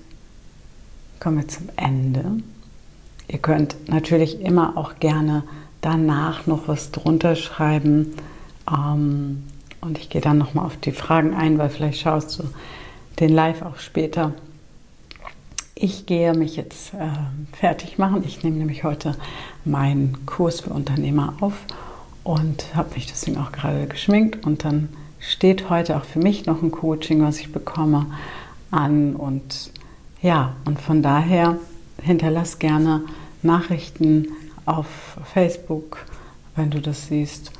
kommen 1.19 1.37
wir 1.37 1.47
zum 1.47 1.69
Ende. 1.75 2.41
Ihr 3.29 3.39
könnt 3.39 3.89
natürlich 3.89 4.41
immer 4.41 4.75
auch 4.75 4.95
gerne 4.99 5.43
danach 5.81 6.47
noch 6.47 6.67
was 6.67 6.91
drunter 6.91 7.35
schreiben. 7.35 8.15
Ähm, 8.69 9.43
und 9.81 9.97
ich 9.97 10.09
gehe 10.09 10.19
dann 10.19 10.39
nochmal 10.39 10.65
auf 10.65 10.77
die 10.77 10.91
Fragen 10.91 11.33
ein, 11.35 11.57
weil 11.57 11.69
vielleicht 11.69 12.01
schaust 12.01 12.39
du 12.39 12.43
den 13.19 13.29
Live 13.29 13.61
auch 13.61 13.77
später. 13.77 14.33
Ich 15.75 16.07
gehe 16.07 16.33
mich 16.33 16.55
jetzt 16.55 16.93
äh, 16.95 17.07
fertig 17.55 17.99
machen. 17.99 18.23
Ich 18.25 18.43
nehme 18.43 18.57
nämlich 18.57 18.83
heute 18.83 19.15
meinen 19.63 20.25
Kurs 20.25 20.61
für 20.61 20.71
Unternehmer 20.71 21.35
auf 21.39 21.53
und 22.23 22.75
habe 22.75 22.95
mich 22.95 23.05
deswegen 23.05 23.37
auch 23.37 23.51
gerade 23.51 23.85
geschminkt. 23.85 24.45
Und 24.45 24.65
dann 24.65 24.89
steht 25.19 25.69
heute 25.69 25.97
auch 25.97 26.03
für 26.03 26.19
mich 26.19 26.47
noch 26.47 26.63
ein 26.63 26.71
Coaching, 26.71 27.21
was 27.21 27.39
ich 27.39 27.51
bekomme, 27.51 28.07
an. 28.71 29.15
Und 29.15 29.71
ja, 30.21 30.55
und 30.65 30.81
von 30.81 31.03
daher 31.03 31.57
hinterlass 32.01 32.59
gerne 32.59 33.03
Nachrichten 33.41 34.27
auf 34.65 34.87
Facebook, 35.33 36.05
wenn 36.55 36.69
du 36.69 36.81
das 36.81 37.07
siehst. 37.07 37.51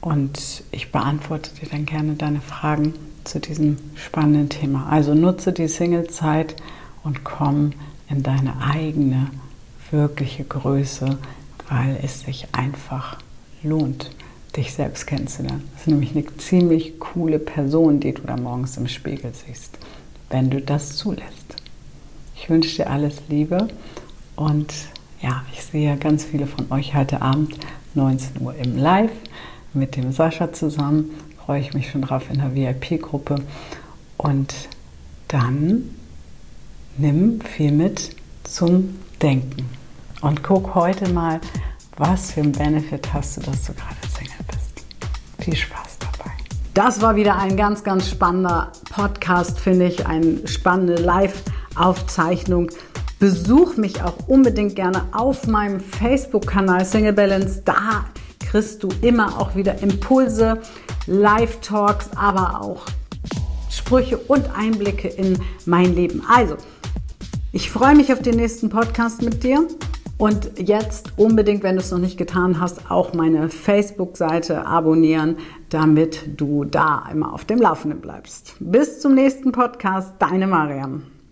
Und 0.00 0.62
ich 0.70 0.92
beantworte 0.92 1.50
dir 1.54 1.68
dann 1.68 1.86
gerne 1.86 2.14
deine 2.14 2.40
Fragen 2.40 2.94
zu 3.24 3.40
diesem 3.40 3.76
spannenden 3.96 4.48
Thema. 4.48 4.86
Also 4.88 5.14
nutze 5.14 5.52
die 5.52 5.68
Singlezeit 5.68 6.56
und 7.02 7.24
komm 7.24 7.72
in 8.08 8.22
deine 8.22 8.60
eigene 8.60 9.30
wirkliche 9.90 10.44
Größe, 10.44 11.18
weil 11.68 11.98
es 12.02 12.20
sich 12.20 12.48
einfach 12.52 13.18
lohnt, 13.62 14.10
dich 14.56 14.72
selbst 14.72 15.06
kennenzulernen. 15.06 15.68
Das 15.72 15.82
ist 15.82 15.88
nämlich 15.88 16.12
eine 16.12 16.24
ziemlich 16.36 16.98
coole 16.98 17.38
Person, 17.38 18.00
die 18.00 18.12
du 18.12 18.22
da 18.22 18.36
morgens 18.36 18.76
im 18.76 18.88
Spiegel 18.88 19.32
siehst, 19.34 19.78
wenn 20.30 20.50
du 20.50 20.60
das 20.60 20.96
zulässt. 20.96 21.56
Ich 22.38 22.50
wünsche 22.50 22.76
dir 22.76 22.90
alles 22.90 23.22
Liebe 23.28 23.68
und 24.36 24.72
ja, 25.22 25.42
ich 25.52 25.64
sehe 25.64 25.96
ganz 25.96 26.24
viele 26.24 26.46
von 26.46 26.70
euch 26.70 26.94
heute 26.94 27.22
Abend 27.22 27.56
19 27.94 28.42
Uhr 28.42 28.54
im 28.54 28.76
Live 28.76 29.10
mit 29.72 29.96
dem 29.96 30.12
Sascha 30.12 30.52
zusammen. 30.52 31.10
Freue 31.44 31.60
ich 31.60 31.74
mich 31.74 31.90
schon 31.90 32.02
drauf 32.02 32.24
in 32.30 32.38
der 32.38 32.54
VIP-Gruppe. 32.54 33.36
Und 34.16 34.54
dann 35.28 35.90
nimm 36.98 37.40
viel 37.40 37.72
mit 37.72 38.14
zum 38.44 38.98
Denken. 39.22 39.68
Und 40.20 40.42
guck 40.42 40.74
heute 40.74 41.10
mal, 41.10 41.40
was 41.96 42.32
für 42.32 42.42
ein 42.42 42.52
Benefit 42.52 43.12
hast 43.12 43.38
du, 43.38 43.40
dass 43.40 43.64
du 43.64 43.72
gerade 43.72 43.96
Single 44.14 44.44
bist. 44.46 44.84
Viel 45.38 45.56
Spaß 45.56 45.98
dabei. 45.98 46.32
Das 46.74 47.00
war 47.00 47.16
wieder 47.16 47.38
ein 47.38 47.56
ganz, 47.56 47.82
ganz 47.82 48.10
spannender 48.10 48.72
Podcast, 48.90 49.58
finde 49.58 49.86
ich. 49.86 50.06
Eine 50.06 50.46
spannende 50.46 50.96
Live-Aufzeichnung 51.76 52.70
Besuch 53.18 53.78
mich 53.78 54.02
auch 54.02 54.28
unbedingt 54.28 54.76
gerne 54.76 55.04
auf 55.12 55.46
meinem 55.46 55.80
Facebook-Kanal 55.80 56.84
Single 56.84 57.14
Balance. 57.14 57.62
Da 57.64 58.04
kriegst 58.40 58.82
du 58.82 58.88
immer 59.00 59.40
auch 59.40 59.54
wieder 59.56 59.82
Impulse, 59.82 60.60
Live-Talks, 61.06 62.10
aber 62.14 62.60
auch 62.60 62.84
Sprüche 63.70 64.18
und 64.18 64.44
Einblicke 64.54 65.08
in 65.08 65.38
mein 65.64 65.94
Leben. 65.94 66.22
Also, 66.28 66.56
ich 67.52 67.70
freue 67.70 67.94
mich 67.94 68.12
auf 68.12 68.20
den 68.20 68.36
nächsten 68.36 68.68
Podcast 68.68 69.22
mit 69.22 69.42
dir 69.42 69.66
Und 70.18 70.58
jetzt 70.58 71.12
unbedingt, 71.16 71.62
wenn 71.62 71.76
du 71.76 71.82
es 71.82 71.90
noch 71.90 71.98
nicht 71.98 72.18
getan 72.18 72.60
hast, 72.60 72.90
auch 72.90 73.12
meine 73.14 73.48
Facebook-Seite 73.48 74.66
abonnieren, 74.66 75.36
damit 75.70 76.38
du 76.40 76.64
da 76.64 77.04
immer 77.12 77.32
auf 77.32 77.44
dem 77.44 77.60
Laufenden 77.60 78.00
bleibst. 78.00 78.54
Bis 78.58 79.00
zum 79.00 79.14
nächsten 79.14 79.52
Podcast, 79.52 80.12
deine 80.18 80.46
Mariam. 80.46 81.02